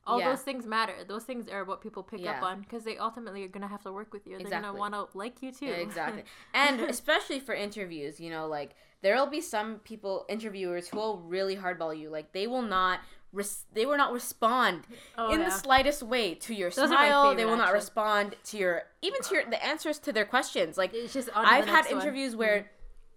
All 0.08 0.18
Yeah. 0.20 0.30
those 0.30 0.42
things 0.42 0.66
matter. 0.66 0.96
Those 1.08 1.24
things 1.24 1.48
are 1.50 1.64
what 1.64 1.82
people 1.82 2.02
pick 2.02 2.26
up 2.26 2.42
on 2.42 2.62
because 2.62 2.84
they 2.84 2.98
ultimately 2.98 3.44
are 3.44 3.48
gonna 3.48 3.68
have 3.68 3.84
to 3.84 3.92
work 3.92 4.12
with 4.12 4.26
you. 4.26 4.40
They're 4.40 4.50
gonna 4.50 4.74
want 4.74 4.96
to 4.96 5.06
like 5.16 5.44
you 5.44 5.52
too. 5.52 5.68
Yeah, 5.68 5.74
exactly. 5.74 6.24
And 6.54 6.80
especially 6.82 7.40
for 7.40 7.54
interviews, 7.54 8.20
you 8.20 8.32
know, 8.32 8.48
like 8.48 8.72
there'll 9.04 9.28
be 9.28 9.42
some 9.42 9.76
people, 9.84 10.26
interviewers, 10.28 10.88
who 10.88 10.98
will 10.98 11.18
really 11.20 11.58
hardball 11.58 11.96
you. 11.96 12.10
Like 12.10 12.32
they 12.32 12.48
will 12.48 12.64
not, 12.64 13.02
res- 13.34 13.66
they 13.74 13.86
will 13.86 13.98
not 13.98 14.12
respond 14.12 14.88
Oh, 15.16 15.32
in 15.32 15.42
yeah. 15.42 15.46
the 15.50 15.52
slightest 15.52 16.02
way 16.02 16.34
to 16.34 16.56
your 16.56 16.72
Those 16.72 16.90
smile. 16.90 17.36
they 17.36 17.46
will 17.46 17.58
not 17.58 17.66
actually. 17.68 17.74
respond 17.76 18.36
to 18.46 18.58
your, 18.58 18.84
even 19.04 19.22
to 19.24 19.36
your 19.36 19.46
the 19.46 19.64
answers 19.64 20.00
to 20.00 20.14
their 20.14 20.26
questions. 20.26 20.76
Like 20.76 20.92
It's 20.96 21.14
just 21.14 21.30
on 21.36 21.44
to 21.44 21.50
the 21.52 21.56
I've 21.56 21.66
had 21.68 21.74
next 21.74 21.88
one. 21.92 21.98
Mm-hmm. 22.00 22.08
interviews 22.08 22.36
where 22.36 22.72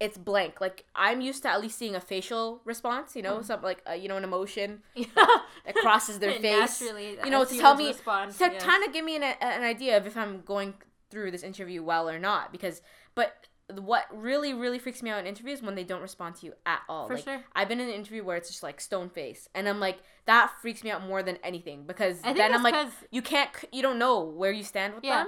it's 0.05 0.17
blank. 0.17 0.53
Like 0.65 0.77
I'm 0.95 1.19
used 1.29 1.41
to 1.43 1.49
at 1.53 1.61
least 1.61 1.77
seeing 1.77 1.95
a 1.95 2.01
facial 2.13 2.61
response. 2.65 3.15
You 3.15 3.21
know, 3.27 3.35
Mm-hmm. 3.35 3.43
something 3.49 3.69
like 3.71 3.81
uh, 3.89 3.93
you 4.01 4.07
know 4.09 4.17
an 4.17 4.23
emotion 4.31 4.69
that 5.15 5.75
crosses 5.83 6.19
their 6.19 6.31
face. 6.47 6.81
Naturally, 6.81 7.17
you 7.23 7.29
know, 7.29 7.45
to 7.45 7.57
tell 7.57 7.75
me 7.75 7.87
respond, 7.87 8.31
to 8.33 8.45
yes. 8.51 8.63
kind 8.63 8.83
of 8.85 8.93
give 8.93 9.05
me 9.05 9.15
an, 9.15 9.23
an 9.23 9.63
idea 9.63 9.97
of 9.97 10.05
if 10.05 10.15
I'm 10.17 10.41
going 10.41 10.73
through 11.09 11.31
this 11.31 11.43
interview 11.43 11.81
well 11.83 12.09
or 12.09 12.19
not. 12.19 12.51
Because, 12.51 12.81
but 13.15 13.47
what 13.75 14.05
really 14.11 14.53
really 14.53 14.77
freaks 14.77 15.01
me 15.01 15.09
out 15.09 15.19
in 15.19 15.25
interviews 15.25 15.61
when 15.61 15.75
they 15.75 15.85
don't 15.85 16.01
respond 16.01 16.35
to 16.35 16.45
you 16.47 16.53
at 16.65 16.81
all. 16.89 17.07
For 17.07 17.15
like, 17.15 17.23
sure. 17.23 17.41
I've 17.55 17.69
been 17.69 17.79
in 17.79 17.87
an 17.87 17.93
interview 17.95 18.23
where 18.23 18.35
it's 18.35 18.49
just 18.49 18.61
like 18.63 18.81
stone 18.81 19.09
face, 19.09 19.47
and 19.55 19.69
I'm 19.69 19.79
like 19.79 19.99
that 20.25 20.51
freaks 20.61 20.83
me 20.83 20.91
out 20.91 21.01
more 21.07 21.23
than 21.23 21.37
anything 21.43 21.85
because 21.85 22.21
then 22.21 22.53
I'm 22.53 22.61
like 22.63 22.75
you 23.11 23.21
can't 23.21 23.49
you 23.71 23.81
don't 23.81 23.99
know 23.99 24.19
where 24.41 24.51
you 24.51 24.63
stand 24.63 24.95
with 24.95 25.03
Yeah, 25.05 25.23
them. 25.23 25.27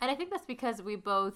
and 0.00 0.10
I 0.10 0.14
think 0.14 0.30
that's 0.30 0.46
because 0.46 0.80
we 0.82 0.96
both 0.96 1.34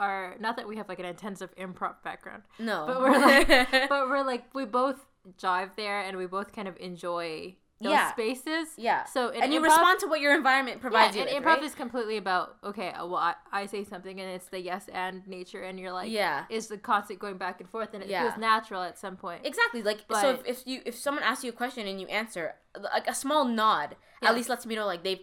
are 0.00 0.34
not 0.40 0.56
that 0.56 0.66
we 0.66 0.76
have 0.76 0.88
like 0.88 0.98
an 0.98 1.04
intensive 1.06 1.54
improv 1.56 1.94
background, 2.02 2.42
No, 2.58 2.84
but 2.88 3.00
we're 3.00 3.18
like, 3.18 3.48
but 3.88 4.08
we're 4.08 4.24
like 4.24 4.52
we 4.54 4.64
both 4.64 4.98
jive 5.38 5.70
there, 5.76 6.00
and 6.00 6.16
we 6.16 6.26
both 6.26 6.52
kind 6.52 6.66
of 6.66 6.76
enjoy 6.80 7.54
those 7.82 7.92
Yeah. 7.92 8.10
spaces. 8.12 8.68
yeah. 8.76 9.04
So 9.04 9.28
in 9.30 9.42
and 9.42 9.54
you 9.54 9.60
improv- 9.60 9.64
respond 9.64 10.00
to 10.00 10.06
what 10.06 10.20
your 10.20 10.34
environment 10.34 10.82
provides 10.82 11.16
yeah, 11.16 11.22
you. 11.22 11.28
and 11.28 11.34
with, 11.36 11.44
improv 11.44 11.56
right? 11.56 11.64
is 11.64 11.74
completely 11.74 12.18
about 12.18 12.56
okay, 12.62 12.90
uh, 12.90 13.06
well, 13.06 13.16
I, 13.16 13.34
I 13.52 13.64
say 13.66 13.84
something 13.84 14.20
and 14.20 14.28
it's 14.36 14.48
the 14.48 14.60
yes 14.60 14.84
and 14.92 15.26
nature, 15.26 15.62
and 15.62 15.80
you're 15.80 15.92
like, 15.92 16.10
Yeah. 16.10 16.44
is 16.50 16.66
the 16.68 16.76
constant 16.76 17.18
going 17.20 17.38
back 17.38 17.60
and 17.60 17.68
forth, 17.70 17.94
and 17.94 18.02
it 18.02 18.08
Yeah. 18.10 18.22
feels 18.28 18.38
natural 18.38 18.82
at 18.82 18.98
some 18.98 19.16
point. 19.16 19.46
Exactly. 19.46 19.82
Like 19.82 20.00
so, 20.10 20.30
if, 20.30 20.40
if 20.46 20.66
you 20.66 20.82
if 20.84 20.94
someone 20.94 21.24
asks 21.24 21.42
you 21.44 21.50
a 21.50 21.54
question 21.54 21.86
and 21.86 21.98
you 22.00 22.06
answer, 22.08 22.54
like 22.78 23.06
a 23.08 23.14
small 23.14 23.44
nod 23.46 23.96
at 24.22 24.34
least 24.34 24.50
lets 24.50 24.66
me 24.66 24.74
know 24.74 24.84
like 24.84 25.02
they've 25.02 25.22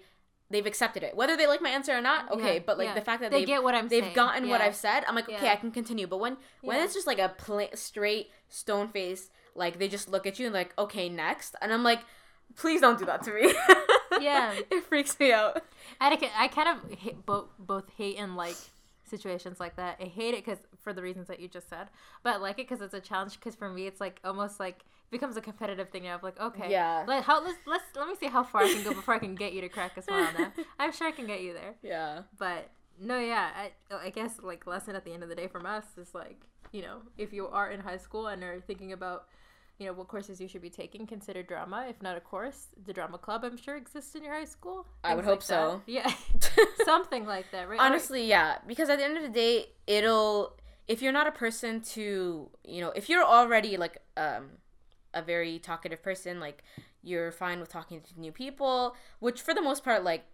they've 0.49 0.65
accepted 0.65 1.03
it, 1.03 1.15
whether 1.15 1.35
they 1.37 1.47
like 1.47 1.61
my 1.61 1.69
answer 1.69 1.93
or 1.93 2.01
not. 2.01 2.31
Okay, 2.31 2.55
Yeah, 2.55 2.63
but 2.65 2.77
like 2.77 2.87
yeah. 2.87 2.93
the 2.95 3.01
fact 3.01 3.21
that 3.21 3.31
They 3.31 3.45
get 3.45 3.63
what 3.63 3.75
I'm 3.75 3.87
they've 3.87 4.03
saying, 4.03 4.15
gotten 4.15 4.49
what. 4.49 4.61
I've 4.61 4.75
said, 4.75 5.03
I'm 5.07 5.15
like 5.15 5.29
okay, 5.29 5.49
I 5.49 5.55
can 5.55 5.71
continue. 5.71 6.07
But 6.07 6.19
when 6.19 6.37
when 6.61 6.81
it's 6.81 6.93
just 6.93 7.07
like 7.07 7.19
a 7.19 7.29
pla- 7.29 7.75
straight 7.75 8.29
stone 8.49 8.87
face, 8.87 9.29
like 9.55 9.77
they 9.79 9.87
just 9.87 10.09
look 10.09 10.25
at 10.25 10.39
you 10.39 10.45
and 10.45 10.53
like 10.53 10.73
okay 10.77 11.09
next, 11.09 11.55
and 11.61 11.73
I'm 11.73 11.83
like, 11.83 11.99
please 12.55 12.81
don't 12.81 12.97
do 12.97 13.05
that 13.05 13.23
to 13.23 13.33
me. 13.33 13.53
Yeah. 14.19 14.55
it 14.71 14.83
freaks 14.85 15.19
me 15.19 15.31
out. 15.31 15.61
I, 16.01 16.17
I 16.35 16.47
kind 16.47 16.69
of 16.69 16.97
hate, 16.97 17.23
both 17.25 17.49
both 17.59 17.83
hate 17.97 18.17
and 18.17 18.35
like 18.35 18.55
situations 19.07 19.59
like 19.59 19.75
that. 19.75 19.97
I 20.01 20.05
hate 20.05 20.33
it 20.33 20.43
because 20.45 20.57
for 20.87 20.93
the 20.93 21.01
reasons 21.01 21.27
that 21.27 21.39
you 21.41 21.49
just 21.49 21.67
said, 21.69 21.87
but 22.23 22.35
I 22.35 22.37
like 22.37 22.59
it 22.59 22.67
because 22.69 22.81
it's 22.81 22.93
a 22.93 23.01
challenge. 23.01 23.33
Because 23.33 23.55
for 23.55 23.67
me, 23.69 23.87
it's 23.87 23.99
like 23.99 24.21
almost 24.23 24.57
like 24.59 24.77
it 24.79 25.11
becomes 25.11 25.35
a 25.35 25.41
competitive 25.41 25.89
thing. 25.89 26.07
Of 26.07 26.23
like, 26.23 26.39
okay, 26.39 26.71
Yeah. 26.71 27.03
let 27.07 27.23
how 27.23 27.43
let's 27.43 27.57
let's 27.65 27.83
let 27.95 28.07
me 28.07 28.15
see 28.19 28.27
how 28.27 28.43
far 28.43 28.61
I 28.63 28.69
can 28.73 28.83
go 28.83 28.93
before 28.93 29.15
I 29.15 29.19
can 29.19 29.35
get 29.35 29.51
you 29.51 29.59
to 29.61 29.69
crack 29.69 29.97
a 29.97 30.01
smile. 30.01 30.29
Now 30.37 30.53
I'm 30.79 30.93
sure 30.93 31.07
I 31.07 31.11
can 31.11 31.27
get 31.27 31.41
you 31.41 31.51
there, 31.53 31.75
Yeah. 31.83 32.21
but 32.39 32.69
no, 32.99 33.19
yeah, 33.19 33.49
I 33.63 33.95
I 34.07 34.09
guess 34.11 34.39
like 34.41 34.65
lesson 34.65 34.95
at 34.95 35.03
the 35.03 35.11
end 35.13 35.23
of 35.23 35.29
the 35.29 35.35
day 35.35 35.47
from 35.47 35.65
us 35.65 35.85
is 35.97 36.15
like 36.15 36.39
you 36.71 36.81
know 36.81 36.97
if 37.17 37.33
you 37.33 37.47
are 37.47 37.69
in 37.71 37.79
high 37.81 37.97
school 37.97 38.27
and 38.27 38.43
are 38.43 38.59
thinking 38.61 38.91
about 38.93 39.27
you 39.79 39.85
know 39.85 39.93
what 39.93 40.07
courses 40.07 40.41
you 40.41 40.47
should 40.47 40.61
be 40.63 40.69
taking 40.71 41.05
consider 41.05 41.43
drama 41.43 41.85
if 41.87 42.01
not 42.01 42.17
a 42.17 42.19
course 42.19 42.67
the 42.87 42.91
drama 42.91 43.17
club 43.19 43.43
i'm 43.45 43.55
sure 43.55 43.75
exists 43.77 44.15
in 44.15 44.23
your 44.23 44.33
high 44.33 44.43
school 44.43 44.87
I 45.03 45.13
would 45.15 45.23
hope 45.23 45.41
like 45.41 45.43
so. 45.43 45.81
yeah 45.85 46.11
something 46.85 47.25
like 47.27 47.45
that 47.51 47.69
right 47.69 47.79
Honestly, 47.79 48.25
yeah, 48.25 48.57
because 48.67 48.89
at 48.89 48.97
the 48.97 49.05
end 49.05 49.17
of 49.17 49.23
the 49.23 49.29
day, 49.29 49.67
it'll 49.85 50.56
if 50.87 51.01
you're 51.01 51.11
not 51.11 51.27
a 51.27 51.31
person 51.31 51.81
to, 51.81 52.49
you 52.63 52.81
know, 52.81 52.91
if 52.95 53.09
you're 53.09 53.23
already 53.23 53.77
like 53.77 53.97
um 54.15 54.45
a 55.13 55.21
very 55.21 55.59
talkative 55.59 56.01
person, 56.03 56.39
like 56.39 56.63
you're 57.03 57.31
fine 57.31 57.59
with 57.59 57.69
talking 57.69 58.01
to 58.01 58.19
new 58.19 58.31
people, 58.31 58.95
which 59.19 59.41
for 59.41 59.53
the 59.53 59.61
most 59.61 59.83
part 59.83 60.03
like 60.03 60.25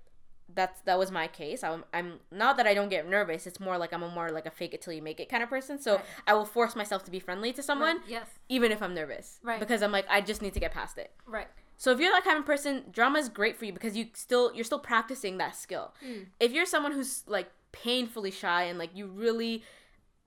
that's 0.54 0.82
that 0.82 1.00
was 1.00 1.10
my 1.10 1.28
case. 1.28 1.64
I'm, 1.64 1.84
I'm 1.94 2.20
not 2.30 2.58
that 2.58 2.68
I 2.68 2.74
don't 2.74 2.90
get 2.90 3.08
nervous. 3.10 3.48
It's 3.48 3.60
more 3.60 3.78
like 3.78 3.94
I'm 3.94 4.04
a 4.04 4.10
more 4.10 4.30
like 4.30 4.46
a 4.46 4.52
fake 4.52 4.74
it 4.74 4.82
till 4.82 4.94
you 4.94 5.02
make 5.02 5.20
it 5.20 5.30
kind 5.30 5.42
of 5.42 5.50
person. 5.50 5.80
So 5.80 5.96
Right. 5.96 6.06
I 6.28 6.34
will 6.34 6.46
force 6.46 6.76
myself 6.76 7.04
to 7.06 7.12
be 7.12 7.20
friendly 7.20 7.54
to 7.54 7.64
someone, 7.64 7.98
Right, 7.98 8.08
yes 8.08 8.28
even 8.50 8.72
if 8.72 8.82
I'm 8.84 8.94
nervous, 8.94 9.40
Right. 9.42 9.60
Because 9.60 9.82
I'm 9.82 9.92
like 9.92 10.06
I 10.10 10.22
just 10.22 10.42
need 10.42 10.54
to 10.54 10.60
get 10.60 10.72
past 10.72 10.98
it. 10.98 11.12
right 11.26 11.48
So 11.78 11.92
if 11.92 12.00
you're 12.00 12.12
that 12.12 12.24
kind 12.26 12.38
of 12.38 12.46
person, 12.46 12.84
drama 12.92 13.20
is 13.20 13.30
great 13.30 13.58
for 13.58 13.66
you 13.66 13.74
because 13.74 13.96
you 13.98 14.08
still 14.14 14.54
you're 14.54 14.66
still 14.66 14.80
practicing 14.80 15.38
that 15.38 15.56
skill. 15.56 15.94
Mm. 16.06 16.26
If 16.40 16.52
you're 16.52 16.66
someone 16.68 16.92
who's 16.92 17.24
like 17.26 17.50
painfully 17.72 18.30
shy 18.32 18.64
and 18.64 18.78
like 18.78 18.92
you 18.94 19.08
really 19.08 19.64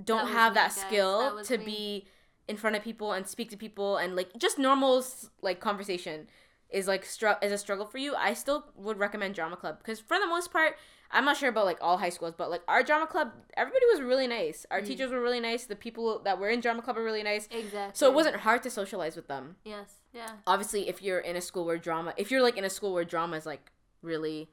don't 0.05 0.25
was 0.25 0.33
have 0.33 0.55
that 0.55 0.73
skill 0.73 1.37
That 1.37 1.45
to 1.47 1.59
me. 1.59 1.65
be 1.65 2.07
in 2.49 2.57
front 2.57 2.77
of 2.77 2.83
people 2.83 3.13
and 3.13 3.27
speak 3.27 3.51
to 3.51 3.57
people 3.57 3.97
and 3.97 4.15
like 4.15 4.31
just 4.39 4.59
normal 4.59 5.05
like 5.43 5.59
conversation 5.61 6.29
is 6.71 6.87
like 6.89 7.05
str- 7.05 7.39
is 7.43 7.53
a 7.53 7.59
struggle 7.59 7.87
for 7.87 7.99
you, 7.99 8.15
I 8.15 8.35
still 8.35 8.67
would 8.77 8.99
recommend 8.99 9.35
drama 9.35 9.57
club 9.57 9.79
because 9.79 10.01
for 10.01 10.19
the 10.19 10.27
most 10.27 10.53
part, 10.53 10.77
I'm 11.13 11.25
not 11.25 11.37
sure 11.37 11.49
about 11.49 11.65
like 11.65 11.79
all 11.81 11.97
high 11.99 12.09
schools, 12.09 12.35
but 12.37 12.51
like 12.51 12.63
our 12.67 12.83
drama 12.83 13.07
club, 13.07 13.31
everybody 13.57 13.85
was 13.93 14.01
really 14.03 14.27
nice. 14.27 14.67
Our 14.73 14.81
Mm. 14.81 14.87
teachers 14.87 15.11
were 15.13 15.21
really 15.23 15.39
nice. 15.39 15.65
The 15.67 15.77
people 15.77 16.21
that 16.25 16.39
were 16.41 16.49
in 16.51 16.61
drama 16.61 16.83
club 16.83 16.97
were 16.97 17.05
really 17.05 17.23
nice. 17.23 17.47
exactly 17.53 17.93
So 17.95 18.09
it 18.09 18.15
wasn't 18.15 18.37
hard 18.37 18.65
to 18.65 18.71
socialize 18.71 19.15
with 19.17 19.29
them 19.29 19.57
yes 19.65 19.95
yeah 20.13 20.33
obviously 20.47 20.89
if 20.89 21.03
you're 21.03 21.21
in 21.21 21.37
a 21.37 21.41
school 21.41 21.65
where 21.65 21.79
drama 21.79 22.15
if 22.17 22.31
you're 22.31 22.43
like 22.43 22.57
in 22.57 22.65
a 22.65 22.71
school 22.71 22.93
where 22.93 23.05
drama 23.05 23.37
is 23.37 23.47
like 23.47 23.71
really 24.03 24.49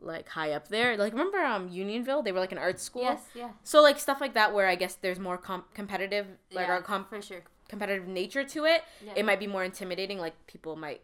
like 0.00 0.28
high 0.28 0.52
up 0.52 0.68
there. 0.68 0.96
Like 0.96 1.12
remember 1.12 1.38
um 1.38 1.68
unionville? 1.68 2.22
They 2.22 2.32
were 2.32 2.40
like 2.40 2.52
an 2.52 2.58
art 2.58 2.80
school? 2.80 3.02
Yes 3.02 3.22
yeah. 3.34 3.50
So 3.62 3.82
like 3.82 3.98
stuff 3.98 4.20
like 4.20 4.34
that 4.34 4.54
where 4.54 4.66
i 4.66 4.74
guess 4.74 4.94
there's 4.94 5.18
more 5.18 5.38
com- 5.38 5.64
competitive 5.74 6.26
like 6.52 6.66
yeah, 6.66 6.74
our 6.74 6.82
com- 6.82 7.06
for 7.06 7.20
sure. 7.20 7.42
competitive 7.68 8.06
nature 8.06 8.44
to 8.44 8.64
it 8.64 8.82
yeah. 9.04 9.12
it 9.16 9.24
might 9.24 9.40
be 9.40 9.46
more 9.46 9.64
intimidating. 9.64 10.18
Like 10.18 10.34
people 10.46 10.76
might 10.76 11.02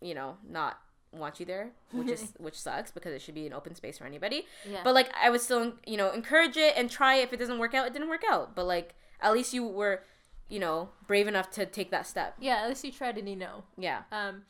you 0.00 0.14
know 0.14 0.36
not 0.48 0.78
want 1.12 1.40
you 1.40 1.46
there 1.46 1.70
which 1.92 2.08
is 2.08 2.32
which 2.38 2.58
sucks 2.60 2.90
because 2.90 3.14
it 3.14 3.22
should 3.22 3.34
be 3.34 3.46
an 3.46 3.52
open 3.52 3.74
space 3.74 3.98
for 3.98 4.04
anybody. 4.04 4.46
Yeah. 4.68 4.80
But 4.84 4.94
like 4.94 5.10
i 5.20 5.30
would 5.30 5.40
still 5.40 5.74
you 5.86 5.96
know 5.96 6.10
encourage 6.12 6.56
it 6.56 6.74
and 6.76 6.90
try 6.90 7.16
it. 7.16 7.24
If 7.24 7.32
it 7.32 7.38
doesn't 7.38 7.58
work 7.58 7.74
out 7.74 7.86
it 7.86 7.92
didn't 7.92 8.08
work 8.08 8.24
out. 8.28 8.54
But 8.54 8.66
like 8.66 8.94
at 9.20 9.32
least 9.32 9.54
you 9.54 9.66
were 9.66 10.02
you 10.48 10.58
know 10.58 10.90
brave 11.06 11.26
enough 11.26 11.50
to 11.52 11.66
take 11.66 11.90
that 11.90 12.06
step. 12.06 12.34
Yeah 12.40 12.56
at 12.62 12.68
least 12.68 12.84
you 12.84 12.92
tried 12.92 13.18
and 13.18 13.28
you 13.28 13.36
know. 13.36 13.64
Yeah. 13.78 14.02
Um, 14.12 14.42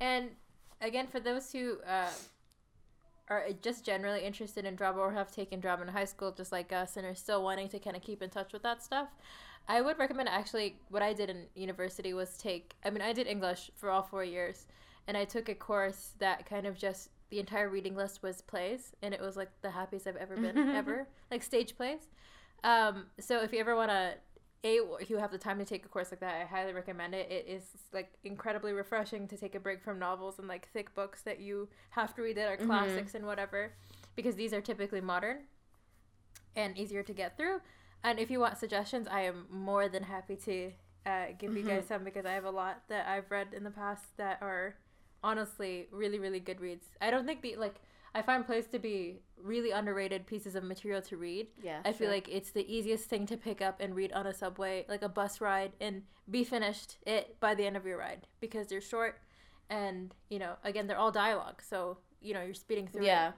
and 0.00 0.30
again, 0.84 1.06
for 1.06 1.20
those 1.20 1.52
who 1.52 1.78
uh, 1.86 2.10
are 3.28 3.46
just 3.62 3.84
generally 3.84 4.24
interested 4.24 4.64
in 4.64 4.74
drama 4.74 4.98
or 4.98 5.12
have 5.12 5.30
taken 5.30 5.60
drama 5.60 5.82
in 5.82 5.88
high 5.88 6.04
school, 6.04 6.32
just 6.32 6.52
like 6.52 6.72
us, 6.72 6.96
and 6.96 7.06
are 7.06 7.14
still 7.14 7.42
wanting 7.42 7.68
to 7.68 7.78
kind 7.78 7.96
of 7.96 8.02
keep 8.02 8.22
in 8.22 8.30
touch 8.30 8.52
with 8.52 8.62
that 8.62 8.82
stuff, 8.82 9.08
I 9.66 9.80
would 9.80 9.98
recommend 9.98 10.28
actually 10.28 10.76
what 10.90 11.02
I 11.02 11.12
did 11.12 11.30
in 11.30 11.46
university 11.54 12.12
was 12.12 12.36
take. 12.36 12.74
I 12.84 12.90
mean, 12.90 13.00
I 13.00 13.12
did 13.12 13.26
English 13.26 13.70
for 13.76 13.90
all 13.90 14.02
four 14.02 14.24
years, 14.24 14.66
and 15.08 15.16
I 15.16 15.24
took 15.24 15.48
a 15.48 15.54
course 15.54 16.10
that 16.18 16.48
kind 16.48 16.66
of 16.66 16.76
just 16.76 17.08
the 17.30 17.40
entire 17.40 17.70
reading 17.70 17.96
list 17.96 18.22
was 18.22 18.42
plays, 18.42 18.92
and 19.02 19.14
it 19.14 19.20
was 19.20 19.36
like 19.36 19.50
the 19.62 19.70
happiest 19.70 20.06
I've 20.06 20.16
ever 20.16 20.36
been 20.36 20.58
ever, 20.76 21.08
like 21.30 21.42
stage 21.42 21.76
plays. 21.76 22.08
Um, 22.62 23.06
so 23.18 23.42
if 23.42 23.52
you 23.52 23.60
ever 23.60 23.74
want 23.74 23.90
to 23.90 24.14
a 24.64 24.80
if 25.00 25.10
you 25.10 25.18
have 25.18 25.30
the 25.30 25.38
time 25.38 25.58
to 25.58 25.64
take 25.64 25.84
a 25.84 25.88
course 25.88 26.10
like 26.10 26.20
that 26.20 26.40
i 26.40 26.44
highly 26.44 26.72
recommend 26.72 27.14
it. 27.14 27.30
It 27.30 27.46
is 27.48 27.64
like 27.92 28.12
incredibly 28.24 28.72
refreshing 28.72 29.28
to 29.28 29.36
take 29.36 29.54
a 29.54 29.60
break 29.60 29.82
from 29.82 29.98
novels 29.98 30.38
and 30.38 30.48
like 30.48 30.68
thick 30.72 30.94
books 30.94 31.22
that 31.22 31.38
you 31.40 31.68
have 31.90 32.14
to 32.14 32.22
read 32.22 32.36
that 32.36 32.48
are 32.48 32.56
Mhm. 32.56 32.66
classics 32.66 33.14
and 33.14 33.26
whatever 33.26 33.72
because 34.16 34.36
these 34.36 34.52
are 34.52 34.60
typically 34.60 35.00
modern 35.00 35.40
and 36.56 36.78
easier 36.78 37.02
to 37.02 37.12
get 37.12 37.36
through. 37.36 37.60
And 38.02 38.18
if 38.18 38.30
you 38.30 38.40
want 38.40 38.58
suggestions 38.58 39.06
i 39.08 39.20
am 39.20 39.46
more 39.50 39.88
than 39.88 40.02
happy 40.04 40.36
to 40.36 40.72
uh, 41.06 41.26
give 41.38 41.54
you 41.56 41.62
guys 41.62 41.86
some 41.86 42.02
because 42.04 42.24
i 42.24 42.32
have 42.32 42.44
a 42.44 42.50
lot 42.50 42.82
that 42.88 43.06
i've 43.06 43.30
read 43.30 43.48
in 43.54 43.62
the 43.64 43.70
past 43.70 44.16
that 44.16 44.38
are 44.40 44.74
honestly 45.22 45.86
really 45.90 46.18
really 46.18 46.40
good 46.40 46.60
reads. 46.60 46.86
I 47.00 47.10
don't 47.10 47.26
think 47.26 47.42
the 47.42 47.56
like 47.56 47.76
I 48.14 48.22
find 48.22 48.46
plays 48.46 48.66
to 48.68 48.78
be 48.78 49.20
really 49.42 49.72
underrated 49.72 50.26
pieces 50.26 50.54
of 50.54 50.64
material 50.64 51.02
to 51.02 51.16
read. 51.16 51.48
Yeah. 51.62 51.80
I 51.84 51.92
feel 51.92 52.06
sure. 52.06 52.14
like 52.14 52.28
it's 52.28 52.50
the 52.50 52.66
easiest 52.72 53.04
thing 53.04 53.26
to 53.26 53.36
pick 53.36 53.60
up 53.60 53.80
and 53.80 53.94
read 53.94 54.12
on 54.12 54.26
a 54.26 54.32
subway, 54.32 54.86
like 54.88 55.02
a 55.02 55.08
bus 55.08 55.40
ride, 55.40 55.72
and 55.80 56.02
be 56.30 56.44
finished 56.44 56.98
it 57.06 57.38
by 57.40 57.54
the 57.54 57.66
end 57.66 57.76
of 57.76 57.84
your 57.84 57.98
ride 57.98 58.26
because 58.40 58.68
they're 58.68 58.80
short, 58.80 59.20
and 59.68 60.14
you 60.30 60.38
know, 60.38 60.54
again, 60.62 60.86
they're 60.86 60.98
all 60.98 61.12
dialogue, 61.12 61.60
so 61.62 61.98
you 62.20 62.34
know 62.34 62.42
you're 62.42 62.54
speeding 62.54 62.86
through. 62.86 63.04
Yeah. 63.04 63.28
It. 63.28 63.34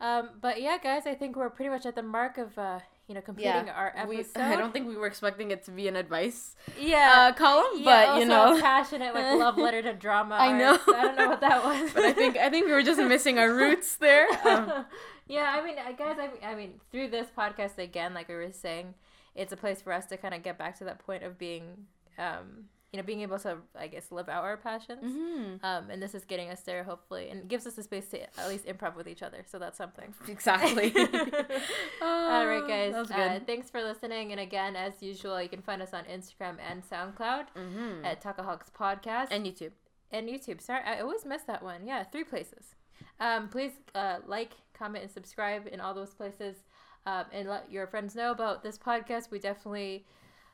Um, 0.00 0.30
but 0.40 0.62
yeah, 0.62 0.78
guys, 0.82 1.06
I 1.06 1.14
think 1.14 1.36
we're 1.36 1.50
pretty 1.50 1.68
much 1.70 1.84
at 1.86 1.94
the 1.94 2.02
mark 2.02 2.38
of 2.38 2.56
uh, 2.58 2.80
you 3.06 3.14
know 3.14 3.20
completing 3.20 3.66
Yeah. 3.66 3.72
our 3.74 4.06
We, 4.08 4.20
episode. 4.20 4.40
I 4.52 4.56
don't 4.56 4.72
think 4.72 4.88
we 4.88 4.96
were 4.96 5.06
expecting 5.06 5.50
it 5.50 5.64
to 5.64 5.70
be 5.70 5.88
an 5.88 5.96
advice 5.96 6.56
yeah. 6.78 7.28
uh, 7.30 7.32
column, 7.34 7.66
yeah, 7.76 7.84
but 7.84 8.08
also 8.08 8.20
you 8.20 8.26
know. 8.26 8.56
a 8.56 8.60
passionate 8.60 9.14
like 9.14 9.38
love 9.38 9.58
letter 9.66 9.82
to 9.82 9.92
drama. 9.92 10.36
I 10.36 10.56
know. 10.56 10.72
arts. 10.72 10.84
I 10.88 11.02
don't 11.02 11.16
know 11.18 11.28
what 11.28 11.40
that 11.42 11.64
was. 11.68 11.92
but 11.92 12.04
I 12.04 12.12
think 12.12 12.36
I 12.38 12.48
think 12.50 12.66
we 12.66 12.72
were 12.72 12.82
just 12.82 13.00
missing 13.00 13.38
our 13.38 13.52
roots 13.52 13.96
there. 13.96 14.26
Um, 14.48 14.86
yeah, 15.28 15.54
I 15.56 15.64
mean, 15.64 15.76
guys, 15.96 16.16
I 16.18 16.26
mean, 16.28 16.42
I 16.44 16.54
mean, 16.54 16.80
through 16.90 17.08
this 17.08 17.28
podcast 17.36 17.78
again, 17.78 18.14
like 18.14 18.28
we 18.28 18.34
were 18.34 18.50
saying, 18.52 18.94
it's 19.34 19.52
a 19.52 19.56
place 19.56 19.80
for 19.82 19.92
us 19.92 20.06
to 20.06 20.16
kind 20.16 20.34
of 20.34 20.42
get 20.42 20.56
back 20.58 20.76
to 20.78 20.84
that 20.84 20.98
point 20.98 21.22
of 21.22 21.38
being, 21.38 21.86
um, 22.18 22.64
you 22.92 22.96
know, 22.98 23.04
being 23.04 23.20
able 23.20 23.38
to, 23.38 23.58
I 23.78 23.86
guess, 23.86 24.10
live 24.10 24.28
out 24.28 24.42
our 24.42 24.56
passions. 24.56 25.04
mhm. 25.04 25.62
Um, 25.64 25.90
and 25.90 26.02
this 26.02 26.14
is 26.14 26.24
getting 26.24 26.50
us 26.50 26.62
there, 26.62 26.82
hopefully, 26.82 27.28
and 27.30 27.48
gives 27.48 27.64
us 27.66 27.74
the 27.74 27.82
space 27.84 28.08
to 28.08 28.22
at 28.22 28.48
least 28.48 28.66
improv 28.66 28.96
with 28.96 29.06
each 29.06 29.22
other. 29.22 29.44
So 29.46 29.58
that's 29.58 29.78
something. 29.78 30.12
Exactly. 30.28 30.92
All 32.02 32.46
right, 32.52 32.64
guys. 32.66 32.94
Uh, 33.10 33.40
thanks 33.46 33.70
for 33.70 33.82
listening. 33.82 34.32
And 34.32 34.40
again, 34.40 34.76
as 34.76 35.02
usual, 35.02 35.40
you 35.40 35.48
can 35.48 35.62
find 35.62 35.80
us 35.82 35.92
on 35.94 36.04
Instagram 36.04 36.56
and 36.68 36.82
SoundCloud 36.82 37.46
Mhm. 37.56 38.04
at 38.04 38.22
Talkaholics 38.22 38.70
Podcast 38.72 39.28
And 39.30 39.46
YouTube. 39.46 39.72
and 40.10 40.28
YouTube. 40.28 40.60
Sorry, 40.60 40.82
I 40.84 41.00
always 41.00 41.24
miss 41.24 41.42
that 41.44 41.62
one. 41.62 41.86
Yeah, 41.86 42.02
three 42.04 42.24
places. 42.24 42.74
Um, 43.18 43.48
please 43.48 43.72
uh, 43.94 44.18
like, 44.26 44.52
comment, 44.74 45.04
and 45.04 45.12
subscribe 45.12 45.66
in 45.70 45.80
all 45.80 45.94
those 45.94 46.14
places, 46.14 46.56
um, 47.06 47.26
and 47.32 47.48
let 47.48 47.70
your 47.70 47.86
friends 47.86 48.14
know 48.14 48.30
about 48.30 48.62
this 48.62 48.78
podcast. 48.78 49.30
We 49.30 49.38
definitely 49.38 50.06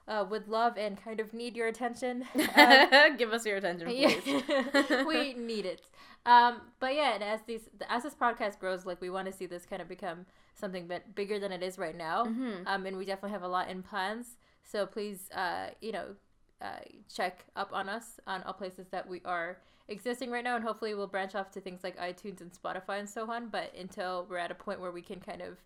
uh, 0.09 0.24
would 0.28 0.48
love 0.48 0.76
and 0.76 1.02
kind 1.02 1.20
of 1.20 1.32
need 1.34 1.57
your 1.57 1.66
attention. 1.68 2.24
Um, 2.57 3.16
Give 3.18 3.32
us 3.32 3.44
your 3.44 3.57
attention, 3.57 3.88
please. 3.88 4.22
yeah, 4.26 5.04
we 5.07 5.34
need 5.34 5.66
it. 5.66 5.82
Um, 6.24 6.61
but 6.80 6.94
yeah, 6.94 7.14
and 7.14 7.22
as 7.22 7.40
these 7.46 7.68
as 7.88 8.02
this 8.02 8.14
podcast 8.14 8.59
grows, 8.59 8.84
like 8.86 9.00
we 9.00 9.11
want 9.11 9.26
to 9.26 9.32
see 9.32 9.46
this 9.46 9.64
kind 9.66 9.80
of 9.82 9.88
become 9.88 10.26
something 10.54 10.86
bit 10.88 11.14
bigger 11.14 11.38
than 11.38 11.52
it 11.52 11.62
is 11.62 11.78
right 11.78 11.96
now. 11.96 12.24
Mhm. 12.24 12.66
Um, 12.66 12.86
and 12.86 12.96
we 12.96 13.04
definitely 13.04 13.30
have 13.32 13.42
a 13.42 13.48
lot 13.48 13.68
in 13.68 13.82
plans. 13.82 14.36
So 14.64 14.86
please, 14.86 15.30
uh, 15.32 15.68
you 15.80 15.92
know, 15.92 16.16
uh, 16.61 16.80
check 17.14 17.44
up 17.54 17.70
on 17.72 17.88
us 17.88 18.18
on 18.26 18.42
all 18.44 18.54
places 18.54 18.86
that 18.90 19.09
we 19.09 19.20
are 19.24 19.59
existing 19.88 20.30
right 20.30 20.42
now, 20.42 20.57
and 20.57 20.64
hopefully 20.64 20.94
we'll 20.94 21.07
branch 21.07 21.34
off 21.36 21.50
to 21.52 21.61
things 21.61 21.84
like 21.84 21.96
iTunes 21.98 22.40
and 22.40 22.50
Spotify 22.52 22.98
and 22.98 23.09
so 23.09 23.30
on. 23.30 23.48
But 23.48 23.72
until 23.78 24.26
we're 24.28 24.38
at 24.38 24.50
a 24.50 24.54
point 24.57 24.80
where 24.80 24.90
we 24.90 25.02
can 25.02 25.20
kind 25.20 25.42
of 25.42 25.59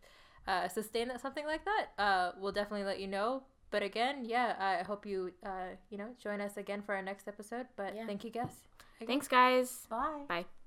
uh, 0.46 0.68
sustain 0.68 1.08
that 1.08 1.20
something 1.22 1.46
like 1.46 1.64
that, 1.64 1.86
uh, 2.02 2.32
we'll 2.38 2.52
definitely 2.52 2.84
let 2.84 3.00
you 3.00 3.06
know. 3.06 3.44
But 3.70 3.82
again, 3.82 4.24
yeah, 4.24 4.56
I 4.58 4.82
hope 4.84 5.06
you 5.06 5.32
uh, 5.44 5.76
you 5.90 5.98
know 5.98 6.10
join 6.22 6.40
us 6.40 6.56
again 6.56 6.82
for 6.82 6.94
our 6.94 7.02
next 7.02 7.28
episode. 7.28 7.66
But 7.76 7.94
Yeah. 7.94 8.06
thank 8.06 8.24
you, 8.24 8.30
guys. 8.30 8.62
Thanks, 9.06 9.28
guys. 9.28 9.86
Bye. 9.88 10.24
Bye. 10.28 10.59